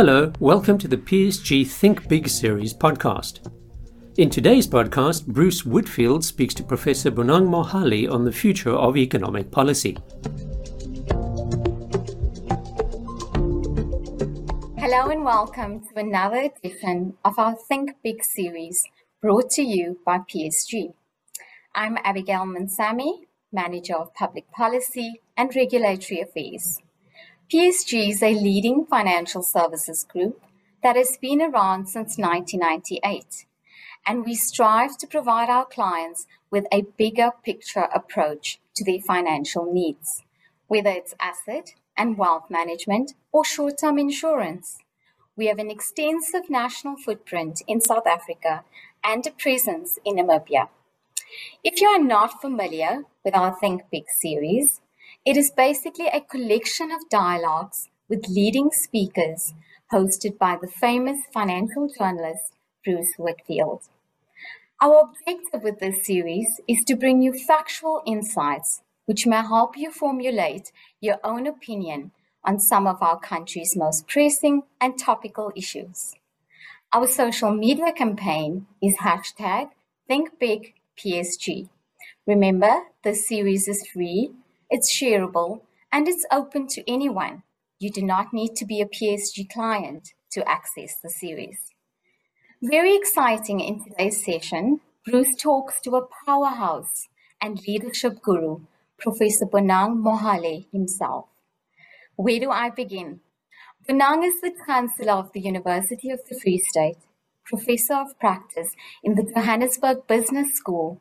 Hello, 0.00 0.32
welcome 0.40 0.78
to 0.78 0.88
the 0.88 0.96
PSG 0.96 1.66
Think 1.66 2.08
Big 2.08 2.26
Series 2.26 2.72
podcast. 2.72 3.52
In 4.16 4.30
today's 4.30 4.66
podcast, 4.66 5.26
Bruce 5.26 5.66
Whitfield 5.66 6.24
speaks 6.24 6.54
to 6.54 6.62
Professor 6.62 7.10
Bonang 7.10 7.46
Mohale 7.46 8.10
on 8.10 8.24
the 8.24 8.32
future 8.32 8.72
of 8.72 8.96
economic 8.96 9.50
policy. 9.50 9.98
Hello 14.78 15.10
and 15.10 15.22
welcome 15.22 15.80
to 15.80 15.94
another 15.96 16.50
edition 16.50 17.18
of 17.22 17.38
our 17.38 17.54
Think 17.68 17.90
Big 18.02 18.24
series 18.24 18.82
brought 19.20 19.50
to 19.50 19.62
you 19.62 19.98
by 20.06 20.20
PSG. 20.20 20.94
I'm 21.74 21.98
Abigail 22.04 22.46
Munsami, 22.46 23.26
Manager 23.52 23.96
of 23.96 24.14
Public 24.14 24.50
Policy 24.50 25.20
and 25.36 25.54
Regulatory 25.54 26.22
Affairs. 26.22 26.80
PSG 27.52 28.10
is 28.10 28.22
a 28.22 28.32
leading 28.32 28.86
financial 28.86 29.42
services 29.42 30.04
group 30.04 30.40
that 30.84 30.94
has 30.94 31.18
been 31.20 31.42
around 31.42 31.86
since 31.86 32.16
1998, 32.16 33.44
and 34.06 34.24
we 34.24 34.36
strive 34.36 34.96
to 34.98 35.08
provide 35.08 35.48
our 35.50 35.64
clients 35.64 36.28
with 36.52 36.64
a 36.70 36.84
bigger 36.96 37.32
picture 37.44 37.88
approach 37.92 38.60
to 38.76 38.84
their 38.84 39.00
financial 39.00 39.66
needs, 39.72 40.22
whether 40.68 40.90
it's 40.90 41.16
asset 41.18 41.74
and 41.96 42.16
wealth 42.16 42.44
management 42.50 43.14
or 43.32 43.44
short 43.44 43.78
term 43.80 43.98
insurance. 43.98 44.78
We 45.34 45.46
have 45.46 45.58
an 45.58 45.72
extensive 45.72 46.48
national 46.48 46.98
footprint 46.98 47.62
in 47.66 47.80
South 47.80 48.06
Africa 48.06 48.62
and 49.02 49.26
a 49.26 49.32
presence 49.32 49.98
in 50.04 50.18
Namibia. 50.18 50.68
If 51.64 51.80
you 51.80 51.88
are 51.88 52.02
not 52.02 52.40
familiar 52.40 53.06
with 53.24 53.34
our 53.34 53.58
Think 53.58 53.82
Big 53.90 54.04
series, 54.08 54.80
it 55.26 55.36
is 55.36 55.50
basically 55.50 56.06
a 56.06 56.20
collection 56.20 56.90
of 56.90 57.08
dialogues 57.10 57.88
with 58.08 58.28
leading 58.28 58.70
speakers 58.70 59.52
hosted 59.92 60.38
by 60.38 60.56
the 60.60 60.68
famous 60.68 61.20
financial 61.32 61.88
journalist 61.98 62.54
Bruce 62.84 63.12
Whitfield. 63.18 63.82
Our 64.80 65.00
objective 65.00 65.62
with 65.62 65.78
this 65.78 66.06
series 66.06 66.60
is 66.66 66.82
to 66.86 66.96
bring 66.96 67.20
you 67.20 67.34
factual 67.34 68.02
insights 68.06 68.80
which 69.04 69.26
may 69.26 69.42
help 69.42 69.76
you 69.76 69.90
formulate 69.90 70.72
your 71.00 71.18
own 71.22 71.46
opinion 71.46 72.12
on 72.44 72.58
some 72.58 72.86
of 72.86 73.02
our 73.02 73.18
country's 73.18 73.76
most 73.76 74.08
pressing 74.08 74.62
and 74.80 74.98
topical 74.98 75.52
issues. 75.54 76.14
Our 76.94 77.06
social 77.06 77.52
media 77.52 77.92
campaign 77.92 78.66
is 78.82 78.96
hashtag 78.98 79.70
ThinkBigPSG. 80.08 81.68
Remember, 82.26 82.84
this 83.02 83.28
series 83.28 83.68
is 83.68 83.86
free 83.86 84.30
it's 84.70 84.94
shareable 84.94 85.62
and 85.92 86.06
it's 86.08 86.24
open 86.30 86.68
to 86.68 86.90
anyone. 86.90 87.42
You 87.78 87.90
do 87.90 88.02
not 88.02 88.32
need 88.32 88.54
to 88.56 88.64
be 88.64 88.80
a 88.80 88.86
PSG 88.86 89.50
client 89.50 90.12
to 90.32 90.48
access 90.48 90.96
the 91.02 91.10
series. 91.10 91.58
Very 92.62 92.94
exciting 92.94 93.60
in 93.60 93.82
today's 93.82 94.24
session, 94.24 94.80
Bruce 95.04 95.34
talks 95.34 95.80
to 95.80 95.96
a 95.96 96.06
powerhouse 96.24 97.08
and 97.40 97.60
leadership 97.66 98.22
guru, 98.22 98.60
Professor 98.98 99.46
Bonang 99.46 99.96
Mohale 99.96 100.66
himself. 100.70 101.26
Where 102.16 102.38
do 102.38 102.50
I 102.50 102.70
begin? 102.70 103.20
Bonang 103.88 104.24
is 104.26 104.40
the 104.42 104.52
Chancellor 104.66 105.14
of 105.14 105.32
the 105.32 105.40
University 105.40 106.10
of 106.10 106.20
the 106.28 106.38
Free 106.38 106.58
State, 106.58 106.98
Professor 107.46 107.94
of 107.94 108.18
Practice 108.20 108.76
in 109.02 109.14
the 109.14 109.24
Johannesburg 109.34 110.06
Business 110.06 110.54
School, 110.54 111.00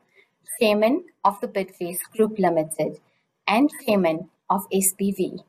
Chairman 0.59 1.03
of 1.25 1.39
the 1.41 1.47
Bidvest 1.47 2.09
Group 2.15 2.39
Limited, 2.39 2.99
and 3.49 3.69
chairman 3.85 4.29
of 4.49 4.69
SPV. 4.71 5.43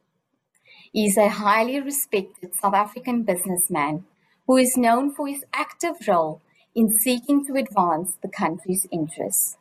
He 0.93 1.07
is 1.07 1.17
a 1.17 1.29
highly 1.29 1.81
respected 1.81 2.55
South 2.55 2.75
African 2.75 3.23
businessman 3.23 4.05
who 4.47 4.57
is 4.57 4.77
known 4.77 5.15
for 5.15 5.29
his 5.29 5.45
active 5.53 5.97
role 6.09 6.41
in 6.75 6.99
seeking 6.99 7.47
to 7.47 7.55
advance 7.55 8.17
the 8.23 8.29
country's 8.29 8.87
interests. 8.91 9.57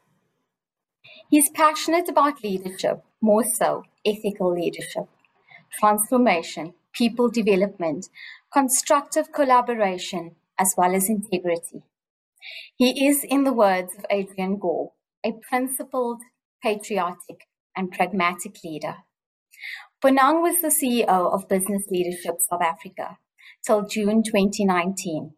He 1.29 1.37
is 1.37 1.49
passionate 1.53 2.09
about 2.09 2.43
leadership, 2.43 3.03
more 3.21 3.43
so 3.43 3.83
ethical 4.05 4.51
leadership, 4.53 5.07
transformation, 5.79 6.73
people 6.93 7.29
development, 7.29 8.07
constructive 8.51 9.31
collaboration, 9.31 10.35
as 10.57 10.73
well 10.77 10.95
as 10.95 11.09
integrity. 11.09 11.83
He 12.77 13.07
is, 13.07 13.23
in 13.23 13.43
the 13.43 13.53
words 13.53 13.93
of 13.95 14.05
Adrian 14.09 14.57
Gore, 14.57 14.93
a 15.23 15.33
principled, 15.33 16.21
patriotic, 16.63 17.48
and 17.79 17.91
pragmatic 17.91 18.57
leader. 18.63 18.97
Bonang 20.03 20.41
was 20.41 20.61
the 20.61 20.67
CEO 20.67 21.33
of 21.33 21.47
Business 21.47 21.83
Leadership 21.89 22.35
South 22.41 22.61
Africa 22.61 23.17
till 23.65 23.87
June 23.87 24.21
2019. 24.21 25.31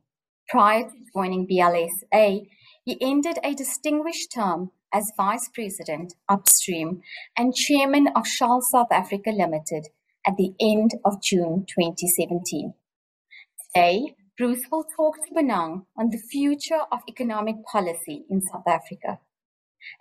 Prior 0.50 0.84
to 0.84 0.96
joining 1.14 1.48
BLSA, 1.48 2.48
he 2.84 2.98
ended 3.00 3.38
a 3.44 3.54
distinguished 3.54 4.32
term 4.34 4.72
as 4.92 5.14
Vice 5.16 5.50
President 5.54 6.16
Upstream 6.28 7.02
and 7.38 7.54
Chairman 7.54 8.08
of 8.16 8.28
Shell 8.28 8.62
South 8.62 8.92
Africa 8.92 9.30
Limited 9.30 9.88
at 10.26 10.36
the 10.38 10.54
end 10.60 10.92
of 11.06 11.22
June 11.22 11.66
2017. 11.70 12.74
Today, 13.74 14.16
Bruce 14.36 14.66
will 14.72 14.86
talk 14.98 15.16
to 15.18 15.34
Bonang 15.34 15.86
on 15.96 16.10
the 16.10 16.18
future 16.18 16.82
of 16.92 17.00
economic 17.08 17.64
policy 17.72 18.26
in 18.30 18.42
South 18.42 18.68
Africa. 18.68 19.20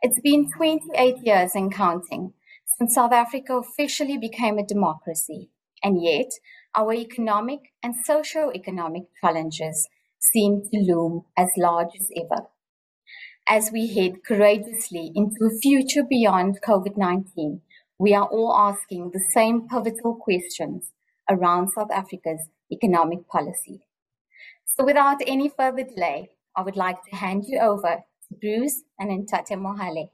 It's 0.02 0.20
been 0.20 0.50
28 0.50 1.18
years 1.24 1.54
and 1.54 1.72
counting 1.72 2.32
since 2.78 2.94
South 2.94 3.12
Africa 3.12 3.56
officially 3.56 4.16
became 4.16 4.58
a 4.58 4.66
democracy, 4.66 5.50
and 5.82 6.02
yet 6.02 6.30
our 6.74 6.94
economic 6.94 7.72
and 7.82 7.94
socio-economic 8.04 9.04
challenges 9.20 9.88
seem 10.18 10.62
to 10.62 10.78
loom 10.78 11.24
as 11.36 11.48
large 11.56 11.90
as 11.98 12.10
ever. 12.16 12.46
As 13.48 13.70
we 13.72 13.92
head 13.94 14.24
courageously 14.24 15.12
into 15.14 15.44
a 15.44 15.58
future 15.58 16.04
beyond 16.04 16.60
COVID 16.62 16.96
19, 16.96 17.60
we 17.98 18.14
are 18.14 18.26
all 18.26 18.54
asking 18.56 19.10
the 19.10 19.24
same 19.34 19.68
pivotal 19.68 20.14
questions 20.14 20.92
around 21.28 21.68
South 21.68 21.90
Africa's 21.90 22.48
economic 22.72 23.28
policy. 23.28 23.80
So, 24.64 24.84
without 24.84 25.18
any 25.26 25.48
further 25.48 25.84
delay, 25.84 26.30
I 26.56 26.62
would 26.62 26.76
like 26.76 27.02
to 27.04 27.16
hand 27.16 27.44
you 27.46 27.58
over 27.58 28.04
Bruce 28.30 28.82
and 28.98 29.26
Ntate 29.26 29.56
Mohale. 29.56 30.10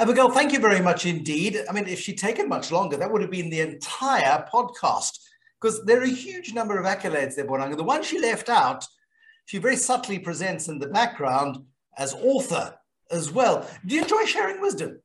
Abigail, 0.00 0.30
thank 0.30 0.52
you 0.52 0.58
very 0.58 0.80
much 0.80 1.06
indeed. 1.06 1.60
I 1.68 1.72
mean, 1.72 1.86
if 1.86 2.00
she'd 2.00 2.18
taken 2.18 2.48
much 2.48 2.72
longer, 2.72 2.96
that 2.96 3.10
would 3.12 3.22
have 3.22 3.30
been 3.30 3.50
the 3.50 3.60
entire 3.60 4.46
podcast 4.52 5.18
because 5.60 5.84
there 5.84 6.00
are 6.00 6.04
a 6.04 6.08
huge 6.08 6.52
number 6.52 6.78
of 6.78 6.86
accolades 6.86 7.36
there, 7.36 7.46
Bonang. 7.46 7.76
The 7.76 7.84
one 7.84 8.02
she 8.02 8.18
left 8.18 8.48
out, 8.48 8.84
she 9.44 9.58
very 9.58 9.76
subtly 9.76 10.18
presents 10.18 10.68
in 10.68 10.78
the 10.78 10.88
background 10.88 11.58
as 11.96 12.14
author 12.14 12.74
as 13.12 13.30
well. 13.30 13.68
Do 13.86 13.94
you 13.94 14.02
enjoy 14.02 14.24
sharing 14.24 14.60
wisdom? 14.60 15.00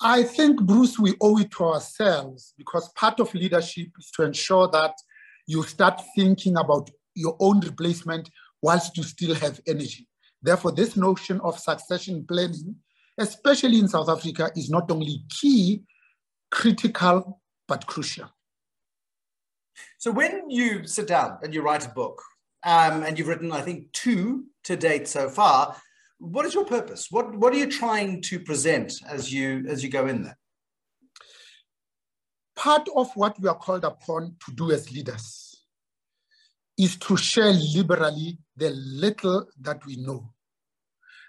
I 0.00 0.22
think, 0.22 0.62
Bruce, 0.62 0.98
we 0.98 1.14
owe 1.20 1.38
it 1.38 1.50
to 1.52 1.64
ourselves 1.64 2.54
because 2.56 2.88
part 2.90 3.18
of 3.20 3.34
leadership 3.34 3.88
is 3.98 4.10
to 4.12 4.24
ensure 4.24 4.68
that 4.68 4.94
you 5.46 5.62
start 5.64 6.00
thinking 6.14 6.56
about 6.56 6.90
your 7.14 7.36
own 7.40 7.60
replacement 7.60 8.30
whilst 8.62 8.96
you 8.96 9.02
still 9.02 9.34
have 9.34 9.60
energy. 9.66 10.06
Therefore, 10.44 10.72
this 10.72 10.94
notion 10.94 11.40
of 11.40 11.58
succession 11.58 12.26
planning, 12.28 12.76
especially 13.16 13.78
in 13.78 13.88
South 13.88 14.10
Africa, 14.10 14.50
is 14.54 14.68
not 14.68 14.90
only 14.90 15.24
key, 15.30 15.82
critical, 16.50 17.40
but 17.66 17.86
crucial. 17.86 18.28
So 19.96 20.10
when 20.10 20.50
you 20.50 20.86
sit 20.86 21.08
down 21.08 21.38
and 21.42 21.54
you 21.54 21.62
write 21.62 21.86
a 21.86 21.88
book, 21.88 22.20
um, 22.62 23.02
and 23.04 23.18
you've 23.18 23.28
written, 23.28 23.52
I 23.52 23.62
think, 23.62 23.90
two 23.92 24.44
to 24.64 24.76
date 24.76 25.08
so 25.08 25.30
far, 25.30 25.76
what 26.18 26.44
is 26.44 26.52
your 26.52 26.66
purpose? 26.66 27.08
What 27.10 27.34
what 27.36 27.54
are 27.54 27.58
you 27.58 27.70
trying 27.70 28.20
to 28.22 28.38
present 28.38 28.92
as 29.08 29.32
you 29.32 29.64
as 29.66 29.82
you 29.82 29.88
go 29.88 30.06
in 30.06 30.24
there? 30.24 30.38
Part 32.54 32.86
of 32.94 33.10
what 33.16 33.40
we 33.40 33.48
are 33.48 33.56
called 33.56 33.84
upon 33.84 34.36
to 34.44 34.52
do 34.52 34.70
as 34.72 34.92
leaders 34.92 35.56
is 36.78 36.96
to 36.96 37.16
share 37.16 37.52
liberally 37.52 38.38
the 38.56 38.70
little 38.70 39.46
that 39.60 39.84
we 39.86 39.96
know. 39.96 40.33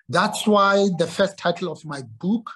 That's 0.08 0.46
why 0.46 0.88
the 1.00 1.08
first 1.08 1.38
title 1.38 1.72
of 1.72 1.84
my 1.84 2.04
book 2.20 2.52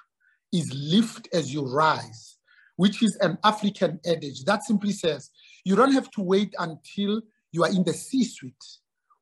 is 0.52 0.72
Lift 0.72 1.28
as 1.32 1.52
You 1.52 1.66
Rise, 1.66 2.36
which 2.76 3.02
is 3.02 3.16
an 3.16 3.38
African 3.42 3.98
adage 4.06 4.44
that 4.44 4.62
simply 4.62 4.92
says 4.92 5.30
you 5.64 5.74
don't 5.74 5.92
have 5.92 6.10
to 6.12 6.22
wait 6.22 6.54
until 6.58 7.22
you 7.50 7.64
are 7.64 7.70
in 7.70 7.82
the 7.82 7.92
C 7.92 8.22
suite 8.24 8.64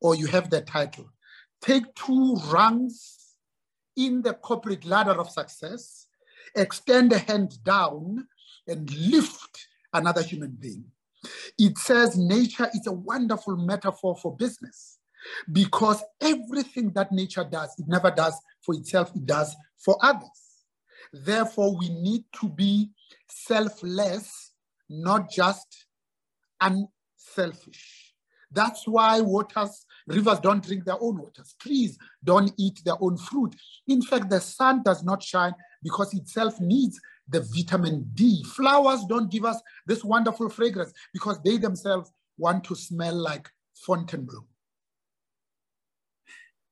or 0.00 0.14
you 0.14 0.26
have 0.26 0.50
the 0.50 0.60
title. 0.60 1.10
Take 1.62 1.94
two 1.94 2.34
rungs 2.48 3.16
in 3.96 4.20
the 4.22 4.34
corporate 4.34 4.84
ladder 4.84 5.18
of 5.18 5.30
success, 5.30 6.06
extend 6.54 7.12
a 7.12 7.18
hand 7.18 7.64
down, 7.64 8.28
and 8.66 8.94
lift 8.94 9.68
another 9.94 10.22
human 10.22 10.56
being. 10.60 10.84
It 11.58 11.78
says 11.78 12.16
nature 12.16 12.68
is 12.74 12.86
a 12.86 12.92
wonderful 12.92 13.56
metaphor 13.56 14.16
for 14.20 14.36
business 14.36 14.97
because 15.52 16.02
everything 16.20 16.90
that 16.92 17.12
nature 17.12 17.44
does, 17.44 17.74
it 17.78 17.86
never 17.88 18.10
does 18.10 18.34
for 18.62 18.74
itself, 18.74 19.10
it 19.14 19.26
does 19.26 19.54
for 19.76 19.96
others. 20.02 20.28
Therefore, 21.12 21.76
we 21.76 21.88
need 21.88 22.24
to 22.40 22.48
be 22.48 22.90
selfless, 23.28 24.52
not 24.88 25.30
just 25.30 25.86
unselfish. 26.60 28.14
That's 28.50 28.86
why 28.86 29.20
waters, 29.20 29.84
rivers 30.06 30.40
don't 30.40 30.64
drink 30.64 30.84
their 30.84 31.00
own 31.00 31.18
waters. 31.18 31.54
Trees 31.60 31.98
don't 32.24 32.52
eat 32.56 32.80
their 32.84 32.96
own 33.00 33.18
fruit. 33.18 33.54
In 33.86 34.00
fact, 34.00 34.30
the 34.30 34.40
sun 34.40 34.82
does 34.82 35.04
not 35.04 35.22
shine 35.22 35.54
because 35.82 36.14
itself 36.14 36.58
needs 36.60 36.98
the 37.28 37.40
vitamin 37.54 38.10
D. 38.14 38.42
Flowers 38.44 39.04
don't 39.06 39.30
give 39.30 39.44
us 39.44 39.60
this 39.86 40.02
wonderful 40.02 40.48
fragrance 40.48 40.92
because 41.12 41.38
they 41.44 41.58
themselves 41.58 42.10
want 42.38 42.64
to 42.64 42.74
smell 42.74 43.14
like 43.14 43.50
Fontainebleau. 43.74 44.46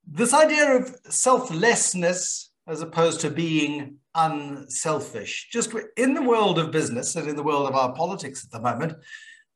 This 0.06 0.32
idea 0.32 0.76
of 0.76 0.94
selflessness 1.08 2.52
as 2.68 2.80
opposed 2.80 3.20
to 3.20 3.30
being 3.30 3.96
unselfish, 4.14 5.48
just 5.52 5.72
in 5.96 6.14
the 6.14 6.22
world 6.22 6.58
of 6.58 6.70
business 6.70 7.16
and 7.16 7.28
in 7.28 7.36
the 7.36 7.42
world 7.42 7.68
of 7.68 7.74
our 7.74 7.92
politics 7.92 8.44
at 8.44 8.50
the 8.50 8.60
moment, 8.60 8.94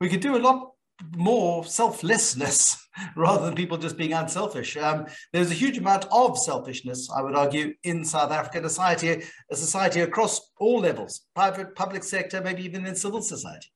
we 0.00 0.08
could 0.08 0.20
do 0.20 0.37
a 0.37 0.38
lot 0.38 0.73
more 1.17 1.64
selflessness 1.64 2.88
rather 3.17 3.47
than 3.47 3.55
people 3.55 3.79
just 3.79 3.97
being 3.97 4.12
unselfish. 4.12 4.76
Um, 4.76 5.06
there's 5.32 5.50
a 5.50 5.55
huge 5.55 5.79
amount 5.79 6.06
of 6.12 6.38
selfishness, 6.38 7.11
I 7.11 7.23
would 7.23 7.35
argue, 7.35 7.75
in 7.85 8.05
South 8.05 8.31
African 8.31 8.62
society, 8.64 9.23
a 9.50 9.56
society 9.56 10.00
across 10.00 10.52
all 10.58 10.81
levels, 10.81 11.23
private, 11.35 11.75
public 11.75 12.05
sector, 12.05 12.41
maybe 12.41 12.64
even 12.64 12.87
in 12.87 12.94
civil 12.94 13.23
society. 13.23 13.69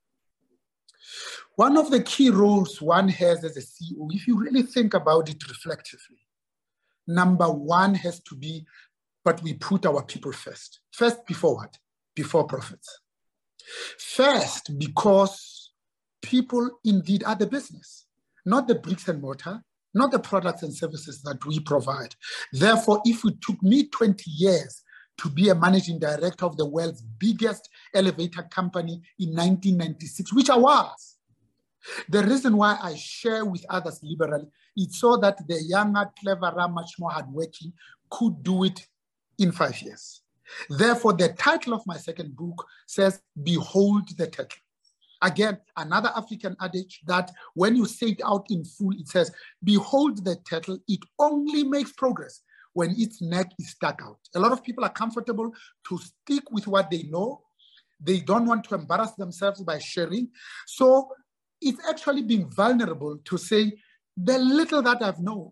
One 1.55 1.77
of 1.77 1.89
the 1.89 2.03
key 2.03 2.29
roles 2.29 2.81
one 2.81 3.07
has 3.09 3.43
as 3.43 3.55
a 3.55 3.61
CEO, 3.61 4.07
if 4.11 4.27
you 4.27 4.37
really 4.37 4.63
think 4.63 4.93
about 4.93 5.29
it 5.29 5.47
reflectively, 5.47 6.24
number 7.07 7.47
one 7.47 7.95
has 7.95 8.19
to 8.21 8.35
be, 8.35 8.65
but 9.23 9.41
we 9.41 9.53
put 9.53 9.85
our 9.85 10.03
people 10.03 10.31
first. 10.31 10.79
First 10.91 11.25
before 11.25 11.55
what? 11.55 11.77
Before 12.15 12.45
profits. 12.45 13.01
First, 13.97 14.77
because 14.77 15.71
people 16.21 16.79
indeed 16.83 17.23
are 17.23 17.35
the 17.35 17.47
business, 17.47 18.05
not 18.45 18.67
the 18.67 18.75
bricks 18.75 19.07
and 19.07 19.21
mortar, 19.21 19.61
not 19.93 20.11
the 20.11 20.19
products 20.19 20.63
and 20.63 20.73
services 20.73 21.21
that 21.23 21.43
we 21.45 21.59
provide. 21.59 22.15
Therefore, 22.51 23.01
if 23.05 23.23
it 23.25 23.41
took 23.41 23.61
me 23.63 23.87
20 23.87 24.29
years 24.29 24.83
to 25.17 25.29
be 25.29 25.49
a 25.49 25.55
managing 25.55 25.99
director 25.99 26.45
of 26.45 26.57
the 26.57 26.65
world's 26.65 27.01
biggest 27.01 27.69
elevator 27.93 28.43
company 28.43 29.01
in 29.19 29.29
1996, 29.29 30.33
which 30.33 30.49
I 30.49 30.57
was, 30.57 31.14
the 32.09 32.23
reason 32.23 32.57
why 32.57 32.77
I 32.81 32.95
share 32.95 33.45
with 33.45 33.65
others 33.69 33.99
liberally 34.03 34.47
is 34.77 34.99
so 34.99 35.17
that 35.17 35.47
the 35.47 35.61
younger, 35.63 36.09
cleverer, 36.19 36.67
much 36.67 36.95
more 36.99 37.11
hardworking 37.11 37.73
could 38.09 38.43
do 38.43 38.63
it 38.63 38.87
in 39.37 39.51
five 39.51 39.79
years. 39.81 40.21
Therefore, 40.69 41.13
the 41.13 41.29
title 41.29 41.73
of 41.73 41.85
my 41.87 41.97
second 41.97 42.35
book 42.35 42.65
says, 42.87 43.21
Behold 43.43 44.09
the 44.17 44.27
Turtle. 44.27 44.59
Again, 45.21 45.57
another 45.77 46.11
African 46.15 46.55
adage 46.61 47.01
that 47.07 47.31
when 47.53 47.75
you 47.75 47.85
say 47.85 48.07
it 48.07 48.21
out 48.23 48.45
in 48.49 48.63
full, 48.63 48.91
it 48.91 49.07
says, 49.07 49.31
Behold 49.63 50.23
the 50.23 50.35
turtle, 50.47 50.77
it 50.87 50.99
only 51.17 51.63
makes 51.63 51.91
progress 51.93 52.41
when 52.73 52.93
its 52.97 53.21
neck 53.21 53.51
is 53.57 53.71
stuck 53.71 54.01
out. 54.03 54.19
A 54.35 54.39
lot 54.39 54.51
of 54.51 54.63
people 54.63 54.83
are 54.83 54.91
comfortable 54.91 55.51
to 55.87 55.97
stick 55.97 56.43
with 56.51 56.67
what 56.67 56.91
they 56.91 57.03
know. 57.03 57.41
They 57.99 58.19
don't 58.19 58.45
want 58.45 58.65
to 58.65 58.75
embarrass 58.75 59.11
themselves 59.11 59.63
by 59.63 59.79
sharing. 59.79 60.29
So 60.67 61.09
it's 61.65 61.81
actually 61.89 62.21
being 62.21 62.49
vulnerable 62.49 63.17
to 63.25 63.37
say, 63.37 63.73
the 64.15 64.37
little 64.37 64.81
that 64.83 65.01
I've 65.01 65.19
known, 65.19 65.51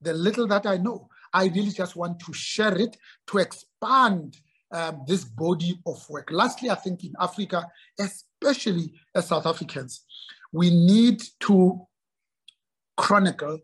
the 0.00 0.14
little 0.14 0.46
that 0.46 0.66
I 0.66 0.76
know, 0.78 1.08
I 1.34 1.46
really 1.46 1.70
just 1.70 1.96
want 1.96 2.20
to 2.20 2.32
share 2.32 2.78
it 2.78 2.96
to 3.26 3.38
expand 3.38 4.38
um, 4.72 5.02
this 5.06 5.24
body 5.24 5.78
of 5.86 6.08
work. 6.08 6.30
Lastly, 6.30 6.70
I 6.70 6.76
think 6.76 7.04
in 7.04 7.12
Africa, 7.20 7.66
especially 7.98 8.94
as 9.14 9.28
South 9.28 9.46
Africans, 9.46 10.04
we 10.52 10.70
need 10.70 11.22
to 11.40 11.86
chronicle, 12.96 13.58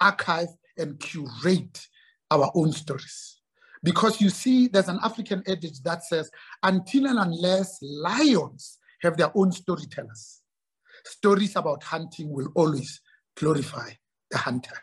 archive, 0.00 0.48
and 0.78 0.98
curate 0.98 1.86
our 2.30 2.50
own 2.54 2.72
stories. 2.72 3.40
Because 3.82 4.20
you 4.20 4.30
see, 4.30 4.66
there's 4.68 4.88
an 4.88 4.98
African 5.04 5.42
adage 5.46 5.82
that 5.82 6.04
says, 6.04 6.30
until 6.62 7.06
and 7.06 7.18
unless 7.18 7.78
lions 7.82 8.78
have 9.02 9.16
their 9.16 9.30
own 9.34 9.52
storytellers, 9.52 10.40
stories 11.06 11.56
about 11.56 11.82
hunting 11.82 12.30
will 12.30 12.48
always 12.54 13.00
glorify 13.36 13.90
the 14.30 14.38
hunter. 14.38 14.76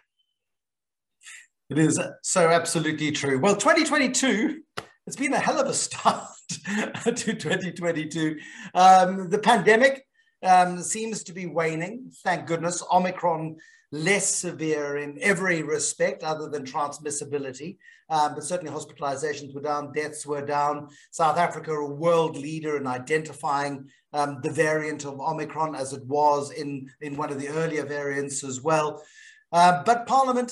It 1.70 1.78
is 1.78 2.00
so 2.22 2.50
absolutely 2.50 3.12
true. 3.12 3.40
Well, 3.40 3.56
2022, 3.56 4.62
it's 5.08 5.16
been 5.16 5.34
a 5.34 5.40
hell 5.40 5.60
of 5.60 5.68
a 5.68 5.74
start 5.74 6.28
to 7.04 7.34
2022. 7.34 8.38
Um, 8.74 9.30
the 9.30 9.40
pandemic 9.40 10.06
um, 10.44 10.82
seems 10.82 11.24
to 11.24 11.34
be 11.34 11.46
waning, 11.46 12.12
thank 12.24 12.48
goodness. 12.48 12.84
Omicron 12.92 13.58
less 13.94 14.28
severe 14.28 14.98
in 14.98 15.20
every 15.22 15.62
respect 15.62 16.24
other 16.24 16.50
than 16.50 16.66
transmissibility. 16.66 17.78
Um, 18.10 18.34
but 18.34 18.44
certainly 18.44 18.74
hospitalizations 18.74 19.54
were 19.54 19.62
down, 19.62 19.94
deaths 19.94 20.26
were 20.26 20.44
down. 20.44 20.90
South 21.12 21.38
Africa, 21.38 21.72
a 21.72 21.94
world 21.94 22.36
leader 22.36 22.76
in 22.78 22.88
identifying 22.88 23.88
um, 24.12 24.40
the 24.42 24.50
variant 24.50 25.06
of 25.06 25.20
Omicron 25.20 25.76
as 25.76 25.94
it 25.94 26.04
was 26.08 26.52
in, 26.52 26.90
in 27.02 27.16
one 27.16 27.32
of 27.32 27.40
the 27.40 27.50
earlier 27.50 27.86
variants 27.86 28.44
as 28.44 28.62
well. 28.62 29.04
Uh, 29.52 29.84
but 29.86 30.08
Parliament 30.08 30.52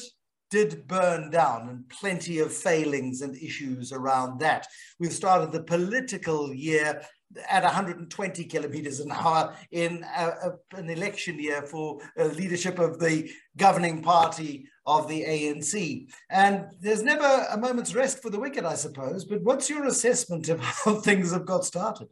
did 0.51 0.87
burn 0.87 1.31
down 1.31 1.67
and 1.67 1.89
plenty 1.89 2.37
of 2.37 2.53
failings 2.53 3.21
and 3.21 3.35
issues 3.37 3.91
around 3.91 4.39
that. 4.39 4.67
We've 4.99 5.11
started 5.11 5.51
the 5.51 5.63
political 5.63 6.53
year 6.53 7.01
at 7.49 7.63
120 7.63 8.43
kilometers 8.45 8.99
an 8.99 9.11
hour 9.11 9.55
in 9.71 10.03
a, 10.15 10.25
a, 10.25 10.77
an 10.77 10.89
election 10.89 11.39
year 11.39 11.61
for 11.61 11.99
uh, 12.19 12.25
leadership 12.25 12.79
of 12.79 12.99
the 12.99 13.31
governing 13.57 14.01
party 14.01 14.65
of 14.85 15.07
the 15.07 15.23
ANC. 15.23 16.07
And 16.29 16.65
there's 16.79 17.03
never 17.03 17.45
a 17.51 17.57
moment's 17.57 17.95
rest 17.95 18.21
for 18.21 18.29
the 18.29 18.39
wicked, 18.39 18.65
I 18.65 18.75
suppose. 18.75 19.25
But 19.25 19.43
what's 19.43 19.69
your 19.69 19.85
assessment 19.85 20.49
of 20.49 20.59
how 20.61 20.95
things 20.95 21.31
have 21.31 21.45
got 21.45 21.65
started? 21.65 22.07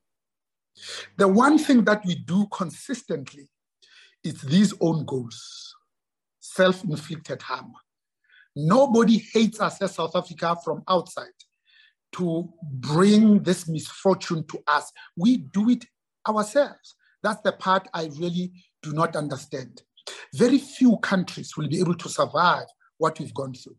The 1.17 1.27
one 1.27 1.57
thing 1.57 1.83
that 1.85 2.05
we 2.05 2.15
do 2.15 2.47
consistently 2.51 3.49
is 4.23 4.41
these 4.41 4.73
own 4.79 5.05
goals, 5.05 5.75
self 6.39 6.83
inflicted 6.83 7.41
harm. 7.41 7.73
Nobody 8.55 9.23
hates 9.33 9.59
us 9.61 9.81
as 9.81 9.95
South 9.95 10.15
Africa 10.15 10.55
from 10.63 10.83
outside 10.87 11.27
to 12.13 12.49
bring 12.63 13.43
this 13.43 13.67
misfortune 13.67 14.45
to 14.47 14.59
us. 14.67 14.91
We 15.15 15.37
do 15.37 15.69
it 15.69 15.85
ourselves. 16.27 16.95
That's 17.23 17.41
the 17.41 17.51
part 17.51 17.87
I 17.93 18.09
really 18.17 18.51
do 18.81 18.93
not 18.93 19.15
understand. 19.15 19.81
Very 20.33 20.57
few 20.57 20.97
countries 20.97 21.55
will 21.57 21.67
be 21.67 21.79
able 21.79 21.95
to 21.95 22.09
survive 22.09 22.65
what 22.97 23.19
we've 23.19 23.33
gone 23.33 23.53
through. 23.53 23.75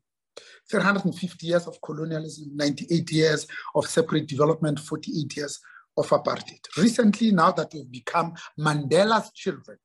350 0.70 1.46
years 1.46 1.66
of 1.66 1.80
colonialism, 1.82 2.50
98 2.54 3.10
years 3.10 3.46
of 3.74 3.86
separate 3.86 4.28
development, 4.28 4.78
48 4.78 5.36
years 5.36 5.60
of 5.96 6.08
apartheid. 6.08 6.60
Recently, 6.76 7.32
now 7.32 7.50
that 7.52 7.72
we've 7.74 7.90
become 7.90 8.34
Mandela's 8.58 9.30
children, 9.32 9.78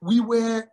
we 0.00 0.20
were 0.20 0.64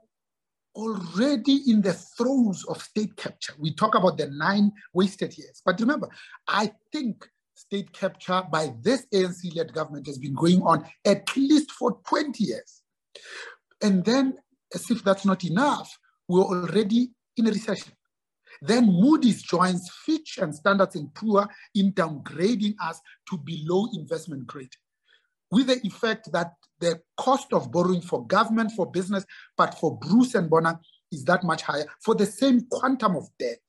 already 0.77 1.63
in 1.67 1.81
the 1.81 1.93
throes 1.93 2.63
of 2.69 2.81
state 2.81 3.17
capture. 3.17 3.53
We 3.57 3.73
talk 3.73 3.95
about 3.95 4.17
the 4.17 4.27
nine 4.27 4.71
wasted 4.93 5.37
years. 5.37 5.61
But 5.65 5.79
remember, 5.79 6.07
I 6.47 6.71
think 6.93 7.27
state 7.55 7.91
capture 7.91 8.43
by 8.51 8.73
this 8.81 9.05
ANC 9.13 9.55
led 9.55 9.73
government 9.73 10.05
has 10.05 10.19
been 10.19 10.35
going 10.35 10.61
on 10.61 10.85
at 11.03 11.35
least 11.35 11.71
for 11.71 11.99
20 12.07 12.43
years. 12.43 12.83
And 13.81 14.05
then, 14.05 14.35
as 14.73 14.89
if 14.91 15.03
that's 15.03 15.25
not 15.25 15.43
enough, 15.43 15.97
we're 16.27 16.43
already 16.43 17.09
in 17.35 17.47
a 17.47 17.51
recession. 17.51 17.93
Then 18.61 18.85
Moody's 18.85 19.41
joins 19.41 19.89
Fitch 20.05 20.39
and 20.41 20.53
Standards 20.53 20.95
and 20.95 21.13
Poor 21.13 21.47
in 21.75 21.93
downgrading 21.93 22.75
us 22.81 22.99
to 23.29 23.37
below 23.37 23.87
investment 23.93 24.47
grade 24.47 24.73
with 25.51 25.67
the 25.67 25.79
effect 25.85 26.31
that 26.31 26.53
the 26.79 26.99
cost 27.15 27.53
of 27.53 27.71
borrowing 27.71 28.01
for 28.01 28.25
government, 28.25 28.71
for 28.71 28.89
business, 28.89 29.25
but 29.57 29.73
for 29.79 29.97
Bruce 29.97 30.35
and 30.35 30.49
Bonang 30.49 30.79
is 31.11 31.23
that 31.25 31.43
much 31.43 31.61
higher 31.61 31.85
for 32.03 32.15
the 32.15 32.25
same 32.25 32.61
quantum 32.69 33.15
of 33.15 33.27
debt. 33.39 33.61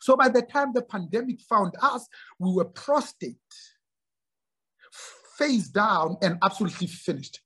So 0.00 0.16
by 0.16 0.28
the 0.28 0.42
time 0.42 0.72
the 0.74 0.82
pandemic 0.82 1.40
found 1.40 1.74
us, 1.80 2.06
we 2.38 2.52
were 2.52 2.66
prostate, 2.66 3.36
phased 5.38 5.74
down, 5.74 6.16
and 6.22 6.38
absolutely 6.42 6.88
finished. 6.88 7.40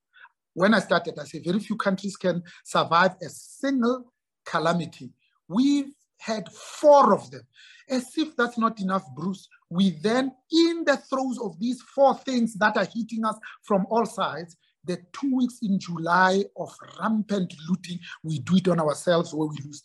When 0.55 0.75
I 0.75 0.81
started, 0.81 1.19
I 1.19 1.25
said 1.25 1.45
very 1.45 1.61
few 1.61 1.77
countries 1.77 2.17
can 2.17 2.43
survive 2.65 3.13
a 3.23 3.29
single 3.29 4.13
calamity. 4.45 5.13
We've 5.47 5.93
had 6.19 6.51
four 6.53 7.15
of 7.15 7.31
them. 7.31 7.43
As 7.89 8.07
if 8.17 8.37
that's 8.37 8.59
not 8.59 8.81
enough, 8.81 9.05
Bruce, 9.15 9.49
we 9.71 9.91
then, 9.91 10.33
in 10.51 10.85
the 10.85 10.97
throes 10.97 11.39
of 11.39 11.59
these 11.59 11.83
four 11.83 12.15
things 12.15 12.55
that 12.55 12.77
are 12.77 12.89
hitting 12.95 13.25
us 13.25 13.37
from 13.65 13.87
all 13.91 14.07
sides, 14.07 14.57
the 14.85 14.99
two 15.13 15.35
weeks 15.37 15.59
in 15.63 15.79
July 15.79 16.45
of 16.57 16.75
rampant 17.01 17.53
looting, 17.69 17.99
we 18.23 18.39
do 18.41 18.57
it 18.57 18.69
on 18.69 18.81
ourselves 18.81 19.35
where 19.35 19.49
we 19.49 19.59
lose 19.65 19.83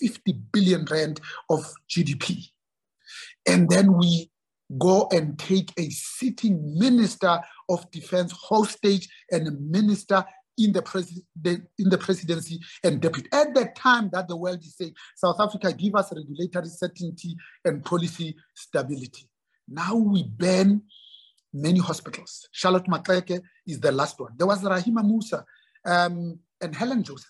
50 0.00 0.32
billion 0.52 0.84
rand 0.90 1.20
of 1.50 1.70
GDP. 1.88 2.48
And 3.46 3.68
then 3.68 3.92
we 3.96 4.30
go 4.78 5.08
and 5.12 5.38
take 5.38 5.72
a 5.78 5.88
sitting 5.90 6.78
minister 6.78 7.38
of 7.68 7.88
defense 7.90 8.32
hostage 8.32 9.08
and 9.30 9.46
a 9.46 9.52
minister 9.52 10.24
in 10.58 10.72
the, 10.72 10.82
pres- 10.82 11.22
the, 11.40 11.62
in 11.78 11.88
the 11.88 11.98
presidency 11.98 12.58
and 12.82 13.00
deputy. 13.00 13.28
At 13.32 13.54
the 13.54 13.70
time 13.76 14.10
that 14.12 14.28
the 14.28 14.36
world 14.36 14.60
is 14.60 14.76
saying, 14.76 14.94
South 15.16 15.36
Africa, 15.40 15.72
give 15.72 15.94
us 15.94 16.12
regulatory 16.14 16.68
certainty 16.68 17.36
and 17.64 17.84
policy 17.84 18.36
stability. 18.54 19.28
Now 19.68 19.96
we 19.96 20.22
ban 20.24 20.82
many 21.52 21.80
hospitals. 21.80 22.48
Charlotte 22.52 22.86
Maxeke 22.86 23.40
is 23.66 23.80
the 23.80 23.92
last 23.92 24.18
one. 24.20 24.32
There 24.36 24.46
was 24.46 24.62
Rahima 24.62 25.02
Moosa 25.02 25.44
um, 25.84 26.38
and 26.60 26.74
Helen 26.74 27.02
Joseph. 27.02 27.26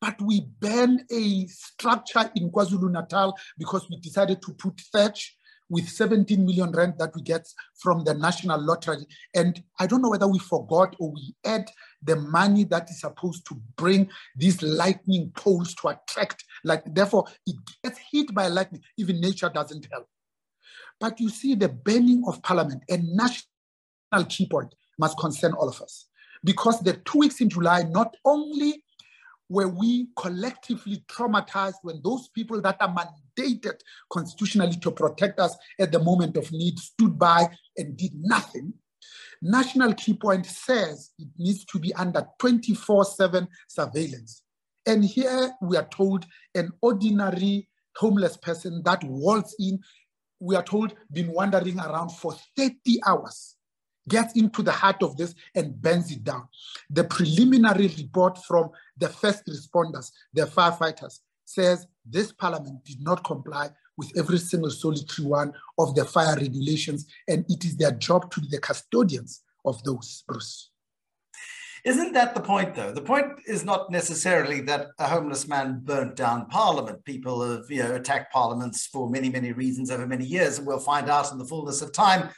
But 0.00 0.20
we 0.22 0.46
ban 0.60 1.04
a 1.10 1.46
structure 1.46 2.30
in 2.34 2.50
KwaZulu 2.50 2.90
Natal 2.90 3.36
because 3.58 3.86
we 3.90 4.00
decided 4.00 4.40
to 4.42 4.54
put 4.54 4.80
Thatch 4.92 5.36
with 5.70 5.88
17 5.88 6.44
million 6.44 6.72
rand 6.72 6.94
that 6.98 7.14
we 7.14 7.22
get 7.22 7.48
from 7.76 8.04
the 8.04 8.12
national 8.12 8.60
lottery. 8.60 9.06
And 9.34 9.62
I 9.78 9.86
don't 9.86 10.02
know 10.02 10.10
whether 10.10 10.28
we 10.28 10.40
forgot 10.40 10.94
or 10.98 11.12
we 11.12 11.34
add 11.46 11.70
the 12.02 12.16
money 12.16 12.64
that 12.64 12.90
is 12.90 13.00
supposed 13.00 13.46
to 13.46 13.54
bring 13.76 14.10
these 14.36 14.62
lightning 14.62 15.32
poles 15.34 15.74
to 15.76 15.88
attract, 15.88 16.44
like 16.64 16.82
therefore 16.92 17.26
it 17.46 17.56
gets 17.82 18.00
hit 18.10 18.34
by 18.34 18.48
lightning, 18.48 18.82
even 18.98 19.20
nature 19.20 19.48
doesn't 19.48 19.86
help. 19.90 20.08
But 20.98 21.20
you 21.20 21.30
see 21.30 21.54
the 21.54 21.68
burning 21.68 22.24
of 22.26 22.42
parliament 22.42 22.82
and 22.88 23.08
national 23.14 24.24
key 24.28 24.46
point 24.46 24.74
must 24.98 25.18
concern 25.18 25.52
all 25.52 25.68
of 25.68 25.80
us. 25.80 26.06
Because 26.42 26.80
the 26.80 26.94
two 27.04 27.20
weeks 27.20 27.40
in 27.40 27.48
July, 27.48 27.82
not 27.82 28.16
only 28.24 28.82
were 29.50 29.68
we 29.68 30.06
collectively 30.16 31.04
traumatized 31.08 31.74
when 31.82 32.00
those 32.02 32.28
people 32.28 32.62
that 32.62 32.76
are 32.80 32.94
mandated 32.94 33.80
constitutionally 34.10 34.76
to 34.76 34.90
protect 34.92 35.40
us 35.40 35.56
at 35.78 35.90
the 35.92 35.98
moment 35.98 36.36
of 36.36 36.50
need 36.52 36.78
stood 36.78 37.18
by 37.18 37.46
and 37.76 37.96
did 37.96 38.12
nothing. 38.14 38.72
National 39.42 39.92
Key 39.94 40.14
Point 40.14 40.46
says 40.46 41.10
it 41.18 41.28
needs 41.36 41.64
to 41.66 41.78
be 41.78 41.92
under 41.94 42.24
24 42.38 43.04
7 43.04 43.48
surveillance. 43.68 44.42
And 44.86 45.04
here 45.04 45.50
we 45.60 45.76
are 45.76 45.88
told 45.88 46.26
an 46.54 46.70
ordinary 46.80 47.68
homeless 47.96 48.36
person 48.36 48.82
that 48.84 49.02
walks 49.04 49.54
in, 49.58 49.80
we 50.38 50.54
are 50.54 50.62
told, 50.62 50.94
been 51.12 51.32
wandering 51.32 51.78
around 51.80 52.10
for 52.10 52.36
30 52.56 52.76
hours 53.06 53.56
gets 54.08 54.34
into 54.34 54.62
the 54.62 54.72
heart 54.72 55.02
of 55.02 55.16
this 55.16 55.34
and 55.54 55.80
bends 55.80 56.10
it 56.10 56.24
down. 56.24 56.48
The 56.88 57.04
preliminary 57.04 57.88
report 57.98 58.38
from 58.44 58.70
the 58.96 59.08
first 59.08 59.46
responders, 59.46 60.10
the 60.32 60.42
firefighters, 60.46 61.20
says 61.44 61.86
this 62.04 62.32
parliament 62.32 62.84
did 62.84 63.02
not 63.02 63.24
comply 63.24 63.70
with 63.96 64.12
every 64.16 64.38
single 64.38 64.70
solitary 64.70 65.26
one 65.26 65.52
of 65.78 65.94
the 65.94 66.04
fire 66.04 66.36
regulations, 66.36 67.06
and 67.28 67.44
it 67.48 67.64
is 67.64 67.76
their 67.76 67.92
job 67.92 68.30
to 68.30 68.40
be 68.40 68.46
the 68.50 68.58
custodians 68.58 69.42
of 69.64 69.82
those, 69.84 70.24
Bruce. 70.26 70.70
Isn't 71.84 72.12
that 72.12 72.34
the 72.34 72.40
point, 72.40 72.74
though? 72.74 72.92
The 72.92 73.00
point 73.00 73.40
is 73.46 73.64
not 73.64 73.90
necessarily 73.90 74.60
that 74.62 74.88
a 74.98 75.08
homeless 75.08 75.48
man 75.48 75.80
burnt 75.82 76.14
down 76.14 76.46
Parliament. 76.46 77.04
People 77.04 77.40
have, 77.42 77.70
you 77.70 77.82
know, 77.82 77.94
attacked 77.94 78.32
parliaments 78.32 78.86
for 78.86 79.08
many, 79.08 79.30
many 79.30 79.52
reasons 79.52 79.90
over 79.90 80.06
many 80.06 80.26
years, 80.26 80.58
and 80.58 80.66
we'll 80.66 80.78
find 80.78 81.08
out 81.08 81.32
in 81.32 81.38
the 81.38 81.46
fullness 81.46 81.80
of 81.80 81.92
time 81.92 82.28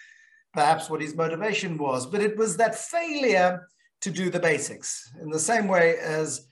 perhaps 0.53 0.91
what 0.91 1.01
his 1.01 1.15
motivation 1.15 1.79
was, 1.79 2.07
but 2.07 2.21
it 2.21 2.37
was 2.37 2.57
that 2.57 2.75
failure 2.75 3.67
to 4.01 4.11
do 4.11 4.31
the 4.31 4.41
basics 4.41 5.11
in 5.23 5.31
the 5.31 5.39
same 5.39 5.69
way 5.69 5.97
as 5.99 6.47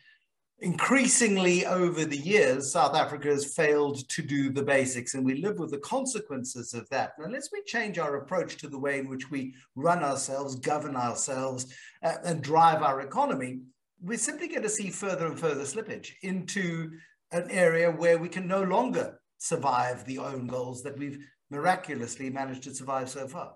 increasingly 0.61 1.65
over 1.67 2.05
the 2.05 2.17
years, 2.17 2.73
South 2.73 2.95
Africa 2.95 3.29
has 3.29 3.55
failed 3.55 4.09
to 4.11 4.23
do 4.23 4.51
the 4.51 4.63
basics 4.63 5.15
and 5.15 5.25
we 5.25 5.41
live 5.41 5.59
with 5.59 5.71
the 5.71 5.79
consequences 5.79 6.75
of 6.75 6.89
that. 6.91 7.13
And 7.17 7.27
unless 7.27 7.49
we 7.53 7.63
change 7.65 7.99
our 7.99 8.17
approach 8.17 8.57
to 8.59 8.69
the 8.69 8.79
way 8.79 8.99
in 8.99 9.09
which 9.09 9.31
we 9.31 9.55
run 9.75 10.05
ourselves, 10.05 10.57
govern 10.57 10.97
ourselves, 10.97 11.73
uh, 12.03 12.17
and 12.25 12.43
drive 12.43 12.83
our 12.83 13.01
economy, 13.01 13.61
we're 14.03 14.19
simply 14.19 14.49
going 14.49 14.63
to 14.63 14.69
see 14.69 14.91
further 14.91 15.27
and 15.27 15.39
further 15.39 15.65
slippage 15.65 16.11
into 16.23 16.91
an 17.33 17.51
area 17.51 17.91
where 17.91 18.19
we 18.19 18.29
can 18.29 18.47
no 18.47 18.63
longer 18.63 19.21
survive 19.39 20.05
the 20.05 20.19
own 20.19 20.47
goals 20.47 20.83
that 20.83 20.99
we've 20.99 21.25
miraculously 21.51 22.29
managed 22.31 22.63
to 22.65 22.75
survive 22.75 23.09
so 23.09 23.27
far. 23.27 23.55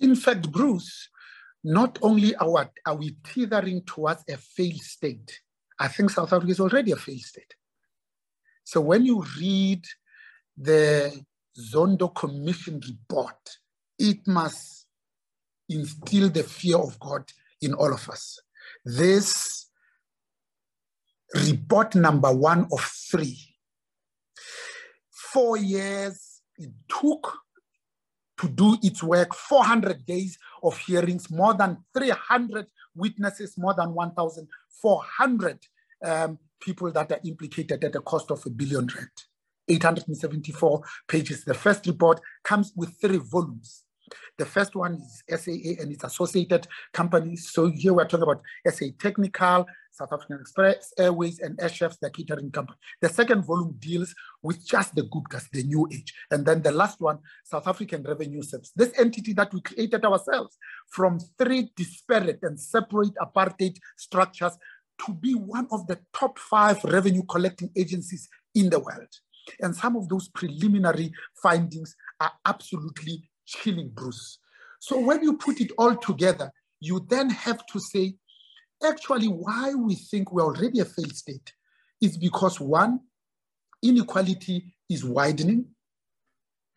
In 0.00 0.16
fact, 0.16 0.50
Bruce, 0.50 1.08
not 1.64 1.98
only 2.02 2.34
are, 2.36 2.70
are 2.86 2.94
we 2.94 3.16
teetering 3.24 3.82
towards 3.82 4.22
a 4.28 4.36
failed 4.36 4.82
state, 4.82 5.40
I 5.78 5.88
think 5.88 6.10
South 6.10 6.32
Africa 6.32 6.52
is 6.52 6.60
already 6.60 6.92
a 6.92 6.96
failed 6.96 7.20
state. 7.20 7.54
So 8.64 8.80
when 8.80 9.04
you 9.04 9.24
read 9.38 9.84
the 10.56 11.24
Zondo 11.58 12.14
Commission 12.14 12.80
report, 12.86 13.58
it 13.98 14.26
must 14.26 14.86
instill 15.68 16.30
the 16.30 16.42
fear 16.42 16.76
of 16.76 16.98
God 16.98 17.24
in 17.60 17.74
all 17.74 17.92
of 17.92 18.08
us. 18.08 18.38
This 18.84 19.68
report 21.34 21.94
number 21.94 22.32
one 22.32 22.68
of 22.72 22.80
three, 22.80 23.38
four 25.10 25.56
years 25.56 26.42
it 26.58 26.70
took 26.88 27.38
to 28.38 28.48
do 28.48 28.76
its 28.82 29.02
work, 29.02 29.34
400 29.34 30.04
days 30.04 30.38
of 30.62 30.76
hearings, 30.78 31.30
more 31.30 31.54
than 31.54 31.78
300 31.96 32.66
witnesses, 32.94 33.56
more 33.56 33.74
than 33.74 33.94
1,400 33.94 35.58
um, 36.04 36.38
people 36.60 36.90
that 36.92 37.12
are 37.12 37.20
implicated 37.24 37.82
at 37.84 37.94
a 37.94 38.00
cost 38.00 38.30
of 38.30 38.44
a 38.46 38.50
billion 38.50 38.86
rand. 38.94 39.10
874 39.68 40.82
pages. 41.08 41.44
The 41.44 41.54
first 41.54 41.86
report 41.86 42.20
comes 42.44 42.72
with 42.76 43.00
three 43.00 43.18
volumes. 43.18 43.82
The 44.38 44.46
first 44.46 44.74
one 44.74 45.00
is 45.28 45.42
SAA 45.42 45.82
and 45.82 45.92
its 45.92 46.04
associated 46.04 46.66
companies. 46.92 47.50
So 47.50 47.68
here 47.68 47.92
we're 47.92 48.06
talking 48.06 48.22
about 48.22 48.42
SA 48.66 48.86
Technical, 48.98 49.66
South 49.90 50.12
African 50.12 50.40
Express 50.40 50.92
Airways, 50.98 51.40
and 51.40 51.56
Airchefs, 51.58 51.98
the 52.00 52.10
catering 52.10 52.50
company. 52.50 52.78
The 53.00 53.08
second 53.08 53.44
volume 53.44 53.76
deals 53.78 54.14
with 54.42 54.66
just 54.66 54.94
the 54.94 55.02
good 55.02 55.24
Guptas, 55.24 55.48
the 55.50 55.62
new 55.62 55.88
age. 55.92 56.12
And 56.30 56.44
then 56.44 56.62
the 56.62 56.72
last 56.72 57.00
one, 57.00 57.18
South 57.44 57.66
African 57.66 58.02
Revenue 58.02 58.42
Service, 58.42 58.72
this 58.76 58.92
entity 58.98 59.32
that 59.34 59.52
we 59.52 59.60
created 59.60 60.04
ourselves 60.04 60.56
from 60.88 61.18
three 61.38 61.72
disparate 61.76 62.40
and 62.42 62.60
separate 62.60 63.14
apartheid 63.14 63.76
structures 63.96 64.56
to 65.06 65.12
be 65.12 65.34
one 65.34 65.68
of 65.72 65.86
the 65.86 65.98
top 66.12 66.38
five 66.38 66.82
revenue 66.84 67.22
collecting 67.28 67.70
agencies 67.76 68.28
in 68.54 68.70
the 68.70 68.80
world. 68.80 69.08
And 69.60 69.74
some 69.74 69.96
of 69.96 70.08
those 70.08 70.28
preliminary 70.28 71.12
findings 71.42 71.94
are 72.20 72.32
absolutely 72.44 73.28
chilling, 73.46 73.90
Bruce. 73.90 74.38
So 74.80 74.98
when 75.00 75.22
you 75.22 75.36
put 75.36 75.60
it 75.60 75.72
all 75.78 75.96
together, 75.96 76.52
you 76.80 77.04
then 77.08 77.30
have 77.30 77.64
to 77.66 77.80
say, 77.80 78.14
actually, 78.84 79.28
why 79.28 79.74
we 79.74 79.94
think 79.94 80.32
we're 80.32 80.44
already 80.44 80.80
a 80.80 80.84
failed 80.84 81.14
state 81.14 81.52
is 82.00 82.18
because 82.18 82.60
one, 82.60 83.00
inequality 83.82 84.74
is 84.90 85.04
widening. 85.04 85.66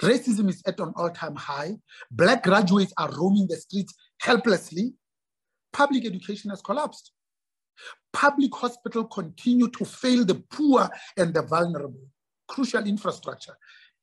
Racism 0.01 0.49
is 0.49 0.61
at 0.65 0.79
an 0.79 0.93
all-time 0.95 1.35
high. 1.35 1.75
Black 2.09 2.43
graduates 2.43 2.93
are 2.97 3.11
roaming 3.11 3.47
the 3.47 3.57
streets 3.57 3.93
helplessly. 4.21 4.93
Public 5.73 6.05
education 6.05 6.49
has 6.51 6.61
collapsed. 6.61 7.11
Public 8.13 8.53
hospitals 8.55 9.07
continue 9.11 9.67
to 9.69 9.85
fail 9.85 10.23
the 10.23 10.35
poor 10.49 10.89
and 11.17 11.33
the 11.33 11.41
vulnerable. 11.41 12.07
Crucial 12.47 12.85
infrastructure 12.85 13.55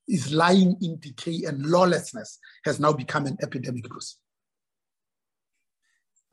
is 0.09 0.33
lying 0.33 0.77
in 0.81 0.99
decay 0.99 1.45
and 1.47 1.67
lawlessness 1.67 2.39
has 2.65 2.79
now 2.79 2.93
become 2.93 3.27
an 3.27 3.37
epidemic, 3.43 3.89
Bruce. 3.89 4.19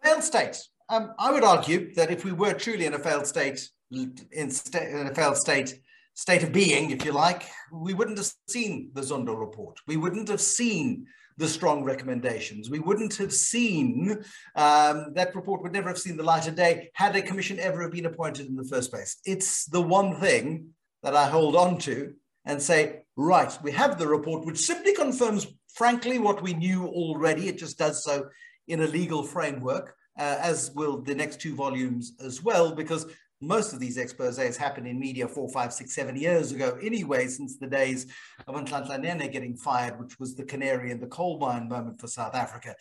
Failed 0.03 0.23
state. 0.23 0.61
Um, 0.89 1.13
I 1.17 1.31
would 1.31 1.43
argue 1.43 1.93
that 1.95 2.11
if 2.11 2.25
we 2.25 2.31
were 2.31 2.53
truly 2.53 2.85
in 2.85 2.93
a 2.93 2.99
failed 2.99 3.25
state, 3.25 3.69
in, 3.91 4.49
sta- 4.49 4.87
in 4.87 5.07
a 5.07 5.15
failed 5.15 5.37
state, 5.37 5.79
state 6.13 6.43
of 6.43 6.51
being, 6.51 6.91
if 6.91 7.05
you 7.05 7.11
like, 7.11 7.49
we 7.71 7.93
wouldn't 7.93 8.17
have 8.17 8.31
seen 8.47 8.91
the 8.93 9.01
Zondo 9.01 9.37
report. 9.39 9.79
We 9.87 9.97
wouldn't 9.97 10.27
have 10.29 10.41
seen 10.41 11.07
the 11.37 11.47
strong 11.47 11.83
recommendations. 11.83 12.69
We 12.69 12.79
wouldn't 12.79 13.15
have 13.15 13.33
seen 13.33 14.23
um, 14.55 15.13
that 15.15 15.35
report 15.35 15.63
would 15.63 15.73
never 15.73 15.89
have 15.89 15.97
seen 15.97 16.17
the 16.17 16.23
light 16.23 16.47
of 16.47 16.55
day 16.55 16.91
had 16.93 17.15
a 17.15 17.21
commission 17.21 17.59
ever 17.59 17.89
been 17.89 18.05
appointed 18.05 18.47
in 18.47 18.55
the 18.55 18.65
first 18.65 18.91
place. 18.91 19.17
It's 19.25 19.65
the 19.65 19.81
one 19.81 20.19
thing 20.19 20.67
that 21.01 21.15
I 21.15 21.27
hold 21.27 21.55
on 21.55 21.79
to 21.79 22.13
and 22.45 22.61
say, 22.61 23.02
right, 23.15 23.57
we 23.61 23.71
have 23.71 23.97
the 23.97 24.07
report, 24.07 24.45
which 24.45 24.57
simply 24.57 24.93
confirms, 24.93 25.47
frankly, 25.73 26.19
what 26.19 26.41
we 26.41 26.53
knew 26.53 26.87
already. 26.87 27.47
It 27.47 27.57
just 27.57 27.77
does 27.77 28.03
so 28.03 28.25
in 28.67 28.81
a 28.81 28.87
legal 28.87 29.23
framework, 29.23 29.95
uh, 30.17 30.37
as 30.39 30.71
will 30.75 31.01
the 31.01 31.15
next 31.15 31.41
two 31.41 31.55
volumes 31.55 32.13
as 32.23 32.43
well, 32.43 32.73
because 32.73 33.05
most 33.41 33.73
of 33.73 33.79
these 33.79 33.97
exposés 33.97 34.55
happen 34.55 34.85
in 34.85 34.99
media 34.99 35.27
four, 35.27 35.49
five, 35.49 35.73
six, 35.73 35.93
seven 35.93 36.15
years 36.15 36.51
ago 36.51 36.77
anyway, 36.81 37.27
since 37.27 37.57
the 37.57 37.67
days 37.67 38.07
of 38.47 38.55
Nhlanhla 38.55 38.99
Nene 38.99 39.29
getting 39.29 39.55
fired, 39.57 39.99
which 39.99 40.17
was 40.19 40.35
the 40.35 40.45
canary 40.45 40.91
in 40.91 40.99
the 40.99 41.07
coal 41.07 41.37
mine 41.39 41.67
moment 41.67 41.99
for 41.99 42.07
South 42.07 42.35
Africa. 42.35 42.73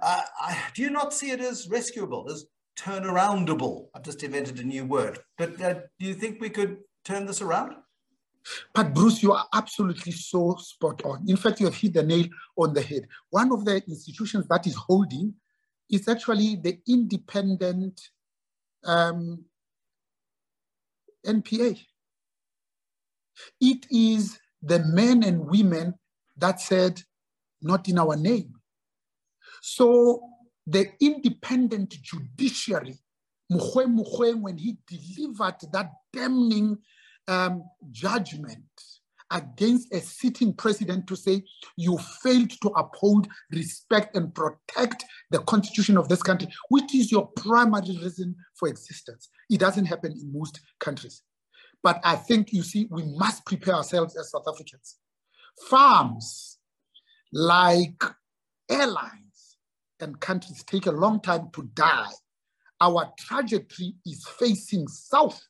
Uh, 0.00 0.20
I, 0.38 0.58
do 0.74 0.82
you 0.82 0.90
not 0.90 1.14
see 1.14 1.30
it 1.30 1.40
as 1.40 1.68
rescuable, 1.68 2.30
as 2.30 2.44
turnaroundable? 2.78 3.86
I've 3.94 4.02
just 4.02 4.22
invented 4.22 4.58
a 4.58 4.64
new 4.64 4.84
word. 4.84 5.18
But 5.38 5.60
uh, 5.60 5.74
do 5.98 6.06
you 6.06 6.14
think 6.14 6.40
we 6.40 6.50
could 6.50 6.78
turn 7.04 7.24
this 7.24 7.40
around? 7.40 7.74
But 8.74 8.94
Bruce, 8.94 9.22
you 9.22 9.32
are 9.32 9.46
absolutely 9.52 10.12
so 10.12 10.56
spot 10.58 11.04
on. 11.04 11.24
In 11.28 11.36
fact, 11.36 11.60
you 11.60 11.66
have 11.66 11.76
hit 11.76 11.94
the 11.94 12.02
nail 12.02 12.26
on 12.56 12.74
the 12.74 12.82
head. 12.82 13.06
One 13.30 13.52
of 13.52 13.64
the 13.64 13.82
institutions 13.86 14.46
that 14.48 14.66
is 14.66 14.74
holding 14.74 15.34
is 15.90 16.08
actually 16.08 16.56
the 16.56 16.78
independent 16.88 18.00
um, 18.84 19.44
NPA. 21.24 21.78
It 23.60 23.86
is 23.90 24.38
the 24.62 24.80
men 24.80 25.22
and 25.22 25.46
women 25.46 25.94
that 26.36 26.60
said, 26.60 27.00
not 27.60 27.88
in 27.88 27.98
our 27.98 28.16
name. 28.16 28.54
So 29.60 30.22
the 30.66 30.90
independent 31.00 31.90
judiciary, 31.90 32.98
Mogoeng 33.50 34.40
when 34.40 34.56
he 34.56 34.78
delivered 34.86 35.56
that 35.72 35.90
damning 36.12 36.78
um, 37.28 37.64
judgment 37.90 38.62
against 39.30 39.92
a 39.92 40.00
sitting 40.00 40.52
president 40.52 41.06
to 41.06 41.16
say 41.16 41.42
you 41.76 41.98
failed 42.22 42.50
to 42.60 42.68
uphold, 42.76 43.26
respect, 43.50 44.14
and 44.14 44.34
protect 44.34 45.04
the 45.30 45.38
constitution 45.40 45.96
of 45.96 46.08
this 46.08 46.22
country, 46.22 46.48
which 46.68 46.94
is 46.94 47.10
your 47.10 47.28
primary 47.28 47.98
reason 48.02 48.36
for 48.54 48.68
existence. 48.68 49.30
It 49.50 49.58
doesn't 49.58 49.86
happen 49.86 50.12
in 50.12 50.32
most 50.32 50.60
countries. 50.80 51.22
But 51.82 52.00
I 52.04 52.16
think, 52.16 52.52
you 52.52 52.62
see, 52.62 52.86
we 52.90 53.04
must 53.16 53.44
prepare 53.46 53.74
ourselves 53.74 54.16
as 54.16 54.30
South 54.30 54.44
Africans. 54.46 54.98
Farms 55.68 56.58
like 57.32 58.02
airlines 58.70 59.56
and 60.00 60.20
countries 60.20 60.62
take 60.64 60.86
a 60.86 60.92
long 60.92 61.20
time 61.20 61.48
to 61.54 61.62
die. 61.74 62.12
Our 62.80 63.12
trajectory 63.18 63.94
is 64.06 64.26
facing 64.38 64.88
south. 64.88 65.40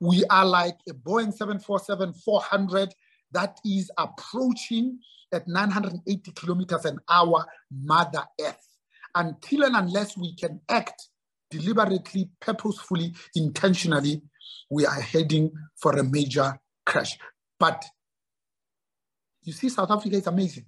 We 0.00 0.24
are 0.30 0.44
like 0.44 0.76
a 0.88 0.92
Boeing 0.92 1.32
747 1.32 2.12
400 2.14 2.94
that 3.32 3.58
is 3.64 3.90
approaching 3.98 4.98
at 5.32 5.46
980 5.48 6.32
kilometers 6.32 6.84
an 6.84 6.98
hour 7.10 7.44
Mother 7.70 8.24
Earth. 8.40 8.68
Until 9.14 9.64
and 9.64 9.76
unless 9.76 10.16
we 10.16 10.34
can 10.36 10.60
act 10.68 11.08
deliberately, 11.50 12.30
purposefully, 12.40 13.14
intentionally, 13.34 14.22
we 14.70 14.86
are 14.86 15.00
heading 15.00 15.52
for 15.76 15.92
a 15.92 16.04
major 16.04 16.58
crash. 16.84 17.18
But 17.58 17.84
you 19.42 19.52
see, 19.52 19.68
South 19.68 19.90
Africa 19.90 20.16
is 20.16 20.26
amazing. 20.26 20.64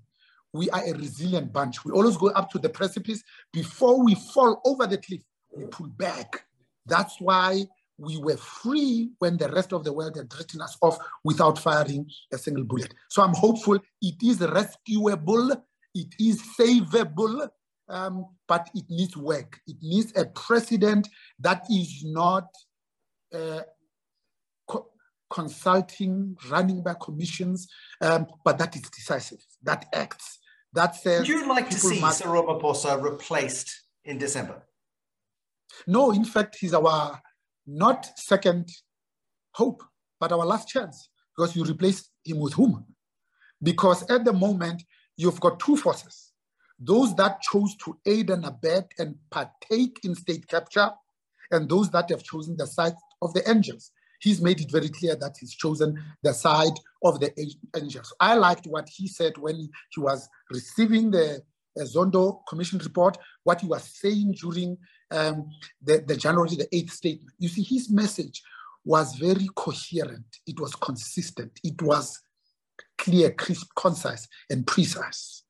We 0.52 0.70
are 0.70 0.86
a 0.86 0.92
resilient 0.92 1.52
bunch. 1.52 1.84
We 1.84 1.92
always 1.92 2.16
go 2.16 2.28
up 2.28 2.50
to 2.52 2.58
the 2.58 2.68
precipice. 2.68 3.22
Before 3.52 4.02
we 4.02 4.14
fall 4.14 4.60
over 4.64 4.86
the 4.86 4.98
cliff, 4.98 5.22
we 5.54 5.64
pull 5.66 5.88
back. 5.88 6.44
That's 6.86 7.20
why 7.20 7.66
we 7.98 8.16
were 8.18 8.36
free 8.36 9.10
when 9.18 9.36
the 9.36 9.48
rest 9.50 9.72
of 9.72 9.84
the 9.84 9.92
world 9.92 10.16
had 10.16 10.32
written 10.34 10.60
us 10.60 10.76
off 10.82 10.98
without 11.24 11.58
firing 11.58 12.08
a 12.32 12.38
single 12.38 12.64
bullet. 12.64 12.92
So 13.08 13.22
I'm 13.22 13.34
hopeful 13.34 13.78
it 14.02 14.22
is 14.22 14.40
rescuable, 14.40 15.50
it 15.94 16.14
is 16.20 16.42
savable, 16.58 17.48
um, 17.88 18.26
but 18.46 18.68
it 18.74 18.84
needs 18.90 19.16
work. 19.16 19.60
It 19.66 19.76
needs 19.82 20.12
a 20.16 20.26
president 20.26 21.08
that 21.38 21.64
is 21.70 22.04
not 22.04 22.48
uh, 23.32 23.60
co 24.68 24.88
consulting, 25.30 26.36
running 26.50 26.82
by 26.82 26.94
commissions, 27.00 27.68
um, 28.02 28.26
but 28.44 28.58
that 28.58 28.76
is 28.76 28.82
decisive, 28.82 29.44
that 29.62 29.86
acts, 29.94 30.38
that 30.72 30.94
says. 30.96 31.20
Would 31.20 31.28
you 31.28 31.48
like 31.48 31.70
to 31.70 31.78
see 31.78 32.00
must... 32.00 32.18
Cyril 32.18 32.44
Ramaphosa 32.44 33.02
replaced 33.02 33.84
in 34.04 34.18
December? 34.18 34.66
No, 35.86 36.10
in 36.10 36.24
fact, 36.24 36.56
he's 36.60 36.74
our 36.74 37.20
not 37.66 38.18
second 38.18 38.70
hope, 39.52 39.82
but 40.20 40.32
our 40.32 40.44
last 40.44 40.68
chance, 40.68 41.08
because 41.36 41.56
you 41.56 41.64
replace 41.64 42.08
him 42.24 42.38
with 42.40 42.54
whom? 42.54 42.84
Because 43.62 44.08
at 44.10 44.24
the 44.24 44.32
moment, 44.32 44.82
you've 45.16 45.40
got 45.40 45.58
two 45.58 45.76
forces 45.76 46.32
those 46.78 47.14
that 47.16 47.40
chose 47.40 47.74
to 47.76 47.98
aid 48.04 48.30
and 48.30 48.44
abet 48.44 48.90
and 48.98 49.16
partake 49.30 49.98
in 50.04 50.14
state 50.14 50.46
capture, 50.46 50.90
and 51.50 51.68
those 51.68 51.90
that 51.90 52.10
have 52.10 52.22
chosen 52.22 52.56
the 52.56 52.66
side 52.66 52.94
of 53.22 53.32
the 53.32 53.48
angels. 53.48 53.92
He's 54.20 54.40
made 54.40 54.60
it 54.60 54.70
very 54.70 54.88
clear 54.88 55.14
that 55.16 55.36
he's 55.38 55.54
chosen 55.54 56.02
the 56.22 56.32
side 56.32 56.78
of 57.04 57.20
the 57.20 57.32
angels. 57.76 58.14
I 58.18 58.34
liked 58.34 58.66
what 58.66 58.88
he 58.88 59.08
said 59.08 59.38
when 59.38 59.68
he 59.90 60.00
was 60.00 60.28
receiving 60.50 61.10
the 61.10 61.42
Zondo 61.84 62.40
Commission 62.48 62.78
report, 62.78 63.18
what 63.44 63.60
he 63.60 63.66
was 63.66 63.84
saying 63.84 64.36
during 64.40 64.78
um, 65.10 65.48
the, 65.82 66.02
the 66.06 66.16
January 66.16 66.56
the 66.56 66.68
8th 66.72 66.90
statement. 66.90 67.34
You 67.38 67.48
see, 67.48 67.62
his 67.62 67.90
message 67.90 68.42
was 68.84 69.16
very 69.16 69.48
coherent. 69.54 70.26
It 70.46 70.60
was 70.60 70.74
consistent. 70.76 71.58
It 71.62 71.80
was 71.82 72.20
clear, 72.98 73.30
crisp, 73.32 73.68
concise, 73.76 74.26
and 74.50 74.66
precise. 74.66 75.42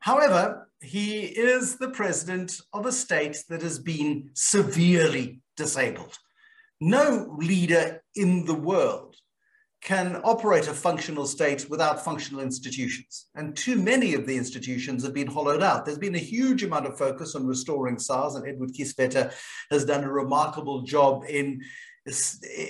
However, 0.00 0.70
he 0.80 1.24
is 1.24 1.76
the 1.76 1.90
president 1.90 2.58
of 2.72 2.86
a 2.86 2.92
state 2.92 3.44
that 3.48 3.62
has 3.62 3.78
been 3.78 4.30
severely 4.34 5.42
disabled. 5.56 6.16
No 6.80 7.36
leader 7.38 8.02
in 8.14 8.46
the 8.46 8.54
world 8.54 9.16
can 9.82 10.20
operate 10.24 10.68
a 10.68 10.74
functional 10.74 11.26
state 11.26 11.68
without 11.70 12.04
functional 12.04 12.42
institutions. 12.42 13.28
And 13.34 13.56
too 13.56 13.76
many 13.76 14.14
of 14.14 14.26
the 14.26 14.36
institutions 14.36 15.02
have 15.04 15.14
been 15.14 15.26
hollowed 15.26 15.62
out. 15.62 15.84
There's 15.84 15.98
been 15.98 16.16
a 16.16 16.18
huge 16.18 16.62
amount 16.62 16.86
of 16.86 16.98
focus 16.98 17.34
on 17.34 17.46
restoring 17.46 17.98
SARS, 17.98 18.34
and 18.34 18.46
Edward 18.46 18.72
Kieswetter 18.72 19.32
has 19.70 19.86
done 19.86 20.04
a 20.04 20.12
remarkable 20.12 20.82
job 20.82 21.24
in 21.28 21.62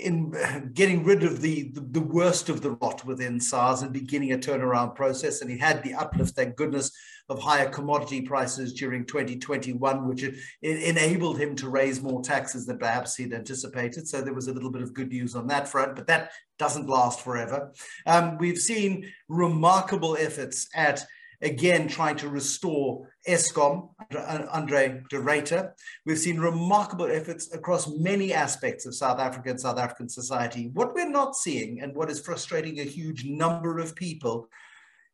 in 0.02 0.34
getting 0.74 1.04
rid 1.04 1.22
of 1.22 1.40
the, 1.40 1.70
the, 1.74 1.80
the 1.80 2.00
worst 2.00 2.48
of 2.48 2.62
the 2.62 2.72
rot 2.72 3.04
within 3.04 3.40
SARS 3.40 3.82
and 3.82 3.92
beginning 3.92 4.32
a 4.32 4.38
turnaround 4.38 4.94
process. 4.94 5.40
And 5.40 5.50
he 5.50 5.58
had 5.58 5.82
the 5.82 5.94
uplift, 5.94 6.34
thank 6.34 6.56
goodness, 6.56 6.90
of 7.28 7.38
higher 7.38 7.68
commodity 7.68 8.22
prices 8.22 8.72
during 8.72 9.06
2021, 9.06 10.08
which 10.08 10.24
it 10.24 10.36
enabled 10.62 11.38
him 11.38 11.54
to 11.56 11.68
raise 11.68 12.02
more 12.02 12.22
taxes 12.22 12.66
than 12.66 12.76
perhaps 12.76 13.14
he'd 13.14 13.32
anticipated. 13.32 14.08
So 14.08 14.20
there 14.20 14.34
was 14.34 14.48
a 14.48 14.52
little 14.52 14.70
bit 14.70 14.82
of 14.82 14.94
good 14.94 15.10
news 15.10 15.36
on 15.36 15.46
that 15.46 15.68
front, 15.68 15.94
but 15.94 16.08
that 16.08 16.32
doesn't 16.58 16.88
last 16.88 17.20
forever. 17.20 17.72
Um, 18.06 18.36
we've 18.38 18.58
seen 18.58 19.10
remarkable 19.28 20.16
efforts 20.18 20.68
at 20.74 21.04
again 21.42 21.88
trying 21.88 22.16
to 22.16 22.28
restore 22.28 23.08
Eskom 23.26 23.90
under 24.00 24.48
Andre 24.50 25.02
de 25.08 25.16
Ruyter. 25.18 25.72
We've 26.04 26.18
seen 26.18 26.38
remarkable 26.38 27.06
efforts 27.06 27.52
across 27.54 27.88
many 27.88 28.32
aspects 28.32 28.86
of 28.86 28.94
South 28.94 29.18
Africa 29.18 29.50
and 29.50 29.60
South 29.60 29.78
African 29.78 30.08
society. 30.08 30.70
What 30.72 30.94
we're 30.94 31.08
not 31.08 31.36
seeing 31.36 31.80
and 31.80 31.94
what 31.94 32.10
is 32.10 32.20
frustrating 32.20 32.80
a 32.80 32.84
huge 32.84 33.24
number 33.24 33.78
of 33.78 33.94
people 33.94 34.48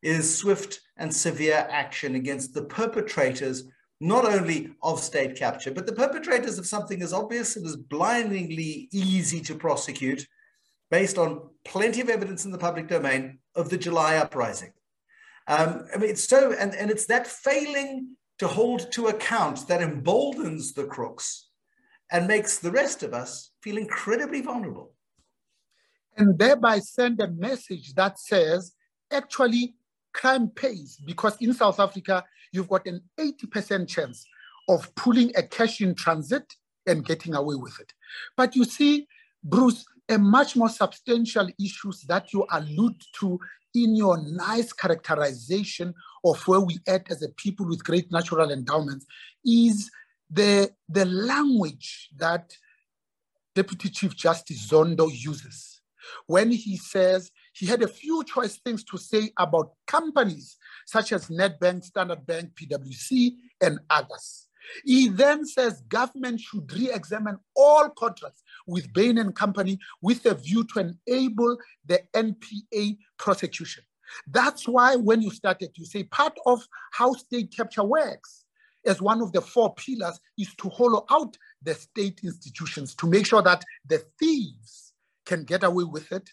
is 0.03 0.37
swift 0.37 0.81
and 0.97 1.15
severe 1.15 1.67
action 1.71 2.15
against 2.15 2.55
the 2.55 2.63
perpetrators 2.63 3.65
not 4.01 4.27
only 4.27 4.71
of 4.83 5.01
state 5.01 5.37
capture, 5.37 5.71
but 5.71 5.87
the 5.87 5.93
perpetrators 5.93 6.59
of 6.59 6.67
something 6.67 7.03
as 7.03 7.13
obvious 7.13 7.57
and 7.57 7.67
as 7.67 7.77
blindingly 7.77 8.89
easy 8.93 9.41
to 9.41 9.55
prosecute 9.55 10.27
based 10.91 11.19
on 11.19 11.49
plenty 11.65 12.01
of 12.01 12.11
evidence 12.11 12.45
in 12.45 12.51
the 12.51 12.59
public 12.59 12.89
domain 12.89 13.39
of 13.55 13.71
the 13.71 13.79
July 13.79 14.17
uprising. 14.17 14.73
Um, 15.49 15.87
I 15.95 15.99
mean, 15.99 16.11
it's 16.11 16.27
so, 16.27 16.53
and, 16.53 16.75
and 16.75 16.91
it's 16.91 17.07
that 17.07 17.27
failing 17.27 18.17
to 18.39 18.49
hold 18.49 18.91
to 18.93 19.09
account 19.09 19.67
that 19.69 19.83
emboldens 19.83 20.73
the 20.75 20.85
crooks 20.85 21.49
and 22.11 22.27
makes 22.27 22.59
the 22.59 22.71
rest 22.71 23.03
of 23.03 23.15
us 23.15 23.51
feel 23.63 23.77
incredibly 23.77 24.41
vulnerable. 24.41 24.95
And 26.17 26.39
thereby 26.39 26.79
send 26.79 27.21
a 27.21 27.29
message 27.29 27.95
that 27.95 28.19
says, 28.19 28.73
actually, 29.11 29.75
crime 30.13 30.49
pays 30.49 30.97
because 31.05 31.37
in 31.41 31.53
South 31.53 31.79
Africa, 31.79 32.25
you've 32.53 32.69
got 32.69 32.87
an 32.87 33.03
80% 33.19 33.89
chance 33.89 34.27
of 34.69 34.93
pulling 34.95 35.31
a 35.37 35.43
cash 35.43 35.81
in 35.81 35.95
transit 35.95 36.55
and 36.87 37.05
getting 37.05 37.35
away 37.35 37.57
with 37.57 37.79
it. 37.81 37.93
But 38.37 38.57
you 38.57 38.65
see, 38.65 39.07
Bruce, 39.45 39.85
a 40.09 40.19
much 40.19 40.57
more 40.57 40.69
substantial 40.69 41.49
issues 41.63 42.03
that 42.03 42.33
you 42.33 42.47
allude 42.53 43.01
to 43.21 43.39
in 43.75 43.95
your 43.95 44.19
nice 44.23 44.73
characterization 44.73 45.93
of 46.25 46.41
where 46.49 46.61
we 46.61 46.79
at 46.87 47.11
as 47.11 47.23
a 47.23 47.29
people 47.31 47.67
with 47.67 47.85
great 47.85 48.11
natural 48.11 48.51
endowments 48.51 49.07
is 49.45 49.91
the, 50.31 50.71
the 50.89 51.05
language 51.05 52.09
that 52.17 52.53
Deputy 53.55 53.89
Chief 53.89 54.15
Justice 54.15 54.69
Zondo 54.69 55.09
uses 55.11 55.81
when 56.27 56.51
he 56.51 56.77
says 56.77 57.31
he 57.53 57.67
had 57.67 57.83
a 57.83 57.89
few 57.89 58.23
choice 58.25 58.59
things 58.59 58.85
to 58.85 58.99
say 58.99 59.31
about 59.39 59.73
companies 59.87 60.57
such 60.87 61.13
as 61.13 61.29
Nedbank, 61.29 61.85
Standard 61.85 62.25
Bank, 62.27 62.51
PwC, 62.55 63.33
and 63.61 63.79
others. 63.91 64.49
He 64.85 65.09
then 65.09 65.47
says 65.47 65.83
government 65.89 66.41
should 66.41 66.73
re-examine 66.73 67.39
all 67.55 67.89
contracts 67.91 68.43
with 68.67 68.93
Bain 68.93 69.19
and 69.19 69.35
Company 69.35 69.79
with 70.03 70.27
a 70.27 70.35
view 70.35 70.65
to 70.65 70.95
enable 71.07 71.57
the 71.85 72.01
NPA 72.15 72.99
prosecution. 73.19 73.85
That's 74.27 74.69
why 74.69 74.97
when 74.97 75.23
you 75.23 75.31
started, 75.31 75.71
you 75.75 75.85
say 75.85 76.05
part 76.05 76.37
of 76.47 76.67
how 76.93 77.13
state 77.13 77.55
capture 77.55 77.85
works 77.85 78.45
as 78.87 79.03
one 79.03 79.21
of 79.21 79.33
the 79.33 79.41
four 79.41 79.75
pillars 79.75 80.21
is 80.39 80.55
to 80.57 80.69
hollow 80.71 81.05
out 81.11 81.37
the 81.63 81.75
state 81.75 82.21
institutions 82.23 82.95
to 82.95 83.07
make 83.07 83.27
sure 83.27 83.43
that 83.43 83.65
the 83.87 83.99
thieves 84.19 84.93
can 85.25 85.45
get 85.45 85.65
away 85.65 85.85
with 85.85 86.13
it, 86.13 86.31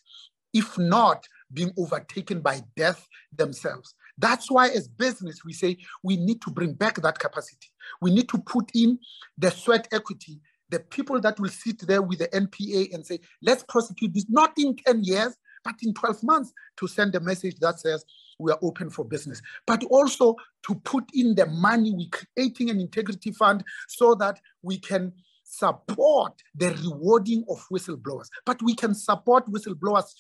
if 0.54 0.78
not 0.78 1.28
being 1.52 1.74
overtaken 1.78 2.42
by 2.42 2.62
death 2.76 3.08
themselves. 3.36 3.96
That's 4.18 4.52
why, 4.52 4.70
as 4.70 4.88
business, 4.88 5.44
we 5.44 5.54
say 5.54 5.78
we 6.04 6.18
need 6.18 6.42
to 6.44 6.52
bring 6.52 6.74
back 6.74 7.02
that 7.02 7.18
capacity. 7.18 7.70
We 8.00 8.14
need 8.14 8.30
to 8.30 8.38
put 8.38 8.70
in 8.76 9.00
the 9.38 9.50
sweat 9.50 9.88
equity, 9.92 10.40
the 10.74 10.80
people 10.80 11.22
that 11.22 11.40
will 11.40 11.50
sit 11.50 11.80
there 11.88 12.02
with 12.02 12.18
the 12.18 12.28
NPA 12.30 12.96
and 12.96 13.06
say, 13.06 13.20
let's 13.44 13.64
prosecute 13.64 14.12
this, 14.12 14.26
not 14.28 14.54
in 14.58 14.76
10 14.76 15.04
years, 15.04 15.38
but 15.64 15.76
in 15.84 15.94
12 15.94 16.24
months 16.24 16.52
to 16.78 16.88
send 16.88 17.14
a 17.14 17.20
message 17.20 17.58
that 17.60 17.80
says 17.80 18.04
we 18.40 18.52
are 18.52 18.58
open 18.64 18.90
for 18.90 19.06
business. 19.06 19.40
But 19.68 19.84
also 19.86 20.36
to 20.68 20.76
put 20.84 21.04
in 21.14 21.36
the 21.36 21.46
money, 21.46 21.92
we're 21.92 22.10
creating 22.12 22.72
an 22.72 22.82
integrity 22.82 23.32
fund 23.32 23.64
so 23.88 24.16
that 24.16 24.40
we 24.64 24.80
can 24.80 25.14
support 25.44 26.42
the 26.56 26.72
rewarding 26.84 27.46
of 27.48 27.64
whistleblowers. 27.72 28.30
But 28.44 28.60
we 28.64 28.74
can 28.74 28.96
support 28.96 29.48
whistleblowers 29.48 30.12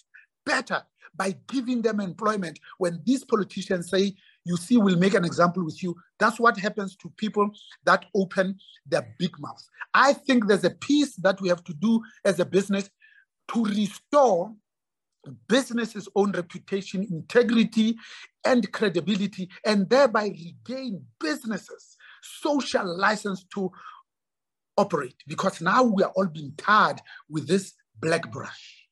better 0.45 0.83
by 1.15 1.35
giving 1.47 1.81
them 1.81 1.99
employment. 1.99 2.59
When 2.77 3.01
these 3.05 3.25
politicians 3.25 3.89
say, 3.89 4.13
you 4.45 4.57
see, 4.57 4.77
we'll 4.77 4.97
make 4.97 5.13
an 5.13 5.25
example 5.25 5.63
with 5.63 5.81
you, 5.81 5.95
that's 6.19 6.39
what 6.39 6.57
happens 6.57 6.95
to 6.97 7.11
people 7.17 7.49
that 7.85 8.05
open 8.15 8.57
their 8.85 9.13
big 9.17 9.31
mouths. 9.39 9.69
I 9.93 10.13
think 10.13 10.47
there's 10.47 10.65
a 10.65 10.69
piece 10.69 11.15
that 11.17 11.39
we 11.41 11.49
have 11.49 11.63
to 11.65 11.73
do 11.73 12.01
as 12.25 12.39
a 12.39 12.45
business 12.45 12.89
to 13.49 13.65
restore 13.65 14.53
business's 15.47 16.09
own 16.15 16.31
reputation, 16.31 17.07
integrity, 17.09 17.95
and 18.45 18.69
credibility, 18.71 19.49
and 19.65 19.89
thereby 19.89 20.25
regain 20.25 21.05
businesses' 21.19 21.95
social 22.21 22.85
license 22.97 23.45
to 23.53 23.71
operate. 24.77 25.15
Because 25.27 25.61
now 25.61 25.83
we 25.83 26.03
are 26.03 26.11
all 26.15 26.27
being 26.27 26.53
tarred 26.57 26.99
with 27.29 27.47
this 27.47 27.73
black 28.01 28.31
brush. 28.31 28.82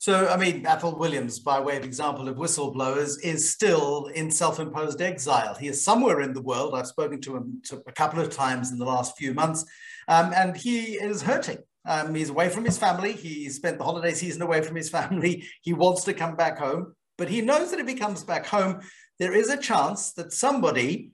So, 0.00 0.28
I 0.28 0.36
mean, 0.36 0.64
Athol 0.64 0.96
Williams, 0.96 1.40
by 1.40 1.58
way 1.58 1.76
of 1.76 1.82
example 1.82 2.28
of 2.28 2.36
whistleblowers, 2.36 3.16
is 3.24 3.50
still 3.50 4.06
in 4.06 4.30
self 4.30 4.60
imposed 4.60 5.02
exile. 5.02 5.54
He 5.54 5.66
is 5.66 5.82
somewhere 5.82 6.20
in 6.20 6.32
the 6.32 6.40
world. 6.40 6.74
I've 6.74 6.86
spoken 6.86 7.20
to 7.22 7.36
him 7.36 7.62
a 7.86 7.92
couple 7.92 8.20
of 8.20 8.30
times 8.30 8.70
in 8.70 8.78
the 8.78 8.84
last 8.84 9.18
few 9.18 9.34
months, 9.34 9.64
um, 10.06 10.32
and 10.36 10.56
he 10.56 10.94
is 10.94 11.22
hurting. 11.22 11.58
Um, 11.84 12.14
he's 12.14 12.30
away 12.30 12.48
from 12.48 12.64
his 12.64 12.78
family. 12.78 13.12
He 13.12 13.48
spent 13.48 13.78
the 13.78 13.84
holiday 13.84 14.14
season 14.14 14.42
away 14.42 14.62
from 14.62 14.76
his 14.76 14.88
family. 14.98 15.44
He 15.62 15.72
wants 15.72 16.04
to 16.04 16.14
come 16.14 16.36
back 16.36 16.58
home, 16.58 16.94
but 17.16 17.28
he 17.28 17.40
knows 17.40 17.72
that 17.72 17.80
if 17.80 17.88
he 17.88 17.94
comes 17.94 18.22
back 18.22 18.46
home, 18.46 18.80
there 19.18 19.32
is 19.32 19.50
a 19.50 19.56
chance 19.56 20.12
that 20.12 20.32
somebody 20.32 21.10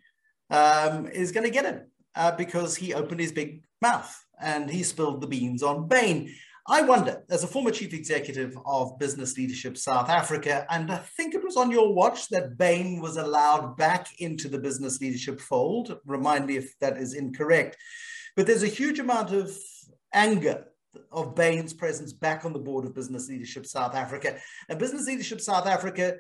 um, 0.51 1.07
is 1.07 1.33
going 1.33 1.44
to 1.44 1.51
get 1.51 1.64
him 1.64 1.87
uh, 2.16 2.33
because 2.33 2.77
he 2.77 2.92
opened 2.92 3.20
his 3.20 3.33
big 3.33 3.62
mouth 3.81 4.14
and 4.40 4.68
he 4.68 4.83
spilled 4.83 5.23
the 5.23 5.27
beans 5.27 5.62
on 5.62 5.88
Bain. 5.88 6.35
I 6.66 6.81
wonder, 6.81 7.22
as 7.29 7.44
a 7.44 7.46
former 7.46 7.70
chief 7.70 7.92
executive 7.92 8.57
of 8.64 8.98
Business 8.98 9.37
Leadership 9.37 9.77
South 9.77 10.09
Africa, 10.09 10.64
and 10.70 10.90
I 10.90 10.96
think 10.96 11.35
it 11.35 11.44
was 11.44 11.59
on 11.59 11.70
your 11.70 11.92
watch 11.92 12.31
that 12.31 12.57
Bain 12.57 13.03
was 13.03 13.18
allowed 13.18 13.77
back 13.77 14.09
into 14.18 14.48
the 14.48 14.59
business 14.59 14.98
leadership 14.98 15.42
fold. 15.42 15.98
Remind 16.07 16.46
me 16.46 16.57
if 16.57 16.72
that 16.79 16.96
is 16.96 17.12
incorrect. 17.12 17.77
But 18.35 18.46
there's 18.46 18.62
a 18.62 18.68
huge 18.68 18.98
amount 18.98 19.31
of 19.31 19.55
anger 20.14 20.64
of 21.12 21.35
Bain's 21.35 21.74
presence 21.74 22.14
back 22.14 22.46
on 22.46 22.55
the 22.55 22.59
board 22.59 22.87
of 22.87 22.94
Business 22.94 23.29
Leadership 23.29 23.66
South 23.66 23.94
Africa. 23.94 24.38
And 24.70 24.79
Business 24.79 25.07
Leadership 25.07 25.42
South 25.42 25.66
Africa 25.66 26.14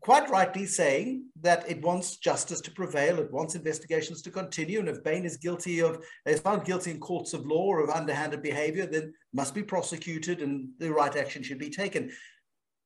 quite 0.00 0.28
rightly 0.30 0.66
saying 0.66 1.26
that 1.40 1.68
it 1.70 1.80
wants 1.80 2.16
justice 2.16 2.60
to 2.60 2.70
prevail, 2.72 3.18
it 3.18 3.32
wants 3.32 3.54
investigations 3.54 4.20
to 4.22 4.30
continue, 4.30 4.80
and 4.80 4.88
if 4.88 5.02
Bain 5.04 5.24
is 5.24 5.36
guilty 5.36 5.80
of, 5.80 6.04
is 6.26 6.40
found 6.40 6.64
guilty 6.64 6.90
in 6.90 6.98
courts 6.98 7.32
of 7.32 7.46
law 7.46 7.74
of 7.76 7.90
underhanded 7.90 8.42
behavior, 8.42 8.86
then 8.86 9.14
must 9.32 9.54
be 9.54 9.62
prosecuted 9.62 10.42
and 10.42 10.68
the 10.78 10.92
right 10.92 11.14
action 11.16 11.42
should 11.42 11.58
be 11.58 11.70
taken. 11.70 12.10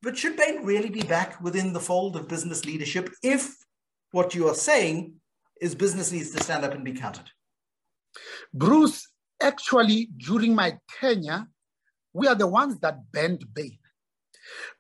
But 0.03 0.17
should 0.17 0.37
Bain 0.37 0.65
really 0.65 0.91
be 0.91 1.03
back 1.03 1.41
within 1.41 1.73
the 1.73 1.81
fold 1.81 2.17
of 2.17 2.29
business 2.29 2.65
leadership 2.65 3.11
if 3.23 3.57
what 4.13 4.35
you 4.35 4.49
are 4.49 4.55
saying 4.55 5.15
is 5.61 5.75
business 5.75 6.13
needs 6.13 6.33
to 6.33 6.43
stand 6.43 6.65
up 6.65 6.75
and 6.75 6.85
be 6.85 6.93
counted? 6.93 7.25
Bruce, 8.53 9.09
actually, 9.41 10.11
during 10.19 10.55
my 10.55 10.79
tenure, 11.01 11.47
we 12.13 12.27
are 12.27 12.35
the 12.35 12.47
ones 12.47 12.79
that 12.81 13.11
banned 13.11 13.45
Bain. 13.55 13.79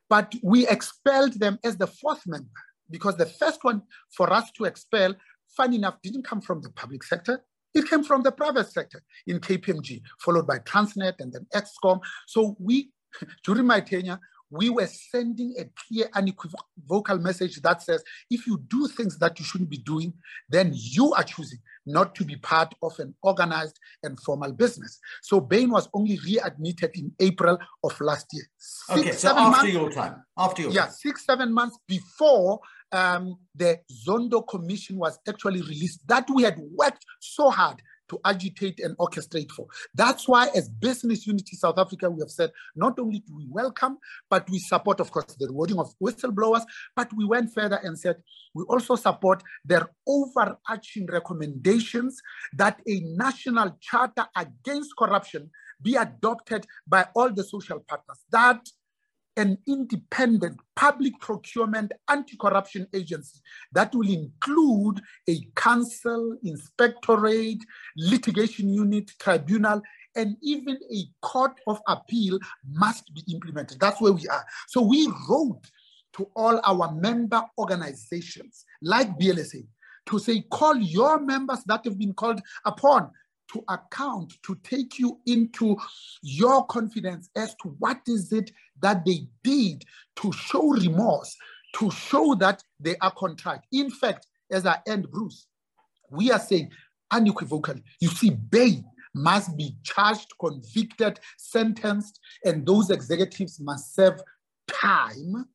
But 0.08 0.34
we 0.42 0.66
expelled 0.68 1.34
them 1.34 1.58
as 1.64 1.76
the 1.76 1.86
fourth 1.86 2.26
member 2.26 2.48
because 2.90 3.16
the 3.16 3.26
first 3.26 3.64
one 3.64 3.82
for 4.10 4.32
us 4.32 4.50
to 4.52 4.64
expel, 4.64 5.14
fun 5.56 5.74
enough, 5.74 6.00
didn't 6.02 6.24
come 6.24 6.40
from 6.40 6.62
the 6.62 6.70
public 6.70 7.02
sector. 7.02 7.42
It 7.74 7.88
came 7.88 8.04
from 8.04 8.22
the 8.22 8.32
private 8.32 8.70
sector 8.70 9.02
in 9.26 9.40
KPMG, 9.40 10.00
followed 10.20 10.46
by 10.46 10.58
Transnet 10.60 11.14
and 11.18 11.32
then 11.32 11.46
Eskom. 11.54 12.00
So 12.26 12.56
we, 12.58 12.90
during 13.44 13.66
my 13.66 13.80
tenure, 13.80 14.20
we 14.50 14.70
were 14.70 14.87
sending 14.87 15.54
a 15.59 15.64
clear 15.64 16.09
and 16.14 16.26
unequivocal 16.26 17.18
message 17.18 17.61
that 17.62 17.82
says 17.82 18.02
if 18.30 18.46
you 18.46 18.62
do 18.68 18.87
things 18.88 19.18
that 19.18 19.38
you 19.38 19.44
shouldn't 19.44 19.70
be 19.70 19.78
doing, 19.78 20.12
then 20.48 20.72
you 20.74 21.12
are 21.14 21.24
choosing 21.24 21.59
not 21.87 22.14
to 22.16 22.24
be 22.24 22.37
part 22.37 22.74
of 22.82 22.98
an 22.98 23.14
organized 23.22 23.78
and 24.02 24.18
formal 24.20 24.52
business. 24.52 24.98
So 25.22 25.40
Bain 25.40 25.70
was 25.70 25.88
only 25.94 26.18
readmitted 26.26 26.90
in 26.94 27.12
April 27.20 27.59
of 27.82 28.00
last 28.00 28.26
year. 28.32 28.44
Six, 28.59 29.00
okay, 29.00 29.12
so 29.12 29.30
after 29.30 29.50
months, 29.50 29.72
your 29.72 29.90
time. 29.90 30.24
After 30.37 30.62
your 30.62 30.72
yeah, 30.72 30.82
time. 30.82 30.90
six, 30.92 31.24
seven 31.24 31.52
months 31.52 31.78
before 31.87 32.61
um, 32.92 33.37
the 33.54 33.80
Zondo 34.06 34.46
Commission 34.46 34.96
was 34.96 35.18
actually 35.28 35.62
released, 35.62 36.06
that 36.09 36.28
we 36.32 36.42
had 36.42 36.59
worked 36.59 37.04
so 37.20 37.50
hard 37.50 37.80
to 38.08 38.20
agitate 38.24 38.80
and 38.80 38.96
orchestrate 38.98 39.50
for. 39.50 39.66
That's 39.94 40.28
why, 40.28 40.48
as 40.54 40.68
Business 40.68 41.26
Unity 41.26 41.56
South 41.56 41.78
Africa, 41.78 42.10
we 42.10 42.20
have 42.20 42.30
said 42.30 42.50
not 42.74 42.98
only 42.98 43.20
do 43.20 43.34
we 43.36 43.46
welcome, 43.48 43.98
but 44.30 44.48
we 44.50 44.58
support, 44.58 45.00
of 45.00 45.10
course, 45.10 45.36
the 45.38 45.46
rewarding 45.46 45.78
of 45.78 45.94
whistleblowers, 46.02 46.64
but 46.94 47.10
we 47.16 47.24
went 47.24 47.52
further 47.52 47.80
and 47.82 47.98
said 47.98 48.16
we 48.54 48.64
also 48.64 48.96
support 48.96 49.42
their 49.64 49.90
overarching 50.06 51.06
recommendations 51.06 52.20
that 52.54 52.80
a 52.88 53.00
national 53.16 53.76
charter 53.80 54.26
against 54.36 54.96
corruption 54.96 55.50
be 55.82 55.94
adopted 55.96 56.66
by 56.86 57.06
all 57.14 57.30
the 57.30 57.44
social 57.44 57.80
partners. 57.80 58.18
That 58.30 58.66
an 59.37 59.59
independent 59.66 60.59
public 60.75 61.18
procurement 61.20 61.92
anti-corruption 62.09 62.87
agency 62.94 63.40
that 63.72 63.94
will 63.94 64.09
include 64.09 65.01
a 65.29 65.38
council, 65.55 66.37
inspectorate, 66.42 67.62
litigation 67.96 68.68
unit, 68.68 69.11
tribunal, 69.18 69.83
and 70.14 70.37
even 70.42 70.79
a 70.90 71.05
court 71.20 71.61
of 71.66 71.79
appeal 71.87 72.38
must 72.72 73.12
be 73.14 73.22
implemented. 73.33 73.79
That's 73.79 74.01
where 74.01 74.12
we 74.12 74.27
are. 74.29 74.44
So 74.68 74.81
we 74.81 75.12
wrote 75.29 75.64
to 76.14 76.31
all 76.35 76.61
our 76.64 76.92
member 76.94 77.42
organizations 77.59 78.64
like 78.81 79.18
BLSA 79.18 79.66
to 80.07 80.18
say, 80.18 80.42
call 80.51 80.77
your 80.77 81.20
members 81.20 81.62
that 81.66 81.85
have 81.85 81.99
been 81.99 82.14
called 82.14 82.40
upon 82.64 83.11
to 83.52 83.64
account 83.68 84.35
to 84.42 84.56
take 84.62 84.98
you 84.98 85.20
into 85.26 85.76
your 86.22 86.64
confidence 86.66 87.30
as 87.37 87.54
to 87.62 87.68
what 87.78 88.00
is 88.06 88.32
it 88.32 88.50
that 88.82 89.04
they 89.04 89.26
did 89.42 89.85
to 90.16 90.32
show 90.32 90.68
remorse, 90.70 91.37
to 91.76 91.90
show 91.90 92.35
that 92.35 92.62
they 92.80 92.96
are 93.00 93.12
contrite. 93.12 93.61
In 93.72 93.90
fact, 93.90 94.26
as 94.50 94.66
I 94.66 94.78
end, 94.87 95.11
Bruce, 95.11 95.46
we 96.11 96.30
are 96.30 96.38
saying 96.38 96.70
unequivocally, 97.11 97.82
you 98.00 98.09
see, 98.09 98.30
Bain 98.30 98.85
must 99.14 99.56
be 99.56 99.76
charged, 99.82 100.32
convicted, 100.38 101.18
sentenced, 101.38 102.20
and 102.44 102.66
those 102.66 102.90
executives 102.90 103.59
must 103.61 103.94
serve 103.94 104.20
time 104.68 105.46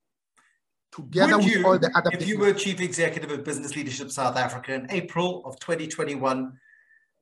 together 0.91 1.38
Would 1.38 1.45
with 1.45 1.56
you, 1.56 1.65
all 1.65 1.80
the 1.80 1.91
other 1.95 2.10
If 2.12 2.19
business. 2.19 2.30
you 2.30 2.39
were 2.39 2.54
chief 2.54 2.82
executive 2.82 3.32
of 3.32 3.43
Business 3.43 3.75
Leadership 3.75 4.12
South 4.12 4.36
Africa 4.36 4.73
in 4.73 4.88
April 4.89 5.43
of 5.45 5.60
2021, 5.60 6.51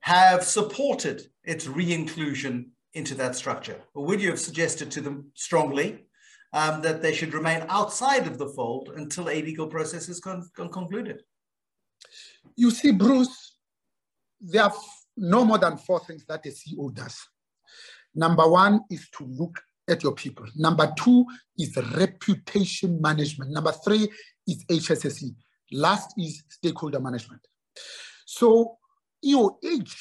have 0.02 0.44
supported 0.44 1.28
its 1.44 1.68
re-inclusion 1.68 2.72
into 2.94 3.16
that 3.16 3.36
structure? 3.36 3.82
Or 3.94 4.06
would 4.06 4.22
you 4.22 4.30
have 4.30 4.40
suggested 4.40 4.92
to 4.92 5.02
them 5.02 5.32
strongly 5.36 6.06
um, 6.54 6.82
that 6.82 7.02
they 7.02 7.14
should 7.14 7.34
remain 7.34 7.64
outside 7.70 8.26
of 8.28 8.38
the 8.38 8.48
fold 8.48 8.92
until 8.96 9.30
a 9.30 9.42
legal 9.42 9.68
process 9.68 10.10
is 10.10 10.20
con- 10.20 10.50
con- 10.56 10.72
concluded? 10.72 11.22
You 12.56 12.72
see, 12.72 12.92
Bruce, 12.92 13.58
there 14.40 14.64
are 14.64 14.74
no 15.18 15.46
more 15.46 15.58
than 15.58 15.78
four 15.78 16.00
things 16.00 16.26
that 16.26 16.46
a 16.46 16.50
CEO 16.50 16.94
does. 16.94 17.18
Number 18.16 18.48
one 18.50 18.82
is 18.90 19.08
to 19.18 19.26
look 19.26 19.60
at 19.88 20.04
your 20.04 20.14
people. 20.14 20.46
Number 20.56 20.92
two 20.98 21.26
is 21.58 21.76
reputation 21.96 23.02
management. 23.02 23.52
Number 23.52 23.72
three 23.72 24.08
is 24.48 24.64
HSSE. 24.66 25.36
Last 25.72 26.14
is 26.18 26.44
stakeholder 26.50 27.00
management. 27.00 27.42
So 28.26 28.79
EOH 29.26 29.96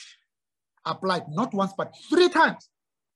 applied 0.85 1.29
not 1.29 1.53
once, 1.55 1.73
but 1.77 1.93
three 2.09 2.29
times 2.29 2.69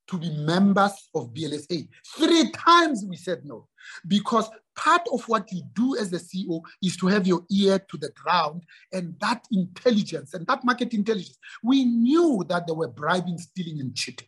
to 0.07 0.17
be 0.17 0.29
members 0.37 1.09
of 1.15 1.33
BLSA. 1.33 1.87
Three 2.17 2.51
times 2.51 3.05
we 3.07 3.15
said 3.15 3.45
no, 3.45 3.67
because 4.07 4.49
part 4.75 5.01
of 5.11 5.23
what 5.29 5.51
you 5.51 5.61
do 5.73 5.97
as 5.97 6.11
a 6.11 6.19
CEO 6.19 6.61
is 6.81 6.97
to 6.97 7.07
have 7.07 7.25
your 7.25 7.45
ear 7.51 7.79
to 7.79 7.97
the 7.97 8.09
ground 8.09 8.63
and 8.91 9.15
that 9.21 9.45
intelligence 9.51 10.33
and 10.33 10.45
that 10.47 10.63
market 10.63 10.93
intelligence. 10.93 11.37
We 11.63 11.85
knew 11.85 12.43
that 12.49 12.67
they 12.67 12.73
were 12.73 12.89
bribing, 12.89 13.37
stealing, 13.37 13.79
and 13.79 13.95
cheating. 13.95 14.27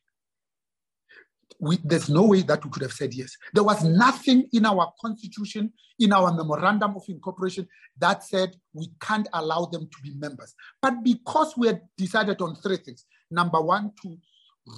We, 1.59 1.77
there's 1.83 2.09
no 2.09 2.23
way 2.23 2.41
that 2.43 2.63
we 2.63 2.71
could 2.71 2.81
have 2.81 2.93
said 2.93 3.13
yes. 3.13 3.35
There 3.53 3.63
was 3.63 3.83
nothing 3.83 4.47
in 4.53 4.65
our 4.65 4.91
constitution, 5.01 5.71
in 5.99 6.13
our 6.13 6.33
memorandum 6.33 6.95
of 6.95 7.03
incorporation 7.07 7.67
that 7.99 8.23
said 8.23 8.55
we 8.73 8.87
can't 8.99 9.27
allow 9.33 9.65
them 9.65 9.87
to 9.89 10.01
be 10.01 10.13
members. 10.15 10.53
But 10.81 11.03
because 11.03 11.55
we 11.57 11.67
had 11.67 11.81
decided 11.97 12.41
on 12.41 12.55
three 12.55 12.77
things 12.77 13.05
number 13.31 13.61
one, 13.61 13.91
to 14.03 14.17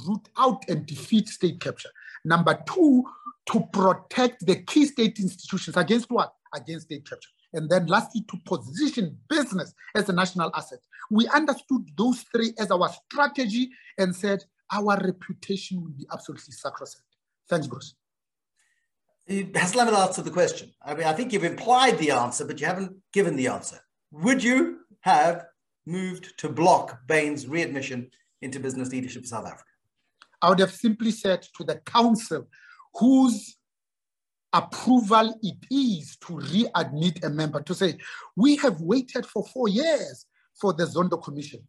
root 0.07 0.29
out 0.37 0.67
and 0.69 0.85
defeat 0.85 1.27
state 1.27 1.59
capture, 1.59 1.89
number 2.23 2.57
two, 2.67 3.03
to 3.47 3.61
protect 3.71 4.45
the 4.45 4.57
key 4.63 4.85
state 4.85 5.19
institutions 5.19 5.77
against 5.77 6.09
what? 6.09 6.33
Against 6.53 6.85
state 6.87 7.09
capture. 7.09 7.29
And 7.53 7.69
then 7.69 7.87
lastly, 7.87 8.25
to 8.29 8.37
position 8.45 9.17
business 9.29 9.73
as 9.95 10.09
a 10.09 10.13
national 10.13 10.51
asset. 10.53 10.79
We 11.09 11.27
understood 11.27 11.89
those 11.97 12.23
three 12.33 12.53
as 12.59 12.71
our 12.71 12.89
strategy 12.89 13.69
and 13.97 14.15
said 14.15 14.43
our 14.71 14.97
reputation 15.03 15.82
will 15.82 15.91
be 15.91 16.06
absolutely 16.12 16.53
sacrosanct. 16.53 17.06
Thanks, 17.49 17.67
Bruce. 17.67 17.95
Haslam 19.56 19.93
answered 19.93 20.25
the 20.25 20.32
question. 20.32 20.71
I 20.82 20.93
mean, 20.93 21.06
I 21.06 21.13
think 21.13 21.34
you've 21.34 21.43
implied 21.43 21.97
the 21.97 22.12
answer, 22.12 22.45
but 22.45 22.60
you 22.60 22.65
haven't 22.65 22.95
given 23.12 23.36
the 23.36 23.47
answer. 23.47 23.80
Would 24.12 24.41
you 24.43 24.80
have 25.01 25.45
moved 25.86 26.38
to 26.39 26.49
block 26.49 26.99
Bain's 27.08 27.47
readmission 27.47 28.10
into 28.41 28.60
business 28.60 28.91
leadership 28.91 29.23
in 29.23 29.27
South 29.27 29.45
Africa? 29.45 29.63
I 30.41 30.49
would 30.49 30.60
have 30.60 30.73
simply 30.73 31.12
said 31.12 31.45
to 31.58 31.63
the 31.63 31.77
council, 31.77 32.47
whose 32.93 33.58
approval 34.53 35.38
it 35.41 35.58
is 35.69 36.17
to 36.17 36.34
readmit 36.34 37.23
a 37.23 37.30
member, 37.30 37.62
to 37.62 37.73
say, 37.73 37.97
we 38.36 38.56
have 38.58 38.80
waited 38.80 39.25
for 39.25 39.45
four 39.45 39.67
years 39.67 40.25
for 40.60 40.73
the 40.73 40.86
Zondo 40.86 41.21
Commission. 41.21 41.62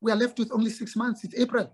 We 0.00 0.12
are 0.12 0.16
left 0.16 0.38
with 0.38 0.50
only 0.52 0.70
six 0.70 0.96
months. 0.96 1.24
It's 1.24 1.38
April. 1.38 1.70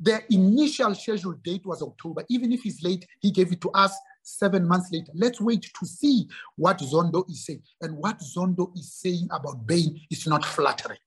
The 0.00 0.22
initial 0.30 0.94
scheduled 0.94 1.42
date 1.42 1.66
was 1.66 1.82
October. 1.82 2.24
Even 2.30 2.52
if 2.52 2.62
he's 2.62 2.82
late, 2.82 3.06
he 3.20 3.30
gave 3.30 3.52
it 3.52 3.60
to 3.60 3.70
us 3.72 3.94
seven 4.22 4.66
months 4.66 4.90
later. 4.90 5.12
Let's 5.14 5.40
wait 5.40 5.62
to 5.78 5.86
see 5.86 6.26
what 6.56 6.78
Zondo 6.78 7.28
is 7.28 7.44
saying. 7.44 7.62
And 7.82 7.96
what 7.96 8.18
Zondo 8.20 8.74
is 8.76 8.94
saying 8.94 9.28
about 9.30 9.66
Bain 9.66 10.00
is 10.10 10.26
not 10.26 10.44
flattering. 10.44 10.98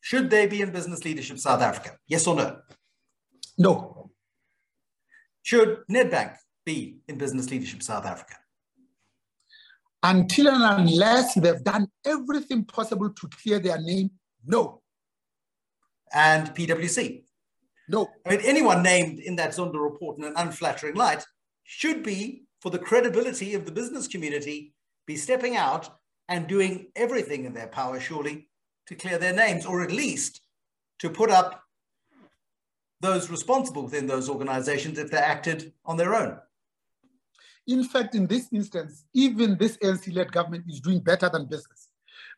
Should 0.00 0.30
they 0.30 0.46
be 0.46 0.60
in 0.60 0.70
business 0.70 1.04
leadership 1.04 1.38
South 1.38 1.62
Africa? 1.62 1.96
Yes 2.08 2.26
or 2.26 2.34
no? 2.36 2.58
No. 3.56 4.10
Should 5.42 5.84
Nedbank 5.90 6.36
be 6.64 6.98
in 7.08 7.18
business 7.18 7.50
leadership 7.50 7.82
South 7.82 8.04
Africa? 8.04 8.34
Until 10.02 10.48
and 10.48 10.88
unless 10.88 11.34
they've 11.34 11.64
done 11.64 11.88
everything 12.04 12.64
possible 12.64 13.10
to 13.10 13.28
clear 13.28 13.58
their 13.58 13.80
name, 13.80 14.10
no. 14.44 14.82
And 16.12 16.54
PwC? 16.54 17.23
No. 17.88 18.10
I 18.26 18.30
mean, 18.30 18.40
anyone 18.44 18.82
named 18.82 19.18
in 19.18 19.36
that 19.36 19.50
Zondo 19.50 19.82
report 19.82 20.18
in 20.18 20.24
an 20.24 20.34
unflattering 20.36 20.94
light 20.94 21.24
should 21.64 22.02
be, 22.02 22.44
for 22.60 22.70
the 22.70 22.78
credibility 22.78 23.54
of 23.54 23.66
the 23.66 23.72
business 23.72 24.08
community, 24.08 24.74
be 25.06 25.16
stepping 25.16 25.56
out 25.56 25.98
and 26.28 26.46
doing 26.46 26.86
everything 26.96 27.44
in 27.44 27.52
their 27.52 27.66
power, 27.66 28.00
surely, 28.00 28.48
to 28.86 28.94
clear 28.94 29.18
their 29.18 29.34
names, 29.34 29.66
or 29.66 29.82
at 29.82 29.92
least 29.92 30.40
to 30.98 31.10
put 31.10 31.30
up 31.30 31.62
those 33.00 33.30
responsible 33.30 33.82
within 33.82 34.06
those 34.06 34.30
organizations 34.30 34.98
if 34.98 35.10
they 35.10 35.18
acted 35.18 35.72
on 35.84 35.96
their 35.96 36.14
own. 36.14 36.38
In 37.66 37.84
fact, 37.84 38.14
in 38.14 38.26
this 38.26 38.48
instance, 38.52 39.04
even 39.12 39.58
this 39.58 39.76
ANC-led 39.78 40.32
government 40.32 40.64
is 40.68 40.80
doing 40.80 41.00
better 41.00 41.28
than 41.28 41.46
business 41.46 41.83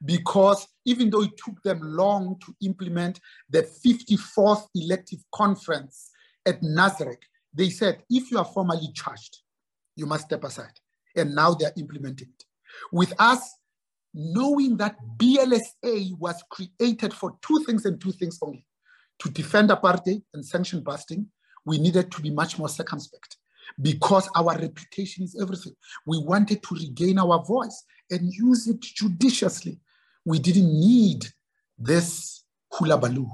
because 0.05 0.67
even 0.85 1.11
though 1.11 1.23
it 1.23 1.37
took 1.37 1.61
them 1.63 1.81
long 1.83 2.37
to 2.45 2.55
implement 2.63 3.21
the 3.51 3.63
54th 3.63 4.67
elective 4.75 5.21
conference 5.35 6.11
at 6.47 6.61
Nasrec, 6.63 7.19
they 7.55 7.71
said, 7.71 8.03
if 8.11 8.31
you 8.31 8.39
are 8.39 8.45
formally 8.45 8.93
charged, 8.95 9.39
you 9.97 10.07
must 10.07 10.27
step 10.27 10.45
aside. 10.45 10.79
And 11.17 11.35
now 11.35 11.55
they're 11.55 11.73
implementing 11.77 12.29
it. 12.29 12.45
With 12.93 13.15
us, 13.19 13.51
knowing 14.13 14.77
that 14.77 14.97
BLSA 15.17 16.19
was 16.19 16.43
created 16.51 17.15
for 17.15 17.37
two 17.43 17.65
things 17.65 17.87
and 17.87 18.01
two 18.01 18.13
things 18.13 18.39
only, 18.43 18.67
to 19.21 19.31
defend 19.31 19.71
apartheid 19.71 20.23
and 20.35 20.45
sanction 20.45 20.81
busting, 20.81 21.27
we 21.65 21.79
needed 21.79 22.13
to 22.13 22.21
be 22.21 22.31
much 22.31 22.59
more 22.59 22.69
circumspect 22.69 23.39
because 23.81 24.29
our 24.37 24.57
reputation 24.59 25.25
is 25.25 25.37
everything. 25.41 25.75
We 26.07 26.19
wanted 26.19 26.63
to 26.63 26.75
regain 26.75 27.19
our 27.19 27.45
voice 27.45 27.85
and 28.11 28.33
use 28.33 28.69
it 28.69 28.81
judiciously 28.81 29.81
we 30.27 30.41
didn't 30.41 30.79
need 30.79 31.25
this 31.79 32.45
hula 32.73 32.99
baloo. 32.99 33.31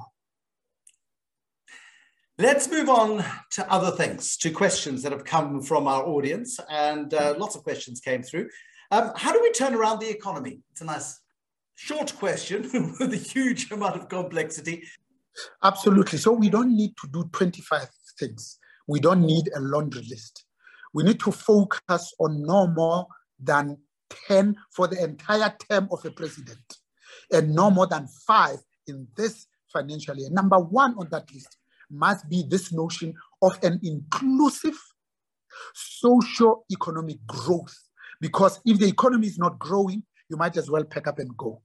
Let's 2.38 2.70
move 2.70 2.88
on 2.88 3.24
to 3.52 3.72
other 3.72 3.90
things, 3.96 4.37
to 4.38 4.50
questions 4.50 5.02
that 5.02 5.12
have 5.12 5.24
come 5.24 5.62
from 5.62 5.87
our 5.87 6.05
audience, 6.05 6.61
and 6.68 7.12
uh, 7.14 7.35
lots 7.38 7.57
of 7.57 7.62
questions 7.62 8.00
came 8.00 8.22
through. 8.22 8.48
Um, 8.90 9.12
how 9.16 9.33
do 9.33 9.40
we 9.40 9.50
turn 9.52 9.74
around 9.74 10.00
the 10.00 10.11
economy? 10.11 10.61
It's 10.70 10.83
a 10.83 10.85
nice 10.85 11.18
short 11.76 12.14
question 12.16 12.68
with 13.00 13.12
a 13.12 13.16
huge 13.16 13.70
amount 13.70 13.96
of 13.96 14.09
complexity. 14.11 14.85
Absolutely. 15.62 16.18
So 16.18 16.33
we 16.33 16.50
don't 16.50 16.76
need 16.76 16.94
to 17.00 17.09
do 17.09 17.24
25 17.33 17.88
things. 18.18 18.59
We 18.87 19.00
don't 19.00 19.22
need 19.22 19.48
a 19.57 19.61
laundry 19.61 20.02
list. 20.11 20.44
We 20.92 21.05
need 21.05 21.20
to 21.20 21.33
focus 21.33 22.12
on 22.20 22.42
no 22.42 22.66
more 22.66 23.07
than 23.40 23.78
10 24.28 24.57
for 24.70 24.88
the 24.88 25.02
entire 25.02 25.55
term 25.70 25.88
of 25.90 26.05
a 26.05 26.11
president 26.11 26.81
and 27.32 27.54
no 27.54 27.70
more 27.70 27.86
than 27.86 28.06
five 28.26 28.58
in 28.86 29.06
this 29.16 29.46
financial 29.72 30.16
year. 30.16 30.30
Number 30.30 30.58
one 30.58 30.94
on 30.98 31.08
that 31.10 31.32
list 31.32 31.56
must 31.90 32.28
be 32.28 32.44
this 32.48 32.72
notion 32.72 33.14
of 33.42 33.58
an 33.62 33.80
inclusive 33.82 34.78
socio-economic 35.74 37.26
growth. 37.26 37.76
Because 38.20 38.60
if 38.64 38.78
the 38.78 38.86
economy 38.86 39.26
is 39.26 39.38
not 39.38 39.58
growing, 39.58 40.02
you 40.28 40.36
might 40.36 40.56
as 40.56 40.70
well 40.70 40.84
pack 40.84 41.06
up 41.06 41.18
and 41.18 41.36
go. 41.36 41.60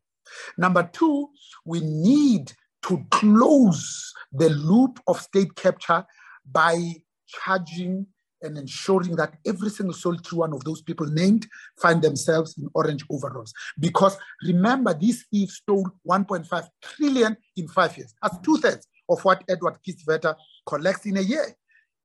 Number 0.57 0.89
two, 0.91 1.29
we 1.65 1.79
need 1.81 2.51
to 2.83 3.05
close 3.11 4.13
the 4.31 4.49
loop 4.49 4.99
of 5.07 5.21
state 5.21 5.55
capture 5.55 6.05
by 6.49 6.77
charging 7.27 8.07
and 8.41 8.57
ensuring 8.57 9.15
that 9.15 9.35
every 9.45 9.69
single 9.69 9.93
solitary 9.93 10.37
one 10.37 10.53
of 10.53 10.63
those 10.63 10.81
people 10.81 11.07
named 11.07 11.47
find 11.81 12.01
themselves 12.01 12.57
in 12.57 12.69
orange 12.73 13.03
overalls. 13.09 13.53
Because 13.79 14.17
remember, 14.43 14.93
these 14.93 15.25
thieves 15.31 15.55
stole 15.55 15.89
1.5 16.07 16.67
trillion 16.81 17.37
in 17.55 17.67
five 17.67 17.97
years. 17.97 18.13
That's 18.21 18.37
two 18.39 18.57
thirds 18.57 18.87
of 19.09 19.23
what 19.23 19.43
Edward 19.49 19.77
Kieswetter 19.87 20.35
collects 20.65 21.05
in 21.05 21.17
a 21.17 21.21
year. 21.21 21.55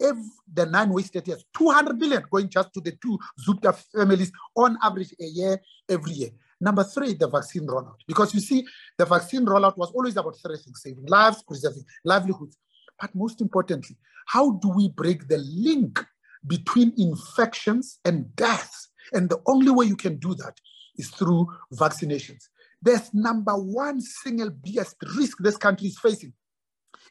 If 0.01 0.16
the 0.53 0.66
nine 0.66 0.90
wasted 0.90 1.29
years, 1.29 1.45
200 1.57 1.99
billion 1.99 2.25
going 2.31 2.49
just 2.49 2.73
to 2.75 2.81
the 2.81 2.92
two 3.01 3.18
Zupta 3.47 3.75
families 3.95 4.33
on 4.57 4.77
average 4.83 5.14
a 5.21 5.25
year, 5.25 5.61
every 5.88 6.12
year. 6.12 6.31
Number 6.61 6.85
three, 6.85 7.14
the 7.14 7.29
vaccine 7.29 7.66
rollout. 7.66 7.97
Because 8.07 8.35
you 8.35 8.40
see, 8.40 8.64
the 8.99 9.05
vaccine 9.05 9.45
rollout 9.45 9.77
was 9.77 9.90
always 9.92 10.16
about 10.16 10.37
three 10.45 10.57
things 10.57 10.81
saving 10.83 11.07
lives, 11.07 11.42
preserving 11.42 11.85
livelihoods. 12.05 12.57
But 13.01 13.14
most 13.14 13.40
importantly, 13.40 13.97
how 14.27 14.53
do 14.53 14.68
we 14.68 14.88
break 14.88 15.27
the 15.29 15.38
link 15.38 16.05
between 16.47 16.93
infections 16.97 17.99
and 18.05 18.35
deaths. 18.37 18.89
And 19.13 19.29
the 19.29 19.41
only 19.47 19.71
way 19.71 19.87
you 19.87 19.97
can 19.97 20.17
do 20.17 20.35
that 20.35 20.59
is 20.97 21.09
through 21.11 21.47
vaccinations. 21.75 22.45
There's 22.81 23.13
number 23.15 23.53
one 23.53 24.01
single 24.01 24.51
biggest 24.51 24.97
risk 25.17 25.39
this 25.39 25.57
country 25.57 25.89
is 25.89 25.99
facing 25.99 26.33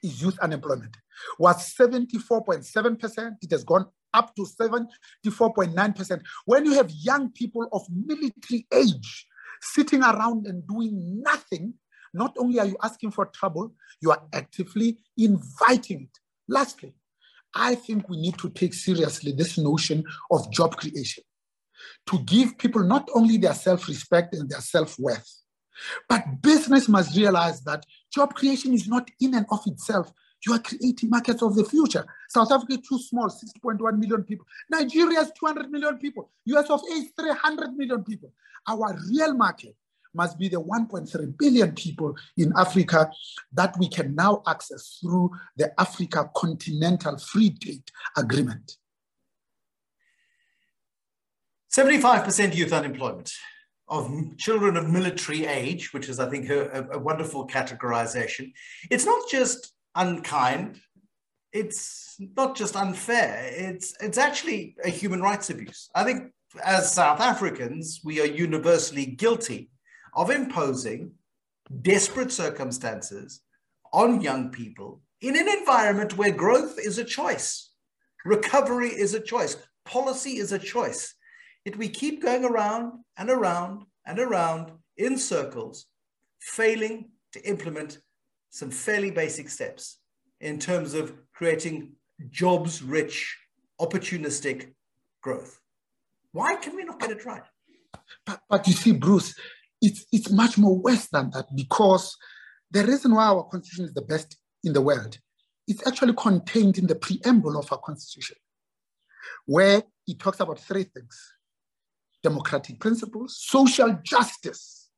is 0.03 0.21
youth 0.21 0.37
unemployment. 0.39 0.95
Was 1.37 1.73
74.7%, 1.75 3.35
it 3.41 3.51
has 3.51 3.63
gone 3.63 3.85
up 4.13 4.35
to 4.35 4.43
74.9%. 4.43 6.21
When 6.45 6.65
you 6.65 6.73
have 6.73 6.91
young 6.91 7.31
people 7.31 7.67
of 7.71 7.83
military 7.89 8.67
age 8.73 9.27
sitting 9.61 10.01
around 10.01 10.47
and 10.47 10.67
doing 10.67 11.21
nothing, 11.23 11.75
not 12.13 12.35
only 12.37 12.59
are 12.59 12.65
you 12.65 12.77
asking 12.83 13.11
for 13.11 13.27
trouble, 13.27 13.73
you 14.01 14.11
are 14.11 14.23
actively 14.33 14.97
inviting 15.17 16.03
it. 16.03 16.19
Lastly, 16.47 16.93
I 17.55 17.75
think 17.75 18.09
we 18.09 18.17
need 18.17 18.37
to 18.39 18.49
take 18.49 18.73
seriously 18.73 19.33
this 19.33 19.57
notion 19.57 20.03
of 20.31 20.51
job 20.51 20.77
creation 20.77 21.23
to 22.07 22.19
give 22.19 22.57
people 22.57 22.83
not 22.83 23.09
only 23.13 23.37
their 23.37 23.53
self 23.53 23.87
respect 23.87 24.33
and 24.35 24.49
their 24.49 24.61
self 24.61 24.97
worth, 24.99 25.41
but 26.07 26.41
business 26.41 26.87
must 26.87 27.15
realize 27.15 27.61
that 27.63 27.85
job 28.13 28.33
creation 28.33 28.73
is 28.73 28.87
not 28.87 29.09
in 29.19 29.33
and 29.35 29.45
of 29.51 29.61
itself. 29.65 30.11
You 30.45 30.53
are 30.53 30.59
creating 30.59 31.09
markets 31.09 31.43
of 31.43 31.55
the 31.55 31.63
future. 31.63 32.05
South 32.29 32.51
Africa 32.51 32.73
is 32.73 32.87
too 32.87 32.99
small, 32.99 33.27
6.1 33.27 33.97
million 33.99 34.23
people. 34.23 34.45
Nigeria 34.71 35.21
is 35.21 35.31
200 35.39 35.69
million 35.69 35.97
people. 35.97 36.31
US 36.45 36.69
of 36.69 36.81
A 36.89 36.93
is 36.93 37.11
300 37.19 37.73
million 37.75 38.03
people. 38.03 38.33
Our 38.67 38.97
real 39.09 39.35
market 39.35 39.75
must 40.13 40.37
be 40.37 40.47
the 40.47 40.61
1.3 40.61 41.37
billion 41.37 41.73
people 41.73 42.15
in 42.37 42.53
Africa 42.57 43.09
that 43.53 43.75
we 43.77 43.87
can 43.87 44.15
now 44.15 44.41
access 44.47 44.99
through 45.01 45.31
the 45.57 45.71
Africa 45.79 46.29
Continental 46.35 47.17
Free 47.17 47.51
Trade 47.51 47.83
Agreement. 48.17 48.77
75% 51.73 52.55
youth 52.55 52.73
unemployment 52.73 53.31
of 53.87 54.09
children 54.37 54.77
of 54.77 54.89
military 54.89 55.45
age, 55.45 55.93
which 55.93 56.09
is, 56.09 56.19
I 56.19 56.29
think, 56.29 56.49
a, 56.49 56.87
a 56.91 56.99
wonderful 56.99 57.47
categorization. 57.47 58.51
It's 58.89 59.05
not 59.05 59.21
just 59.29 59.73
unkind 59.95 60.79
it's 61.53 62.15
not 62.37 62.55
just 62.55 62.75
unfair, 62.75 63.49
it's, 63.51 63.93
it's 64.01 64.17
actually 64.17 64.75
a 64.83 64.89
human 64.89 65.21
rights 65.21 65.49
abuse. 65.49 65.89
I 65.93 66.03
think 66.03 66.31
as 66.63 66.93
South 66.93 67.19
Africans, 67.19 68.01
we 68.03 68.21
are 68.21 68.25
universally 68.25 69.05
guilty 69.05 69.69
of 70.13 70.29
imposing 70.29 71.11
desperate 71.81 72.31
circumstances 72.31 73.41
on 73.93 74.21
young 74.21 74.49
people 74.49 75.01
in 75.21 75.37
an 75.37 75.47
environment 75.47 76.17
where 76.17 76.31
growth 76.31 76.77
is 76.79 76.97
a 76.97 77.03
choice, 77.03 77.71
recovery 78.25 78.89
is 78.89 79.13
a 79.13 79.19
choice, 79.19 79.57
policy 79.85 80.37
is 80.37 80.51
a 80.51 80.59
choice. 80.59 81.13
Yet 81.65 81.77
we 81.77 81.89
keep 81.89 82.21
going 82.21 82.43
around 82.43 82.93
and 83.17 83.29
around 83.29 83.83
and 84.05 84.19
around 84.19 84.71
in 84.97 85.17
circles, 85.17 85.85
failing 86.39 87.09
to 87.33 87.47
implement 87.47 87.99
some 88.49 88.71
fairly 88.71 89.11
basic 89.11 89.49
steps 89.49 89.99
in 90.39 90.59
terms 90.59 90.93
of 90.95 91.13
creating 91.33 91.93
jobs 92.29 92.81
rich, 92.81 93.37
opportunistic 93.79 94.73
growth. 95.21 95.59
Why 96.31 96.55
can 96.55 96.75
we 96.75 96.83
not 96.83 96.99
get 96.99 97.11
it 97.11 97.25
right? 97.25 97.43
But, 98.25 98.41
but 98.49 98.67
you 98.67 98.73
see, 98.73 98.91
Bruce, 98.91 99.35
it's, 99.81 100.05
it's 100.11 100.29
much 100.29 100.57
more 100.57 100.77
worse 100.77 101.07
than 101.07 101.31
that 101.31 101.47
because 101.55 102.15
the 102.69 102.85
reason 102.85 103.13
why 103.13 103.25
our 103.25 103.43
constitution 103.43 103.85
is 103.85 103.93
the 103.93 104.01
best 104.01 104.37
in 104.63 104.73
the 104.73 104.81
world 104.81 105.17
is 105.67 105.81
actually 105.85 106.13
contained 106.13 106.77
in 106.77 106.87
the 106.87 106.95
preamble 106.95 107.57
of 107.57 107.71
our 107.71 107.79
constitution, 107.79 108.37
where 109.45 109.83
it 110.07 110.19
talks 110.19 110.39
about 110.39 110.59
three 110.59 110.83
things 110.83 111.17
democratic 112.23 112.79
principles, 112.79 113.37
social 113.41 113.97
justice, 114.03 114.89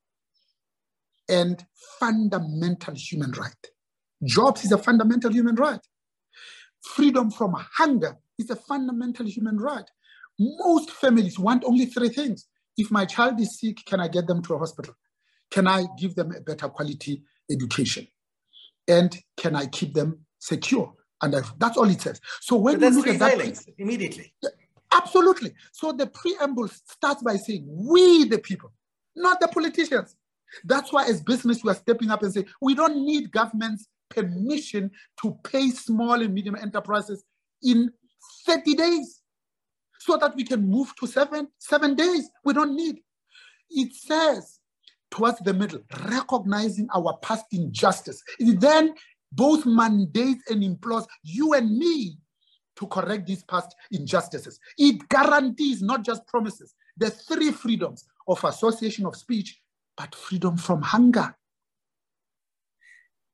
and 1.30 1.66
fundamental 2.00 2.94
human 2.96 3.32
right. 3.32 3.68
Jobs 4.26 4.66
is 4.66 4.74
a 4.74 4.78
fundamental 4.78 5.32
human 5.32 5.56
right. 5.56 5.80
Freedom 6.96 7.32
from 7.32 7.56
hunger 7.78 8.18
is 8.38 8.50
a 8.50 8.58
fundamental 8.58 9.26
human 9.26 9.58
right. 9.58 9.90
Most 10.38 10.92
families 10.92 11.40
want 11.40 11.64
only 11.64 11.86
three 11.86 12.10
things. 12.10 12.48
If 12.78 12.92
my 12.92 13.06
child 13.06 13.40
is 13.40 13.60
sick, 13.60 13.86
can 13.86 14.00
I 14.00 14.08
get 14.08 14.28
them 14.28 14.42
to 14.44 14.56
a 14.56 14.58
hospital? 14.58 14.96
Can 15.52 15.68
I 15.68 15.86
give 15.98 16.16
them 16.16 16.32
a 16.32 16.42
better 16.42 16.68
quality 16.70 17.24
education? 17.52 18.08
And 18.88 19.16
can 19.38 19.56
I 19.56 19.68
keep 19.68 19.94
them 19.94 20.26
secure? 20.40 20.94
And 21.22 21.34
that's 21.58 21.78
all 21.78 21.90
it 21.90 22.02
says. 22.02 22.20
So 22.42 22.58
when 22.58 22.82
you 22.82 22.90
look 22.90 23.08
at 23.08 23.20
that, 23.20 23.66
immediately. 23.78 24.34
Absolutely. 24.92 25.54
So 25.72 25.92
the 25.92 26.08
preamble 26.08 26.68
starts 26.68 27.24
by 27.24 27.38
saying, 27.38 27.66
we 27.68 28.26
the 28.26 28.40
people, 28.40 28.72
not 29.16 29.40
the 29.40 29.48
politicians. 29.48 30.16
That's 30.66 30.92
why 30.94 31.06
as 31.06 31.22
business, 31.22 31.64
we 31.64 31.72
are 31.72 31.76
stepping 31.76 32.12
up 32.12 32.22
and 32.22 32.34
saying, 32.34 32.48
we 32.62 32.76
don't 32.76 33.04
need 33.06 33.32
government's 33.32 33.88
permission 34.10 34.92
to 35.22 35.38
pay 35.44 35.70
small 35.72 36.22
and 36.22 36.34
medium 36.34 36.56
enterprises 36.56 37.24
in 37.64 37.92
30 38.46 38.76
days 38.76 39.23
so 40.06 40.18
that 40.18 40.36
we 40.36 40.44
can 40.44 40.68
move 40.70 40.94
to 41.00 41.08
seven, 41.08 41.48
seven 41.60 41.96
days. 41.96 42.30
We 42.44 42.54
don't 42.54 42.76
need. 42.76 43.00
It 43.70 43.94
says 43.94 44.60
towards 45.10 45.40
the 45.40 45.54
middle, 45.54 45.80
recognizing 46.10 46.88
our 46.94 47.18
past 47.22 47.46
injustice. 47.52 48.22
It 48.40 48.60
then 48.60 48.96
both 49.32 49.66
mandates 49.66 50.44
and 50.50 50.64
implores 50.64 51.06
you 51.24 51.54
and 51.54 51.78
me 51.78 52.18
to 52.76 52.88
correct 52.88 53.28
these 53.28 53.44
past 53.44 53.76
injustices. 53.92 54.60
It 54.78 55.08
guarantees 55.08 55.82
not 55.82 56.04
just 56.04 56.26
promises, 56.28 56.74
the 56.98 57.10
three 57.10 57.52
freedoms 57.52 58.06
of 58.28 58.44
association 58.44 59.06
of 59.06 59.16
speech, 59.16 59.62
but 59.96 60.14
freedom 60.16 60.58
from 60.58 60.82
hunger. 60.82 61.36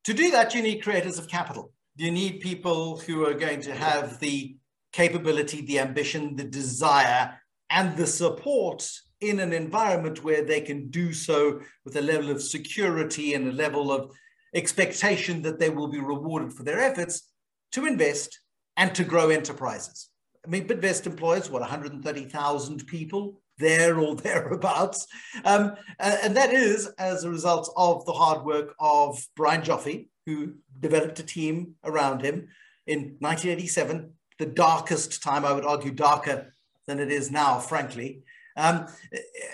To 0.04 0.14
do 0.14 0.30
that, 0.32 0.54
you 0.54 0.62
need 0.62 0.84
creators 0.84 1.18
of 1.18 1.28
capital. 1.28 1.72
You 1.96 2.12
need 2.12 2.42
people 2.42 2.98
who 3.00 3.26
are 3.26 3.34
going 3.34 3.62
to 3.62 3.74
have 3.74 4.20
the 4.20 4.59
capability, 4.92 5.62
the 5.62 5.80
ambition, 5.80 6.36
the 6.36 6.44
desire, 6.44 7.40
and 7.70 7.96
the 7.96 8.08
support 8.08 8.90
in 9.22 9.40
an 9.40 9.54
environment 9.54 10.24
where 10.24 10.44
they 10.44 10.62
can 10.62 10.90
do 10.90 11.14
so 11.14 11.62
with 11.86 11.96
a 11.96 12.02
level 12.02 12.32
of 12.32 12.42
security 12.42 13.34
and 13.34 13.48
a 13.48 13.52
level 13.52 13.92
of 13.92 14.12
expectation 14.56 15.42
that 15.42 15.60
they 15.60 15.70
will 15.70 15.88
be 15.88 16.00
rewarded 16.00 16.54
for 16.54 16.64
their 16.64 16.80
efforts 16.80 17.30
to 17.72 17.86
invest 17.86 18.40
and 18.78 18.96
to 18.96 19.04
grow 19.04 19.30
enterprises. 19.30 20.10
I 20.46 20.50
mean, 20.50 20.68
Bidvest 20.68 21.06
employs 21.06 21.50
what 21.50 21.62
130,000 21.62 22.88
people 22.88 23.42
there 23.58 24.00
or 24.00 24.16
thereabouts, 24.16 25.06
um, 25.44 25.76
and 26.00 26.36
that 26.38 26.54
is 26.54 26.88
as 26.98 27.24
a 27.24 27.30
result 27.30 27.72
of 27.76 28.06
the 28.06 28.14
hard 28.14 28.46
work 28.46 28.74
of 28.80 29.22
Brian 29.36 29.62
Joffe, 29.62 30.08
who 30.26 30.54
developed 30.80 31.20
a 31.20 31.24
team 31.24 31.76
around 31.84 32.22
him 32.22 32.48
in 32.88 33.18
1987 33.20 34.14
the 34.40 34.46
darkest 34.46 35.22
time, 35.22 35.46
I 35.46 35.52
would 35.52 35.66
argue 35.66 35.92
darker 35.92 36.54
than 36.88 37.00
it 37.00 37.12
is 37.12 37.30
now, 37.30 37.60
frankly. 37.60 38.24
Um, 38.58 38.88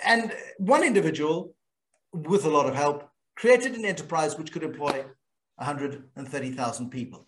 and 0.04 0.32
one 0.58 0.82
individual, 0.82 1.54
with 2.12 2.44
a 2.44 2.50
lot 2.50 2.66
of 2.66 2.74
help, 2.74 3.10
created 3.36 3.74
an 3.74 3.84
enterprise 3.84 4.38
which 4.38 4.52
could 4.52 4.62
employ 4.62 5.04
130,000 5.56 6.90
people. 6.90 7.26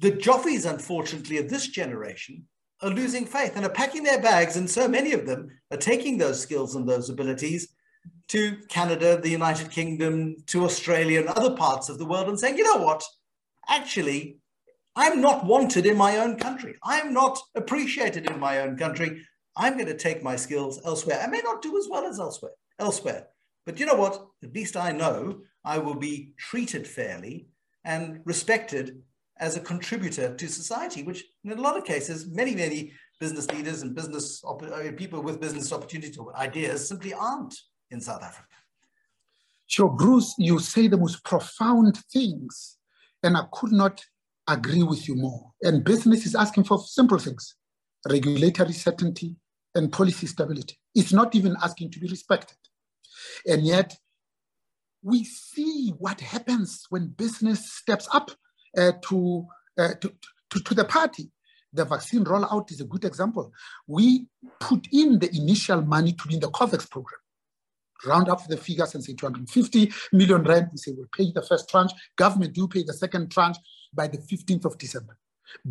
The 0.00 0.12
Joffes, 0.12 0.70
unfortunately, 0.70 1.38
of 1.38 1.48
this 1.48 1.68
generation 1.68 2.46
are 2.82 2.90
losing 2.90 3.24
faith 3.24 3.52
and 3.56 3.64
are 3.64 3.70
packing 3.70 4.02
their 4.02 4.20
bags, 4.20 4.56
and 4.56 4.68
so 4.68 4.86
many 4.86 5.12
of 5.12 5.26
them 5.26 5.48
are 5.70 5.78
taking 5.78 6.18
those 6.18 6.40
skills 6.40 6.76
and 6.76 6.88
those 6.88 7.10
abilities 7.10 7.68
to 8.28 8.56
Canada, 8.68 9.20
the 9.20 9.30
United 9.30 9.70
Kingdom, 9.70 10.36
to 10.46 10.64
Australia, 10.64 11.20
and 11.20 11.28
other 11.30 11.56
parts 11.56 11.88
of 11.88 11.98
the 11.98 12.04
world, 12.04 12.28
and 12.28 12.38
saying, 12.38 12.58
you 12.58 12.64
know 12.64 12.82
what? 12.82 13.02
Actually, 13.68 14.37
I'm 14.98 15.20
not 15.20 15.44
wanted 15.44 15.86
in 15.86 15.96
my 15.96 16.16
own 16.16 16.34
country. 16.34 16.74
I'm 16.82 17.14
not 17.14 17.38
appreciated 17.54 18.28
in 18.28 18.40
my 18.40 18.58
own 18.58 18.76
country. 18.76 19.22
I'm 19.56 19.74
going 19.74 19.86
to 19.86 19.96
take 19.96 20.24
my 20.24 20.34
skills 20.34 20.80
elsewhere. 20.84 21.20
I 21.22 21.28
may 21.28 21.40
not 21.40 21.62
do 21.62 21.78
as 21.78 21.86
well 21.88 22.04
as 22.04 22.18
elsewhere, 22.18 22.50
elsewhere. 22.80 23.28
But 23.64 23.78
you 23.78 23.86
know 23.86 23.94
what? 23.94 24.26
At 24.42 24.52
least 24.52 24.76
I 24.76 24.90
know 24.90 25.42
I 25.64 25.78
will 25.78 25.94
be 25.94 26.32
treated 26.36 26.84
fairly 26.84 27.46
and 27.84 28.22
respected 28.24 29.00
as 29.38 29.56
a 29.56 29.60
contributor 29.60 30.34
to 30.34 30.48
society, 30.48 31.04
which 31.04 31.22
in 31.44 31.52
a 31.52 31.60
lot 31.60 31.76
of 31.76 31.84
cases, 31.84 32.26
many, 32.26 32.56
many 32.56 32.92
business 33.20 33.48
leaders 33.52 33.82
and 33.82 33.94
business 33.94 34.42
people 34.96 35.22
with 35.22 35.40
business 35.40 35.72
opportunities 35.72 36.18
or 36.18 36.36
ideas 36.36 36.88
simply 36.88 37.14
aren't 37.14 37.54
in 37.92 38.00
South 38.00 38.24
Africa. 38.24 38.48
Sure, 39.68 39.90
Bruce, 39.90 40.34
you 40.38 40.58
say 40.58 40.88
the 40.88 40.96
most 40.96 41.22
profound 41.22 41.98
things, 42.12 42.78
and 43.22 43.36
I 43.36 43.44
could 43.52 43.70
not 43.70 44.04
agree 44.48 44.82
with 44.82 45.06
you 45.06 45.14
more. 45.14 45.52
And 45.62 45.84
business 45.84 46.26
is 46.26 46.34
asking 46.34 46.64
for 46.64 46.78
simple 46.78 47.18
things 47.18 47.54
regulatory 48.08 48.72
certainty 48.72 49.36
and 49.74 49.92
policy 49.92 50.26
stability. 50.26 50.78
It's 50.94 51.12
not 51.12 51.34
even 51.34 51.56
asking 51.62 51.90
to 51.92 52.00
be 52.00 52.08
respected. 52.08 52.56
And 53.46 53.66
yet, 53.66 53.96
we 55.02 55.24
see 55.24 55.92
what 55.98 56.20
happens 56.20 56.86
when 56.90 57.08
business 57.08 57.72
steps 57.72 58.08
up 58.12 58.30
uh, 58.76 58.92
to, 59.08 59.46
uh, 59.78 59.94
to, 60.00 60.12
to, 60.50 60.60
to 60.60 60.74
the 60.74 60.84
party. 60.84 61.30
The 61.72 61.84
vaccine 61.84 62.24
rollout 62.24 62.70
is 62.72 62.80
a 62.80 62.84
good 62.84 63.04
example. 63.04 63.52
We 63.86 64.26
put 64.58 64.88
in 64.92 65.18
the 65.18 65.34
initial 65.36 65.82
money 65.82 66.12
to 66.12 66.28
be 66.28 66.34
in 66.34 66.40
the 66.40 66.50
COVAX 66.50 66.90
program 66.90 67.20
round 68.06 68.28
up 68.28 68.46
the 68.46 68.56
figures 68.56 68.94
and 68.94 69.04
say 69.04 69.12
250 69.14 69.92
million 70.12 70.42
rand. 70.42 70.68
We 70.72 70.78
say 70.78 70.92
we'll 70.96 71.08
pay 71.12 71.32
the 71.32 71.42
first 71.42 71.68
tranche. 71.68 71.90
Government 72.16 72.54
do 72.54 72.68
pay 72.68 72.84
the 72.84 72.94
second 72.94 73.30
tranche 73.30 73.58
by 73.94 74.08
the 74.08 74.18
15th 74.18 74.64
of 74.64 74.78
December. 74.78 75.16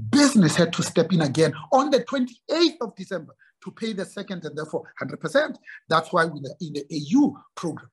Business 0.09 0.55
had 0.55 0.73
to 0.73 0.83
step 0.83 1.13
in 1.13 1.21
again 1.21 1.53
on 1.71 1.91
the 1.91 2.03
28th 2.03 2.77
of 2.81 2.95
December 2.95 3.35
to 3.63 3.71
pay 3.71 3.93
the 3.93 4.05
second 4.05 4.43
and 4.45 4.57
therefore 4.57 4.83
100%. 5.01 5.55
That's 5.89 6.11
why 6.11 6.25
the, 6.25 6.55
in 6.61 6.73
the 6.73 6.85
AU 6.91 7.37
program, 7.55 7.89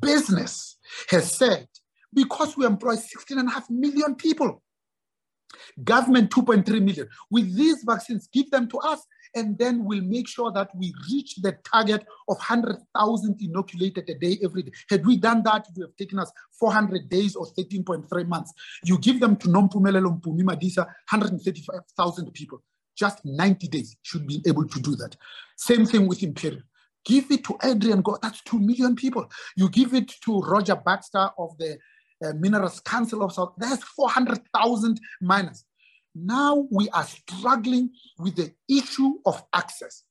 business 0.00 0.76
has 1.08 1.32
said, 1.32 1.68
because 2.12 2.56
we 2.56 2.66
employ 2.66 2.96
16 2.96 3.38
and 3.38 3.48
a 3.48 3.52
half 3.52 3.70
million 3.70 4.14
people, 4.14 4.61
government 5.84 6.30
2.3 6.30 6.66
million, 6.82 7.08
with 7.30 7.54
these 7.56 7.82
vaccines, 7.84 8.28
give 8.32 8.50
them 8.50 8.68
to 8.68 8.78
us 8.78 9.06
and 9.34 9.58
then 9.58 9.84
we'll 9.84 10.02
make 10.02 10.28
sure 10.28 10.52
that 10.52 10.70
we 10.76 10.92
reach 11.10 11.36
the 11.36 11.52
target 11.64 12.02
of 12.28 12.36
100,000 12.36 13.36
inoculated 13.40 14.08
a 14.08 14.14
day 14.14 14.38
every 14.44 14.62
day. 14.62 14.72
Had 14.90 15.06
we 15.06 15.16
done 15.16 15.42
that, 15.44 15.66
it 15.68 15.72
would 15.76 15.88
have 15.88 15.96
taken 15.96 16.18
us 16.18 16.30
400 16.58 17.08
days 17.08 17.34
or 17.34 17.46
13.3 17.46 18.28
months. 18.28 18.52
You 18.84 18.98
give 18.98 19.20
them 19.20 19.36
to 19.36 19.48
Nompumelelo 19.48 20.20
Mpumi 20.20 20.42
Madisa, 20.42 20.84
135,000 21.10 22.32
people. 22.32 22.62
Just 22.94 23.24
90 23.24 23.68
days 23.68 23.96
should 24.02 24.26
be 24.26 24.42
able 24.46 24.68
to 24.68 24.80
do 24.80 24.94
that. 24.96 25.16
Same 25.56 25.86
thing 25.86 26.06
with 26.06 26.22
Imperial. 26.22 26.62
Give 27.04 27.30
it 27.32 27.42
to 27.44 27.56
Adrian 27.64 28.00
Gore, 28.00 28.18
that's 28.22 28.42
2 28.42 28.60
million 28.60 28.94
people. 28.94 29.28
You 29.56 29.68
give 29.70 29.94
it 29.94 30.08
to 30.24 30.40
Roger 30.40 30.76
Baxter 30.76 31.30
of 31.38 31.56
the 31.58 31.78
uh, 32.24 32.32
Minerals 32.34 32.80
Council 32.80 33.22
of 33.22 33.32
South, 33.32 33.54
that's 33.56 33.82
400,000 33.84 35.00
miners. 35.20 35.64
Now 36.14 36.66
we 36.70 36.88
are 36.90 37.04
struggling 37.04 37.90
with 38.18 38.36
the 38.36 38.52
issue 38.68 39.14
of 39.24 39.42
access. 39.52 40.04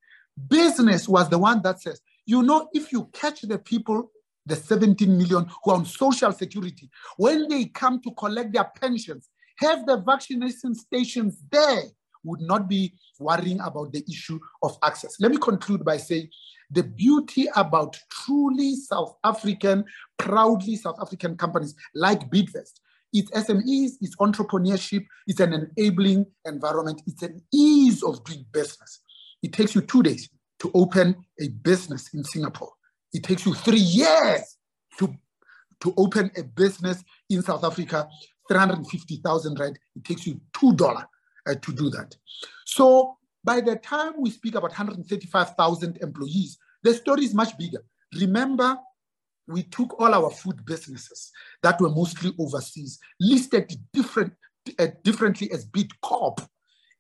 Business 0.48 1.08
was 1.08 1.30
the 1.30 1.38
one 1.38 1.62
that 1.62 1.82
says, 1.82 2.02
you 2.26 2.42
know, 2.42 2.70
if 2.74 2.92
you 2.92 3.10
catch 3.14 3.42
the 3.42 3.60
people, 3.60 4.12
the 4.46 4.56
17 4.56 5.18
million 5.18 5.46
who 5.64 5.72
are 5.72 5.78
on 5.78 5.86
social 5.86 6.32
security, 6.32 6.90
when 7.18 7.48
they 7.48 7.66
come 7.66 8.02
to 8.02 8.12
collect 8.12 8.54
their 8.54 8.72
pensions, 8.80 9.30
have 9.58 9.86
the 9.86 9.98
vaccination 9.98 10.74
stations 10.74 11.38
there, 11.52 11.84
would 12.24 12.42
not 12.42 12.68
be 12.68 12.94
worrying 13.20 13.60
about 13.60 13.92
the 13.92 14.04
issue 14.10 14.40
of 14.64 14.78
access. 14.84 15.16
Let 15.20 15.32
me 15.32 15.38
conclude 15.38 15.84
by 15.84 15.98
saying 15.98 16.30
the 16.70 16.84
beauty 16.84 17.48
about 17.56 18.00
truly 18.10 18.76
South 18.76 19.16
African, 19.24 19.84
proudly 20.18 20.76
South 20.76 20.98
African 21.02 21.36
companies 21.36 21.76
like 21.94 22.30
Bidvest, 22.30 22.80
its 23.14 23.30
SMEs, 23.32 23.92
its 24.00 24.16
entrepreneurship, 24.18 25.06
it's 25.28 25.42
an 25.42 25.72
enabling 25.78 26.26
environment, 26.46 27.02
it's 27.06 27.24
an 27.24 27.42
ease 27.54 28.04
of 28.04 28.24
doing 28.24 28.46
business. 28.54 29.02
It 29.44 29.54
takes 29.54 29.76
you 29.76 29.82
two 29.82 30.02
days 30.02 30.30
to 30.60 30.72
open 30.74 31.16
a 31.42 31.50
business 31.50 32.14
in 32.14 32.24
Singapore. 32.24 32.72
It 33.14 33.24
takes 33.24 33.46
you 33.46 33.54
three 33.54 33.80
years 33.80 34.58
to, 35.00 35.14
to 35.82 35.94
open 35.98 36.32
a 36.38 36.44
business 36.44 37.04
in 37.30 37.42
South 37.42 37.64
Africa, 37.66 38.08
350,000 38.48 39.60
rand. 39.60 39.80
It 39.96 40.06
takes 40.06 40.26
you 40.26 40.40
$2 40.54 41.06
uh, 41.48 41.56
to 41.62 41.74
do 41.74 41.90
that. 41.90 42.16
So 42.66 43.18
by 43.44 43.62
the 43.62 43.76
time 43.78 44.14
we 44.18 44.30
speak 44.30 44.56
about 44.56 44.72
135,000 44.72 45.98
employees, 45.98 46.58
the 46.84 46.94
story 46.94 47.26
is 47.26 47.34
much 47.34 47.58
bigger. 47.58 47.84
Remember, 48.20 48.78
we 49.48 49.64
took 49.64 50.00
all 50.00 50.14
our 50.14 50.30
food 50.30 50.66
businesses 50.66 51.32
that 51.64 51.80
were 51.82 51.90
mostly 51.90 52.32
overseas, 52.40 53.00
listed 53.20 53.74
different, 53.94 54.34
uh, 54.80 54.88
differently 55.04 55.52
as 55.52 55.66
Bidcorp, 55.66 56.46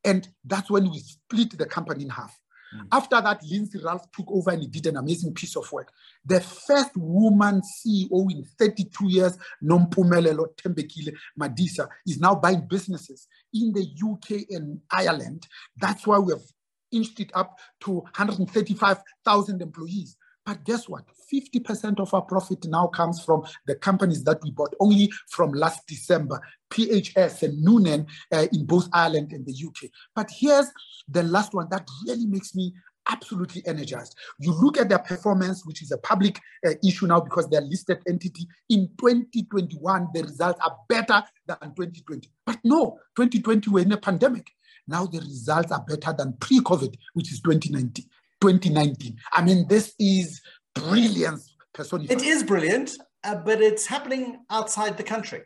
and 0.04 0.28
that's 0.44 0.70
when 0.70 0.90
we 0.90 1.00
split 1.00 1.58
the 1.58 1.66
company 1.66 2.04
in 2.04 2.10
half. 2.10 2.36
Mm. 2.76 2.88
After 2.92 3.22
that, 3.22 3.44
Lindsay 3.44 3.80
Ralph 3.84 4.12
took 4.12 4.30
over 4.30 4.52
and 4.52 4.62
he 4.62 4.68
did 4.68 4.88
an 4.88 4.98
amazing 4.98 5.34
piece 5.34 5.56
of 5.56 5.72
work. 5.72 5.92
The 6.26 6.42
first 6.42 6.96
woman 6.96 7.62
CEO 7.62 8.32
in 8.32 8.44
32 8.58 9.10
years, 9.10 9.38
Nompumelelo 9.64 10.48
Thembekile 10.56 11.14
Madisa, 11.40 11.88
is 12.08 12.20
now 12.20 12.36
buying 12.36 12.68
businesses 12.68 13.28
in 13.54 13.74
the 13.74 13.88
UK 14.04 14.46
and 14.50 14.80
Ireland. 14.92 15.48
That's 15.78 16.06
why 16.08 16.20
we 16.20 16.34
have 16.34 16.44
inched 16.92 17.20
it 17.20 17.32
up 17.34 17.58
to 17.82 17.92
135,000 17.92 19.62
employees. 19.62 20.18
But 20.46 20.64
guess 20.64 20.90
what? 20.90 21.06
50% 21.32 22.00
of 22.00 22.14
our 22.14 22.24
profit 22.24 22.66
now 22.68 22.88
comes 22.88 23.24
from 23.24 23.44
the 23.68 23.76
companies 23.76 24.24
that 24.24 24.40
we 24.44 24.52
bought 24.52 24.74
only 24.80 25.12
from 25.30 25.52
last 25.52 25.86
December, 25.88 26.42
PHS 26.72 27.44
and 27.44 27.62
Noonan 27.62 28.08
uh, 28.32 28.48
in 28.52 28.66
both 28.66 28.90
Ireland 28.92 29.34
and 29.34 29.46
the 29.46 29.54
UK. 29.54 29.90
But 30.16 30.30
here's 30.36 30.68
the 31.08 31.24
last 31.24 31.54
one 31.54 31.68
that 31.70 31.88
really 32.06 32.26
makes 32.26 32.56
me 32.56 32.74
absolutely 33.10 33.66
energized. 33.66 34.16
You 34.40 34.54
look 34.54 34.78
at 34.78 34.90
their 34.90 35.00
performance, 35.00 35.66
which 35.66 35.82
is 35.82 35.92
a 35.92 35.98
public 35.98 36.40
uh, 36.66 36.72
issue 36.84 37.08
now 37.08 37.20
because 37.20 37.48
they're 37.50 37.62
listed 37.62 38.00
entity. 38.08 38.48
In 38.70 38.90
2021, 38.98 40.08
the 40.14 40.24
results 40.24 40.60
are 40.62 40.78
better 40.88 41.24
than 41.48 41.58
2020. 41.76 42.30
But 42.46 42.60
no, 42.64 42.98
2020 43.16 43.70
we're 43.70 43.86
in 43.86 43.92
a 43.92 43.98
pandemic. 43.98 44.52
Now 44.88 45.06
the 45.06 45.20
results 45.20 45.72
are 45.72 45.84
better 45.88 46.14
than 46.18 46.34
pre-COVID, 46.34 46.96
which 47.14 47.32
is 47.32 47.42
2019. 47.42 48.06
2019. 48.42 49.18
I 49.32 49.44
mean, 49.44 49.68
this 49.68 49.94
is 50.00 50.42
brilliance 50.76 51.56
personified. 51.74 52.22
It 52.22 52.26
is 52.26 52.44
brilliant, 52.44 52.92
uh, 53.24 53.36
but 53.36 53.62
it's 53.62 53.86
happening 53.86 54.40
outside 54.50 54.98
the 54.98 55.04
country. 55.04 55.42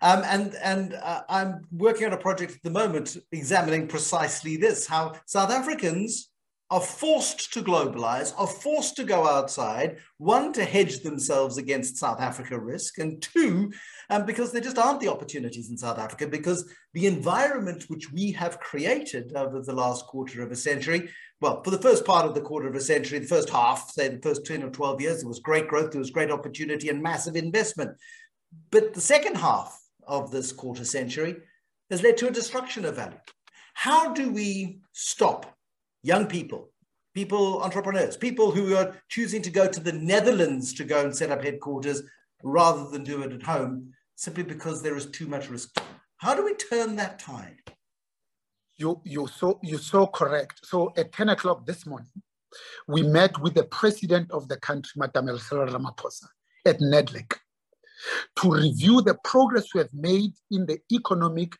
Um, 0.00 0.22
and 0.24 0.54
and 0.62 0.94
uh, 0.94 1.22
I'm 1.28 1.62
working 1.72 2.06
on 2.06 2.12
a 2.12 2.18
project 2.18 2.52
at 2.52 2.62
the 2.62 2.70
moment 2.70 3.16
examining 3.32 3.88
precisely 3.88 4.56
this 4.56 4.86
how 4.86 5.14
South 5.26 5.50
Africans 5.50 6.30
are 6.70 6.80
forced 6.80 7.52
to 7.54 7.62
globalize, 7.62 8.34
are 8.36 8.46
forced 8.46 8.94
to 8.96 9.04
go 9.04 9.26
outside, 9.26 9.96
one, 10.18 10.52
to 10.52 10.64
hedge 10.64 11.00
themselves 11.00 11.56
against 11.56 11.96
South 11.96 12.20
Africa 12.20 12.58
risk, 12.60 12.98
and 12.98 13.22
two, 13.22 13.72
um, 14.10 14.26
because 14.26 14.52
there 14.52 14.60
just 14.60 14.76
aren't 14.76 15.00
the 15.00 15.08
opportunities 15.08 15.70
in 15.70 15.78
South 15.78 15.98
Africa, 15.98 16.26
because 16.26 16.70
the 16.92 17.06
environment 17.06 17.84
which 17.88 18.12
we 18.12 18.32
have 18.32 18.60
created 18.60 19.32
over 19.34 19.62
the 19.62 19.72
last 19.72 20.04
quarter 20.06 20.42
of 20.42 20.52
a 20.52 20.56
century, 20.56 21.08
well, 21.40 21.62
for 21.62 21.70
the 21.70 21.78
first 21.78 22.04
part 22.04 22.26
of 22.26 22.34
the 22.34 22.40
quarter 22.40 22.66
of 22.66 22.74
a 22.74 22.80
century, 22.80 23.20
the 23.20 23.26
first 23.26 23.48
half, 23.48 23.90
say 23.90 24.08
the 24.08 24.20
first 24.20 24.44
10 24.44 24.62
or 24.62 24.70
12 24.70 25.00
years, 25.00 25.20
there 25.20 25.28
was 25.28 25.38
great 25.38 25.68
growth, 25.68 25.92
there 25.92 26.00
was 26.00 26.10
great 26.10 26.30
opportunity 26.30 26.88
and 26.88 27.02
massive 27.02 27.36
investment. 27.36 27.96
But 28.70 28.92
the 28.92 29.00
second 29.00 29.36
half 29.36 29.80
of 30.06 30.30
this 30.30 30.52
quarter 30.52 30.84
century 30.84 31.36
has 31.90 32.02
led 32.02 32.16
to 32.18 32.28
a 32.28 32.32
destruction 32.32 32.84
of 32.84 32.96
value. 32.96 33.18
How 33.74 34.12
do 34.12 34.32
we 34.32 34.80
stop 34.92 35.54
young 36.02 36.26
people, 36.26 36.70
people, 37.14 37.62
entrepreneurs, 37.62 38.16
people 38.16 38.50
who 38.50 38.74
are 38.74 38.96
choosing 39.08 39.42
to 39.42 39.50
go 39.50 39.68
to 39.68 39.80
the 39.80 39.92
Netherlands 39.92 40.74
to 40.74 40.84
go 40.84 41.04
and 41.04 41.14
set 41.14 41.30
up 41.30 41.44
headquarters 41.44 42.02
rather 42.42 42.88
than 42.90 43.04
do 43.04 43.22
it 43.22 43.32
at 43.32 43.42
home 43.42 43.92
simply 44.16 44.42
because 44.42 44.82
there 44.82 44.96
is 44.96 45.06
too 45.06 45.26
much 45.26 45.48
risk. 45.48 45.80
How 46.16 46.34
do 46.34 46.44
we 46.44 46.54
turn 46.54 46.96
that 46.96 47.20
tide? 47.20 47.60
You, 48.78 49.00
you're, 49.04 49.28
so, 49.28 49.58
you're 49.62 49.78
so 49.80 50.06
correct. 50.06 50.60
So 50.64 50.92
at 50.96 51.12
10 51.12 51.30
o'clock 51.30 51.66
this 51.66 51.84
morning, 51.84 52.10
we 52.86 53.02
met 53.02 53.38
with 53.40 53.54
the 53.54 53.64
president 53.64 54.30
of 54.30 54.48
the 54.48 54.56
country, 54.56 54.92
Madam 54.96 55.36
Cyril 55.38 55.74
Ramaphosa, 55.74 56.28
at 56.64 56.78
NEDLAC 56.78 57.34
to 58.36 58.50
review 58.50 59.00
the 59.02 59.16
progress 59.24 59.74
we 59.74 59.80
have 59.80 59.92
made 59.92 60.32
in 60.50 60.66
the 60.66 60.78
economic 60.92 61.56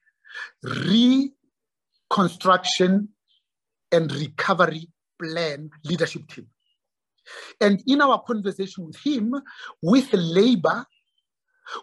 reconstruction 2.10 3.08
and 3.90 4.12
recovery 4.12 4.88
plan 5.20 5.70
leadership 5.84 6.28
team. 6.28 6.46
And 7.60 7.82
in 7.86 8.00
our 8.00 8.22
conversation 8.22 8.86
with 8.86 8.96
him, 9.04 9.34
with 9.82 10.12
labor, 10.12 10.86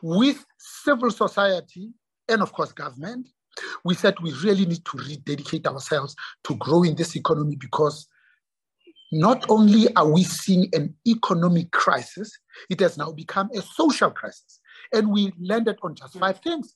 with 0.01 0.43
civil 0.57 1.11
society, 1.11 1.91
and 2.27 2.41
of 2.41 2.51
course, 2.51 2.71
government, 2.71 3.29
we 3.83 3.95
said 3.95 4.15
we 4.21 4.33
really 4.43 4.65
need 4.65 4.83
to 4.85 4.97
rededicate 4.97 5.67
ourselves 5.67 6.15
to 6.43 6.55
growing 6.55 6.95
this 6.95 7.15
economy 7.15 7.55
because 7.55 8.07
not 9.11 9.45
only 9.49 9.93
are 9.95 10.09
we 10.09 10.23
seeing 10.23 10.67
an 10.73 10.93
economic 11.07 11.71
crisis, 11.71 12.37
it 12.69 12.79
has 12.79 12.97
now 12.97 13.11
become 13.11 13.49
a 13.55 13.61
social 13.61 14.11
crisis. 14.11 14.59
And 14.93 15.11
we 15.11 15.31
landed 15.39 15.77
on 15.83 15.95
just 15.95 16.17
five 16.17 16.39
things. 16.39 16.75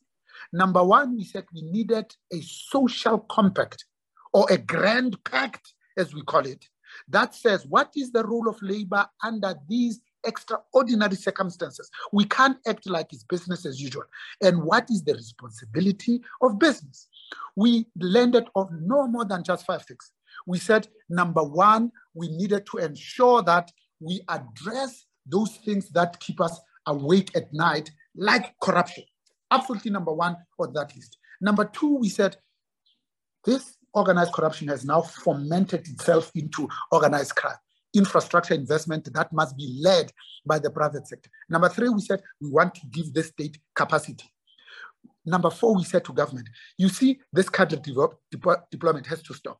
Number 0.53 0.83
one, 0.83 1.17
we 1.17 1.25
said 1.25 1.45
we 1.53 1.63
needed 1.63 2.05
a 2.31 2.41
social 2.41 3.19
compact 3.19 3.85
or 4.33 4.45
a 4.49 4.57
grand 4.57 5.21
pact, 5.23 5.73
as 5.97 6.13
we 6.13 6.21
call 6.23 6.45
it, 6.45 6.65
that 7.07 7.35
says 7.35 7.65
what 7.67 7.91
is 7.95 8.11
the 8.11 8.23
role 8.23 8.47
of 8.47 8.61
labor 8.61 9.05
under 9.23 9.55
these 9.67 9.99
extraordinary 10.25 11.15
circumstances. 11.15 11.89
We 12.11 12.25
can't 12.25 12.57
act 12.67 12.89
like 12.89 13.13
it's 13.13 13.23
business 13.23 13.65
as 13.65 13.81
usual. 13.81 14.03
And 14.41 14.63
what 14.63 14.89
is 14.89 15.03
the 15.03 15.13
responsibility 15.13 16.21
of 16.41 16.59
business? 16.59 17.07
We 17.55 17.85
landed 17.99 18.45
on 18.55 18.81
no 18.85 19.07
more 19.07 19.25
than 19.25 19.43
just 19.43 19.65
five 19.65 19.85
things. 19.85 20.11
We 20.45 20.57
said, 20.57 20.87
number 21.09 21.43
one, 21.43 21.91
we 22.13 22.29
needed 22.29 22.65
to 22.71 22.77
ensure 22.77 23.41
that 23.43 23.71
we 23.99 24.21
address 24.29 25.05
those 25.25 25.57
things 25.57 25.89
that 25.89 26.19
keep 26.19 26.41
us 26.41 26.59
awake 26.85 27.35
at 27.35 27.53
night, 27.53 27.91
like 28.15 28.55
corruption. 28.61 29.03
Absolutely 29.51 29.91
number 29.91 30.13
one 30.13 30.37
on 30.59 30.73
that 30.73 30.95
list. 30.95 31.17
Number 31.41 31.65
two, 31.65 31.95
we 31.95 32.09
said 32.09 32.37
this 33.45 33.77
organized 33.93 34.33
corruption 34.33 34.67
has 34.67 34.85
now 34.85 35.01
fomented 35.01 35.87
itself 35.87 36.31
into 36.35 36.67
organized 36.91 37.35
crime. 37.35 37.55
Infrastructure 37.93 38.53
investment 38.53 39.11
that 39.13 39.33
must 39.33 39.57
be 39.57 39.79
led 39.81 40.11
by 40.45 40.59
the 40.59 40.69
private 40.69 41.07
sector. 41.07 41.29
Number 41.49 41.69
three, 41.69 41.89
we 41.89 42.01
said 42.01 42.21
we 42.39 42.49
want 42.49 42.75
to 42.75 42.81
give 42.91 43.13
the 43.13 43.23
state 43.23 43.57
capacity. 43.75 44.29
Number 45.25 45.49
four, 45.49 45.75
we 45.75 45.83
said 45.83 46.05
to 46.05 46.13
government, 46.13 46.49
you 46.77 46.89
see, 46.89 47.19
this 47.31 47.49
cadre 47.49 47.79
develop 47.79 48.19
deployment 48.71 49.07
has 49.07 49.21
to 49.23 49.33
stop. 49.33 49.59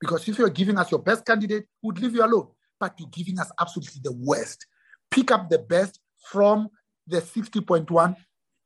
Because 0.00 0.28
if 0.28 0.38
you're 0.38 0.50
giving 0.50 0.78
us 0.78 0.90
your 0.90 1.00
best 1.00 1.24
candidate, 1.24 1.66
we'd 1.82 1.98
leave 1.98 2.14
you 2.14 2.24
alone. 2.24 2.48
But 2.78 2.94
you're 2.98 3.08
giving 3.10 3.38
us 3.38 3.50
absolutely 3.60 4.00
the 4.02 4.12
worst. 4.12 4.66
Pick 5.10 5.30
up 5.30 5.48
the 5.48 5.58
best 5.58 6.00
from 6.30 6.68
the 7.06 7.20
60.1 7.20 8.16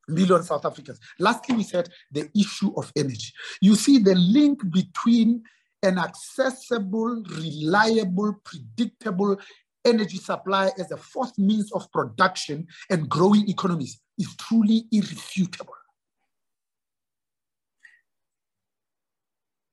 million 0.07 0.43
South 0.43 0.65
Africans. 0.65 0.99
Lastly, 1.19 1.55
we 1.55 1.63
said 1.63 1.89
the 2.11 2.29
issue 2.35 2.73
of 2.75 2.91
energy. 2.95 3.31
You 3.61 3.75
see 3.75 3.99
the 3.99 4.15
link 4.15 4.59
between 4.71 5.43
an 5.83 5.97
accessible, 5.97 7.23
reliable, 7.37 8.35
predictable 8.43 9.37
energy 9.85 10.17
supply 10.17 10.71
as 10.77 10.91
a 10.91 10.97
fourth 10.97 11.37
means 11.37 11.71
of 11.71 11.91
production 11.91 12.67
and 12.89 13.09
growing 13.09 13.47
economies 13.49 14.01
is 14.17 14.35
truly 14.35 14.85
irrefutable. 14.91 15.73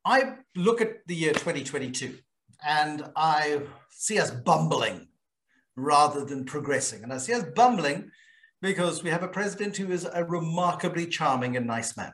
I 0.04 0.34
look 0.54 0.80
at 0.80 1.06
the 1.08 1.16
year 1.16 1.32
2022 1.32 2.16
and 2.64 3.10
I 3.16 3.62
see 3.90 4.20
us 4.20 4.30
bumbling 4.30 5.08
rather 5.74 6.24
than 6.24 6.44
progressing. 6.44 7.02
And 7.02 7.12
I 7.12 7.18
see 7.18 7.32
us 7.32 7.44
bumbling 7.54 8.10
because 8.62 9.02
we 9.02 9.10
have 9.10 9.24
a 9.24 9.28
president 9.28 9.76
who 9.76 9.90
is 9.90 10.08
a 10.10 10.24
remarkably 10.24 11.06
charming 11.06 11.56
and 11.56 11.66
nice 11.66 11.96
man. 11.96 12.12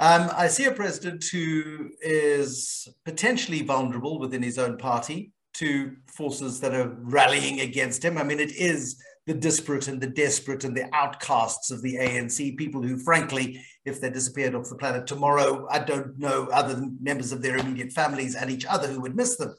Um, 0.00 0.30
I 0.36 0.46
see 0.46 0.64
a 0.66 0.72
president 0.72 1.24
who 1.24 1.90
is 2.00 2.86
potentially 3.04 3.62
vulnerable 3.62 4.20
within 4.20 4.42
his 4.42 4.58
own 4.58 4.78
party 4.78 5.32
to 5.54 5.96
forces 6.06 6.60
that 6.60 6.72
are 6.72 6.96
rallying 7.00 7.60
against 7.60 8.04
him. 8.04 8.16
I 8.16 8.22
mean, 8.22 8.38
it 8.38 8.52
is 8.52 9.02
the 9.26 9.34
disparate 9.34 9.88
and 9.88 10.00
the 10.00 10.06
desperate 10.06 10.64
and 10.64 10.76
the 10.76 10.88
outcasts 10.94 11.72
of 11.72 11.82
the 11.82 11.96
ANC, 11.96 12.56
people 12.56 12.80
who, 12.80 12.96
frankly, 12.96 13.60
if 13.84 14.00
they 14.00 14.08
disappeared 14.08 14.54
off 14.54 14.68
the 14.68 14.76
planet 14.76 15.06
tomorrow, 15.06 15.66
I 15.68 15.80
don't 15.80 16.16
know 16.18 16.48
other 16.52 16.74
than 16.74 16.96
members 17.00 17.32
of 17.32 17.42
their 17.42 17.56
immediate 17.56 17.92
families 17.92 18.36
and 18.36 18.50
each 18.50 18.64
other 18.66 18.86
who 18.86 19.00
would 19.00 19.16
miss 19.16 19.36
them. 19.36 19.54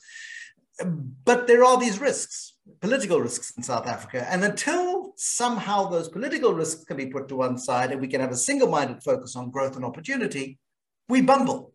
But 1.26 1.48
there 1.48 1.66
are 1.66 1.78
these 1.78 2.00
risks, 2.00 2.54
political 2.82 3.20
risks 3.20 3.54
in 3.58 3.64
South 3.64 3.88
Africa. 3.88 4.28
And 4.30 4.44
until 4.44 5.14
somehow 5.16 5.90
those 5.90 6.10
political 6.10 6.54
risks 6.54 6.84
can 6.84 6.98
be 6.98 7.08
put 7.08 7.28
to 7.30 7.36
one 7.36 7.58
side 7.58 7.92
and 7.92 8.02
we 8.02 8.08
can 8.08 8.22
have 8.22 8.32
a 8.32 8.38
single 8.38 8.70
minded 8.70 9.04
focus 9.04 9.36
on 9.36 9.52
growth 9.52 9.76
and 9.76 9.86
opportunity, 9.86 10.60
we 11.08 11.22
bumble. 11.22 11.74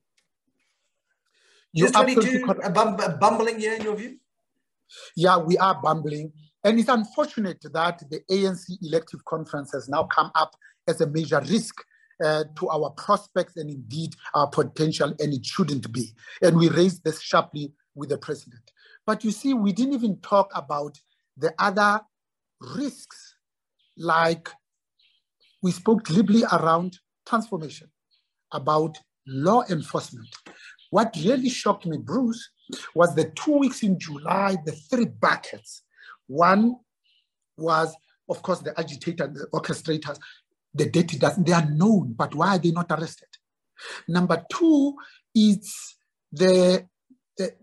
Is 1.74 1.90
22 1.90 2.45
a, 2.62 2.70
bum- 2.70 3.01
a 3.01 3.16
bumbling 3.16 3.61
year 3.61 3.74
in 3.74 3.82
your 3.82 3.97
view? 3.97 4.18
Yeah, 5.16 5.38
we 5.38 5.59
are 5.59 5.80
bumbling. 5.82 6.32
And 6.62 6.78
it's 6.78 6.88
unfortunate 6.88 7.64
that 7.72 8.03
the 8.11 8.20
ANC 8.30 8.64
elective 8.82 9.24
conference 9.24 9.72
has 9.72 9.88
now 9.88 10.05
come 10.05 10.30
up 10.34 10.55
as 10.86 11.01
a 11.01 11.07
major 11.07 11.40
risk 11.40 11.74
uh, 12.24 12.45
to 12.57 12.68
our 12.68 12.90
prospects 12.90 13.57
and 13.57 13.68
indeed 13.70 14.14
our 14.34 14.49
potential, 14.49 15.12
and 15.18 15.34
it 15.34 15.45
shouldn't 15.45 15.92
be. 15.92 16.14
And 16.42 16.57
we 16.57 16.68
raised 16.68 17.05
this 17.05 17.20
sharply 17.20 17.72
with 17.95 18.11
the 18.11 18.18
president. 18.18 18.70
But 19.07 19.25
you 19.25 19.31
see, 19.31 19.55
we 19.55 19.73
didn't 19.73 19.95
even 19.95 20.19
talk 20.21 20.51
about 20.55 20.99
the 21.37 21.53
other 21.59 22.01
risks, 22.61 23.35
like 23.97 24.49
we 25.63 25.73
spoke 25.73 26.05
glibly 26.05 26.45
around 26.45 26.99
transformation, 27.27 27.89
about 28.53 28.97
law 29.27 29.65
enforcement. 29.69 30.29
What 30.91 31.17
really 31.17 31.49
shocked 31.49 31.87
me, 31.87 31.99
Bruce, 31.99 32.51
was 32.95 33.15
the 33.15 33.31
two 33.35 33.59
weeks 33.59 33.83
in 33.83 33.99
July, 33.99 34.57
the 34.65 34.73
three 34.73 35.07
buckets. 35.07 35.83
One 36.27 36.77
was, 37.57 37.95
of 38.29 38.43
course, 38.43 38.61
the 38.61 38.79
agitator, 38.79 39.27
the 39.27 39.47
orchestrators, 39.53 40.19
the 40.73 40.89
dirty 40.89 41.19
doesn't, 41.19 41.47
they 41.47 41.53
are 41.53 41.69
known, 41.69 42.15
but 42.17 42.35
why 42.35 42.57
are 42.57 42.59
they 42.59 42.71
not 42.71 42.91
arrested? 42.91 43.29
Number 44.09 44.43
two 44.51 44.95
is 45.35 45.97
the, 46.33 46.87
the, 47.37 47.55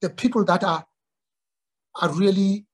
the 0.00 0.10
people 0.10 0.44
that 0.44 0.64
are, 0.64 0.84
are 2.00 2.12
really 2.12 2.66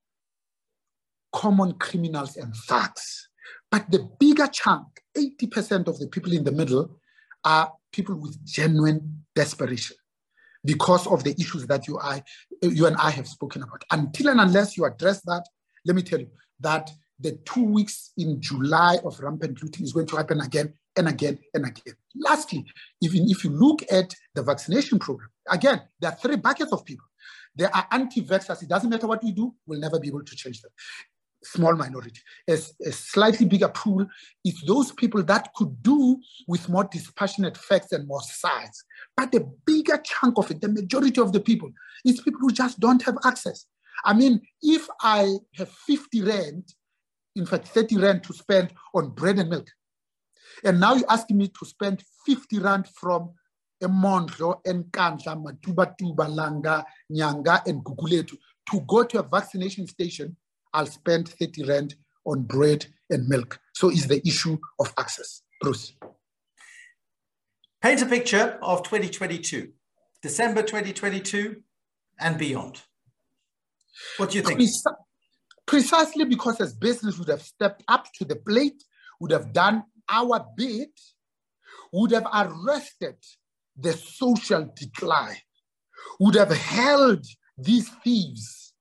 common 1.33 1.73
criminals 1.75 2.37
and 2.37 2.55
thugs. 2.55 3.29
But 3.71 3.91
the 3.91 4.09
bigger 4.19 4.47
chunk, 4.49 4.87
80% 5.17 5.89
of 5.89 5.99
the 5.99 6.09
people 6.09 6.33
in 6.33 6.45
the 6.45 6.53
middle, 6.53 6.99
are 7.45 7.73
people 7.93 8.15
with 8.15 8.45
genuine 8.45 9.25
desperation 9.35 9.97
because 10.65 11.07
of 11.07 11.25
the 11.25 11.35
issues 11.41 11.67
that 11.67 11.89
you, 11.89 11.99
I, 11.99 12.23
you 12.63 12.87
and 12.87 12.97
I 12.97 13.11
have 13.11 13.27
spoken 13.27 13.63
about. 13.63 13.83
Until 13.91 14.29
and 14.29 14.41
unless 14.41 14.77
you 14.77 14.85
address 14.85 15.23
that, 15.23 15.45
let 15.85 15.97
me 15.97 16.03
tell 16.03 16.21
you 16.21 16.29
that 16.61 16.91
the 17.23 17.33
two 17.45 17.65
weeks 17.65 18.13
in 18.19 18.41
July 18.41 18.99
of 19.05 19.19
rampant 19.21 19.63
looting 19.63 19.85
is 19.85 19.93
going 19.93 20.07
to 20.07 20.17
happen 20.17 20.41
again 20.41 20.75
and 20.97 21.09
again 21.09 21.39
and 21.55 21.67
again. 21.67 21.95
Lastly, 22.17 22.65
even 23.01 23.31
if 23.31 23.45
you 23.45 23.51
look 23.51 23.83
at 23.91 24.15
the 24.35 24.43
vaccination 24.43 24.99
program, 24.99 25.29
again, 25.49 25.83
there 26.01 26.11
are 26.11 26.17
three 26.17 26.37
buckets 26.37 26.73
of 26.73 26.85
people. 26.85 27.07
There 27.55 27.75
are 27.75 27.87
anti-vaxxers. 27.91 28.63
It 28.63 28.69
doesn't 28.69 28.89
matter 28.89 29.07
what 29.07 29.23
we 29.23 29.33
do, 29.33 29.55
we'll 29.67 29.81
never 29.81 30.01
be 30.01 30.09
able 30.09 30.25
to 30.25 30.37
change 30.37 30.61
them 30.63 30.71
small 31.45 31.75
minority. 31.75 32.21
A, 32.49 32.59
a, 32.87 32.93
slightly 32.93 33.47
bigger 33.47 33.69
pool 33.69 34.07
is 34.45 34.61
those 34.67 34.93
people 34.93 35.23
that 35.25 35.53
could 35.55 35.83
do 35.83 36.19
with 36.47 36.69
more 36.69 36.85
dispassionate 36.85 37.57
facts 37.57 37.93
and 37.93 38.07
more 38.07 38.21
science. 38.23 38.85
But 39.17 39.33
the 39.33 39.51
bigger 39.67 40.01
chunk 40.05 40.39
of 40.39 40.51
it, 40.51 40.61
the 40.61 40.69
majority 40.69 41.21
of 41.21 41.33
the 41.33 41.41
people, 41.41 41.71
is 42.05 42.21
people 42.21 42.41
who 42.41 42.53
just 42.53 42.81
don't 42.81 43.03
have 43.03 43.19
access. 43.25 43.67
I 44.05 44.15
mean, 44.15 44.41
if 44.63 44.89
I 45.01 45.37
have 45.57 45.69
50 45.69 46.23
rand, 46.23 46.65
in 47.37 47.47
fact, 47.47 47.69
30 47.69 47.99
rand 47.99 48.25
to 48.25 48.33
spend 48.33 48.73
on 48.95 49.11
bread 49.11 49.39
and 49.39 49.51
milk, 49.51 49.69
and 50.65 50.81
now 50.81 50.95
you're 50.95 51.11
asking 51.11 51.39
me 51.39 51.49
to 51.49 51.65
spend 51.65 52.03
50 52.27 52.59
rand 52.59 52.89
from 52.89 53.33
Emondlo, 53.83 54.63
Nkandla, 54.65 55.43
Matuba, 55.43 55.97
Langa, 56.29 56.85
Nyanga, 57.11 57.67
and 57.67 57.85
Guguletu 57.85 58.37
to 58.71 58.81
go 58.87 59.03
to 59.03 59.19
a 59.19 59.23
vaccination 59.23 59.87
station 59.87 60.37
I'll 60.73 60.87
spend 60.87 61.29
30 61.29 61.65
rand 61.65 61.95
on 62.25 62.43
bread 62.43 62.87
and 63.11 63.29
milk. 63.29 63.61
So 63.75 63.91
is 63.91 64.07
the 64.07 64.27
issue 64.27 64.59
of 64.79 64.93
access. 64.99 65.43
Bruce. 65.61 65.95
Paint 67.83 68.03
a 68.03 68.07
picture 68.07 68.59
of 68.63 68.83
2022, 68.85 69.71
December 70.23 70.63
2022 70.63 71.63
and 72.21 72.39
beyond. 72.39 72.81
What 74.17 74.31
do 74.31 74.39
you 74.39 74.45
think? 74.45 74.61
Precisely 75.73 76.27
because 76.27 76.61
as 76.61 76.75
business 76.75 77.19
would 77.19 77.29
have 77.29 77.41
stepped 77.41 77.83
up 77.89 78.07
to 78.13 78.27
the 78.27 78.37
plate, 78.37 78.85
would 79.19 79.31
have 79.31 79.55
done 79.55 79.83
our 80.07 80.45
bit, 80.55 80.91
would 81.95 82.11
have 82.11 82.27
arrested 82.35 83.17
the 83.75 83.95
social 83.95 84.71
decline, 84.77 85.39
would 86.21 86.35
have 86.35 86.51
held 86.51 87.25
these 87.57 87.89
thieves 88.05 88.75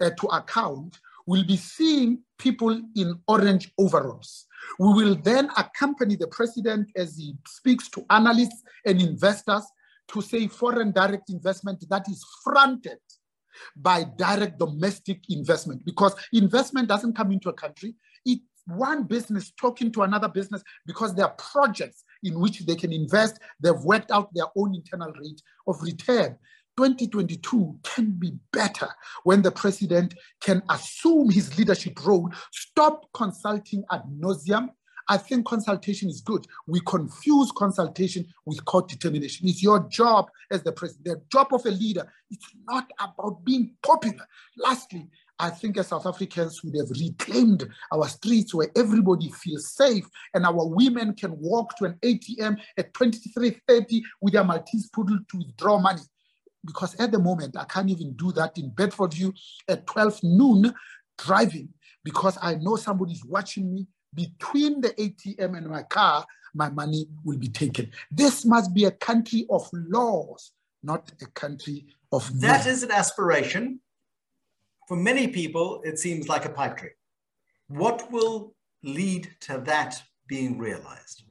uh, 0.00 0.10
to 0.18 0.26
account, 0.26 0.98
we'll 1.28 1.46
be 1.46 1.56
seeing 1.56 2.18
people 2.40 2.76
in 2.96 3.20
orange 3.28 3.70
overalls. 3.78 4.46
We 4.80 4.92
will 4.94 5.14
then 5.14 5.48
accompany 5.56 6.16
the 6.16 6.26
president 6.26 6.90
as 6.96 7.16
he 7.18 7.36
speaks 7.46 7.88
to 7.90 8.04
analysts 8.10 8.64
and 8.84 9.00
investors 9.00 9.64
to 10.08 10.20
say 10.20 10.48
foreign 10.48 10.90
direct 10.90 11.30
investment 11.30 11.84
that 11.88 12.08
is 12.08 12.26
fronted 12.42 12.98
by 13.76 14.04
direct 14.16 14.58
domestic 14.58 15.20
investment 15.28 15.84
because 15.84 16.14
investment 16.32 16.88
doesn't 16.88 17.16
come 17.16 17.32
into 17.32 17.48
a 17.48 17.52
country. 17.52 17.94
It's 18.24 18.42
one 18.66 19.04
business 19.04 19.52
talking 19.60 19.90
to 19.92 20.02
another 20.02 20.28
business 20.28 20.62
because 20.86 21.14
there 21.14 21.26
are 21.26 21.34
projects 21.34 22.04
in 22.22 22.38
which 22.38 22.60
they 22.60 22.76
can 22.76 22.92
invest. 22.92 23.38
They've 23.60 23.74
worked 23.74 24.10
out 24.10 24.32
their 24.34 24.46
own 24.56 24.74
internal 24.74 25.12
rate 25.12 25.42
of 25.66 25.82
return. 25.82 26.38
2022 26.76 27.78
can 27.82 28.12
be 28.12 28.32
better 28.52 28.88
when 29.24 29.42
the 29.42 29.50
president 29.50 30.14
can 30.40 30.62
assume 30.70 31.30
his 31.30 31.58
leadership 31.58 32.04
role, 32.04 32.30
stop 32.50 33.04
consulting 33.12 33.84
ad 33.90 34.02
nauseum. 34.18 34.68
I 35.08 35.16
think 35.16 35.46
consultation 35.46 36.08
is 36.08 36.20
good. 36.20 36.46
We 36.66 36.80
confuse 36.80 37.52
consultation 37.52 38.26
with 38.46 38.64
court 38.64 38.88
determination. 38.88 39.48
It's 39.48 39.62
your 39.62 39.88
job 39.88 40.30
as 40.50 40.62
the 40.62 40.72
president, 40.72 41.04
the 41.04 41.22
job 41.30 41.48
of 41.52 41.64
a 41.66 41.70
leader. 41.70 42.10
It's 42.30 42.46
not 42.68 42.90
about 43.00 43.44
being 43.44 43.74
popular. 43.82 44.26
Lastly, 44.56 45.08
I 45.38 45.50
think 45.50 45.76
as 45.76 45.88
South 45.88 46.06
Africans 46.06 46.62
would 46.62 46.76
have 46.76 46.90
reclaimed 46.90 47.68
our 47.92 48.08
streets 48.08 48.54
where 48.54 48.70
everybody 48.76 49.30
feels 49.30 49.72
safe 49.72 50.08
and 50.34 50.46
our 50.46 50.66
women 50.68 51.14
can 51.14 51.36
walk 51.38 51.76
to 51.78 51.86
an 51.86 51.98
ATM 52.02 52.58
at 52.76 52.92
23.30 52.94 54.02
with 54.20 54.34
their 54.34 54.44
Maltese 54.44 54.88
poodle 54.90 55.18
to 55.30 55.38
withdraw 55.38 55.78
money 55.78 56.02
because 56.64 56.94
at 57.00 57.10
the 57.10 57.18
moment 57.18 57.56
I 57.56 57.64
can't 57.64 57.90
even 57.90 58.12
do 58.14 58.30
that 58.32 58.56
in 58.56 58.70
Bedfordview 58.70 59.32
at 59.68 59.86
12 59.86 60.20
noon 60.22 60.72
driving 61.18 61.70
because 62.04 62.38
I 62.40 62.54
know 62.54 62.76
somebody's 62.76 63.24
watching 63.24 63.72
me 63.72 63.86
between 64.14 64.80
the 64.80 64.90
ATM 64.90 65.56
and 65.56 65.68
my 65.68 65.82
car, 65.82 66.26
my 66.54 66.68
money 66.68 67.06
will 67.24 67.38
be 67.38 67.48
taken. 67.48 67.90
This 68.10 68.44
must 68.44 68.74
be 68.74 68.84
a 68.84 68.90
country 68.90 69.46
of 69.50 69.68
laws, 69.72 70.52
not 70.82 71.10
a 71.22 71.26
country 71.26 71.86
of 72.12 72.40
That 72.40 72.66
is 72.66 72.82
an 72.82 72.90
aspiration. 72.90 73.80
For 74.86 74.96
many 74.96 75.28
people, 75.28 75.80
it 75.84 75.98
seems 75.98 76.28
like 76.28 76.44
a 76.44 76.50
pipe 76.50 76.76
dream. 76.76 76.92
What 77.68 78.12
will 78.12 78.54
lead 78.82 79.34
to 79.42 79.62
that 79.64 80.02
being 80.26 80.58
realized? 80.58 81.22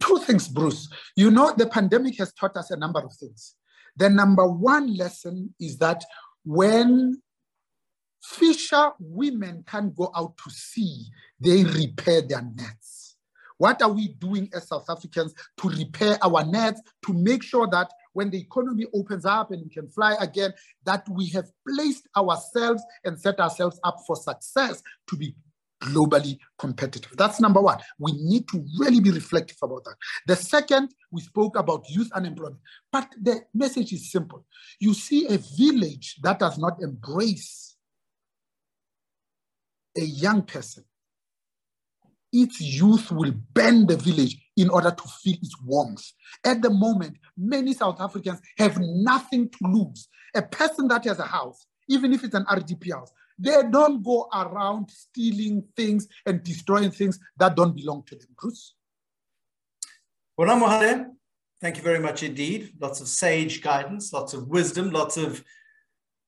Two 0.00 0.18
things, 0.18 0.48
Bruce. 0.48 0.88
You 1.16 1.30
know, 1.30 1.52
the 1.56 1.66
pandemic 1.66 2.18
has 2.18 2.32
taught 2.32 2.56
us 2.56 2.70
a 2.70 2.76
number 2.76 3.00
of 3.00 3.12
things. 3.14 3.54
The 3.96 4.08
number 4.08 4.46
one 4.46 4.96
lesson 4.96 5.54
is 5.60 5.78
that 5.78 6.02
when 6.44 7.21
fisher 8.22 8.92
women 9.00 9.64
can't 9.66 9.94
go 9.94 10.10
out 10.14 10.36
to 10.38 10.50
sea, 10.50 11.06
they 11.40 11.64
repair 11.64 12.22
their 12.22 12.42
nets. 12.42 13.16
What 13.58 13.80
are 13.80 13.92
we 13.92 14.08
doing 14.08 14.50
as 14.54 14.66
South 14.66 14.86
Africans 14.88 15.34
to 15.58 15.68
repair 15.68 16.18
our 16.22 16.44
nets 16.44 16.80
to 17.06 17.12
make 17.12 17.42
sure 17.42 17.68
that 17.68 17.92
when 18.12 18.30
the 18.30 18.40
economy 18.40 18.86
opens 18.92 19.24
up 19.24 19.52
and 19.52 19.62
we 19.62 19.70
can 19.70 19.88
fly 19.88 20.16
again, 20.20 20.52
that 20.84 21.06
we 21.08 21.28
have 21.28 21.46
placed 21.68 22.08
ourselves 22.16 22.82
and 23.04 23.18
set 23.18 23.38
ourselves 23.38 23.78
up 23.84 23.98
for 24.06 24.16
success 24.16 24.82
to 25.08 25.16
be 25.16 25.34
globally 25.82 26.38
competitive. 26.58 27.12
That's 27.16 27.40
number 27.40 27.60
one. 27.60 27.78
We 27.98 28.12
need 28.12 28.48
to 28.48 28.64
really 28.78 29.00
be 29.00 29.10
reflective 29.10 29.58
about 29.62 29.84
that. 29.84 29.96
The 30.26 30.36
second, 30.36 30.94
we 31.10 31.20
spoke 31.20 31.56
about 31.56 31.88
youth 31.88 32.10
unemployment, 32.12 32.60
but 32.92 33.08
the 33.20 33.42
message 33.54 33.92
is 33.92 34.10
simple. 34.10 34.44
You 34.80 34.94
see 34.94 35.26
a 35.26 35.38
village 35.56 36.16
that 36.22 36.38
does 36.38 36.58
not 36.58 36.80
embrace 36.82 37.71
a 39.96 40.02
young 40.02 40.42
person, 40.42 40.84
its 42.32 42.60
youth 42.60 43.10
will 43.12 43.32
bend 43.52 43.88
the 43.88 43.96
village 43.96 44.38
in 44.56 44.70
order 44.70 44.90
to 44.90 45.02
feel 45.22 45.36
its 45.42 45.54
warmth. 45.62 46.04
At 46.44 46.62
the 46.62 46.70
moment, 46.70 47.18
many 47.36 47.74
South 47.74 48.00
Africans 48.00 48.40
have 48.58 48.78
nothing 48.80 49.50
to 49.50 49.58
lose. 49.62 50.08
A 50.34 50.42
person 50.42 50.88
that 50.88 51.04
has 51.04 51.18
a 51.18 51.24
house, 51.24 51.66
even 51.88 52.12
if 52.12 52.24
it's 52.24 52.34
an 52.34 52.46
RDP 52.46 52.92
house, 52.92 53.12
They 53.38 53.62
don't 53.70 54.02
go 54.02 54.28
around 54.32 54.90
stealing 54.90 55.64
things 55.76 56.06
and 56.26 56.42
destroying 56.42 56.90
things 56.90 57.18
that 57.38 57.56
don't 57.56 57.74
belong 57.74 58.04
to 58.04 58.16
them. 58.16 58.28
Bruce? 58.38 58.74
Mohale, 60.38 61.06
thank 61.60 61.76
you 61.76 61.82
very 61.82 61.98
much 61.98 62.22
indeed. 62.22 62.72
Lots 62.80 63.00
of 63.00 63.08
sage 63.08 63.62
guidance, 63.62 64.12
lots 64.12 64.32
of 64.34 64.48
wisdom, 64.48 64.90
lots 64.90 65.16
of 65.16 65.42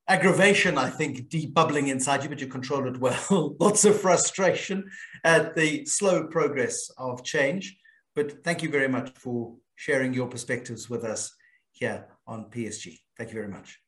aggravation, 0.07 0.77
I 0.77 0.89
think, 0.89 1.29
deep 1.29 1.53
bubbling 1.53 1.87
inside 1.87 2.23
you, 2.23 2.29
but 2.29 2.39
you 2.39 2.47
control 2.47 2.87
it 2.87 2.97
well. 2.99 3.55
lots 3.59 3.85
of 3.85 3.99
frustration 3.99 4.89
at 5.23 5.55
the 5.55 5.85
slow 5.85 6.27
progress 6.27 6.89
of 6.97 7.23
change. 7.23 7.77
But 8.15 8.43
thank 8.43 8.63
you 8.63 8.69
very 8.69 8.87
much 8.87 9.11
for 9.15 9.55
sharing 9.75 10.13
your 10.13 10.27
perspectives 10.27 10.89
with 10.89 11.03
us 11.03 11.33
here 11.71 12.05
on 12.27 12.45
PSG. 12.45 12.99
Thank 13.17 13.31
you 13.31 13.35
very 13.35 13.51
much. 13.51 13.79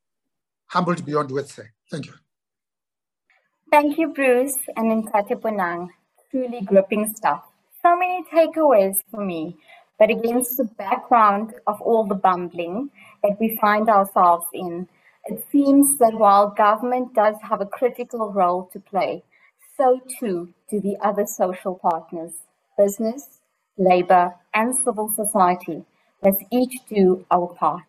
Humbled 0.68 1.06
beyond 1.06 1.32
words. 1.32 1.60
Thank 1.90 2.08
you. 2.08 2.14
Thank 3.72 3.98
you, 3.98 4.14
Bruce 4.14 4.58
and 4.76 5.04
Ntate 5.04 5.40
Bonang. 5.42 5.90
Truly 6.32 6.62
gripping 6.62 7.14
stuff. 7.16 7.44
So 7.82 7.98
many 7.98 8.24
takeaways 8.34 8.98
for 9.12 9.24
me. 9.24 9.58
But 9.98 10.10
against 10.10 10.58
the 10.58 10.66
background 10.66 11.56
of 11.66 11.82
all 11.82 12.06
the 12.06 12.16
bumbling 12.16 12.92
that 13.24 13.38
we 13.40 13.58
find 13.60 13.90
ourselves 13.90 14.46
in, 14.54 14.88
it 15.28 15.46
seems 15.52 15.98
that 16.00 16.14
while 16.16 16.50
government 16.50 17.14
does 17.14 17.36
have 17.44 17.62
a 17.62 17.66
critical 17.66 18.32
role 18.32 18.70
to 18.74 18.80
play, 18.80 19.24
so 19.78 20.02
too 20.20 20.54
do 20.70 20.82
the 20.82 20.98
other 21.02 21.26
social 21.26 21.76
partners, 21.76 22.34
business, 22.78 23.40
labor, 23.78 24.36
and 24.54 24.76
civil 24.76 25.10
society 25.16 25.86
Let's 26.22 26.44
each 26.52 26.74
do 26.90 27.26
our 27.30 27.48
part. 27.48 27.84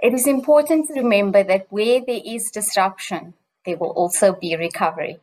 It 0.00 0.14
is 0.14 0.26
important 0.26 0.88
to 0.88 0.94
remember 1.02 1.44
that 1.44 1.66
where 1.70 2.00
there 2.00 2.20
is 2.24 2.50
disruption, 2.50 3.34
there 3.66 3.76
will 3.76 3.90
also 3.90 4.32
be 4.32 4.56
recovery. 4.56 5.18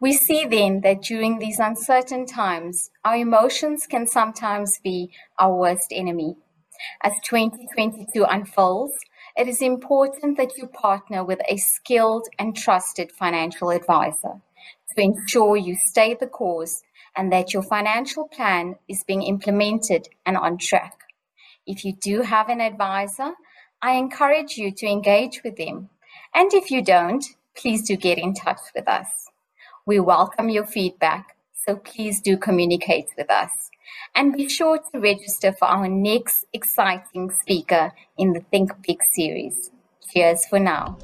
We 0.00 0.14
see 0.14 0.46
then 0.46 0.80
that 0.82 1.02
during 1.02 1.38
these 1.38 1.58
uncertain 1.58 2.26
times, 2.26 2.90
our 3.04 3.16
emotions 3.16 3.86
can 3.86 4.06
sometimes 4.06 4.78
be 4.82 5.10
our 5.38 5.54
worst 5.54 5.92
enemy. 5.92 6.36
As 7.02 7.12
2022 7.24 8.24
unfolds, 8.24 8.94
it 9.36 9.48
is 9.48 9.62
important 9.62 10.36
that 10.36 10.56
you 10.56 10.66
partner 10.66 11.24
with 11.24 11.40
a 11.48 11.56
skilled 11.56 12.28
and 12.38 12.56
trusted 12.56 13.12
financial 13.12 13.70
advisor 13.70 14.40
to 14.94 15.02
ensure 15.02 15.56
you 15.56 15.76
stay 15.76 16.14
the 16.14 16.26
course 16.26 16.82
and 17.16 17.32
that 17.32 17.52
your 17.52 17.62
financial 17.62 18.28
plan 18.28 18.76
is 18.88 19.04
being 19.04 19.22
implemented 19.22 20.08
and 20.26 20.36
on 20.36 20.58
track. 20.58 21.00
If 21.66 21.84
you 21.84 21.92
do 21.92 22.22
have 22.22 22.48
an 22.48 22.60
advisor, 22.60 23.32
I 23.82 23.92
encourage 23.92 24.56
you 24.56 24.70
to 24.72 24.86
engage 24.86 25.42
with 25.42 25.56
them. 25.56 25.90
And 26.34 26.52
if 26.52 26.70
you 26.70 26.82
don't, 26.82 27.24
please 27.54 27.86
do 27.86 27.96
get 27.96 28.18
in 28.18 28.34
touch 28.34 28.60
with 28.74 28.88
us. 28.88 29.06
We 29.86 30.00
welcome 30.00 30.48
your 30.48 30.66
feedback, 30.66 31.36
so 31.66 31.76
please 31.76 32.20
do 32.20 32.36
communicate 32.36 33.08
with 33.16 33.30
us. 33.30 33.70
And 34.14 34.36
be 34.36 34.48
sure 34.48 34.78
to 34.78 35.00
register 35.00 35.52
for 35.52 35.66
our 35.66 35.88
next 35.88 36.44
exciting 36.52 37.30
speaker 37.30 37.92
in 38.18 38.32
the 38.32 38.40
Think 38.50 38.70
Big 38.86 39.02
series. 39.12 39.70
Cheers 40.12 40.46
for 40.46 40.58
now. 40.58 40.98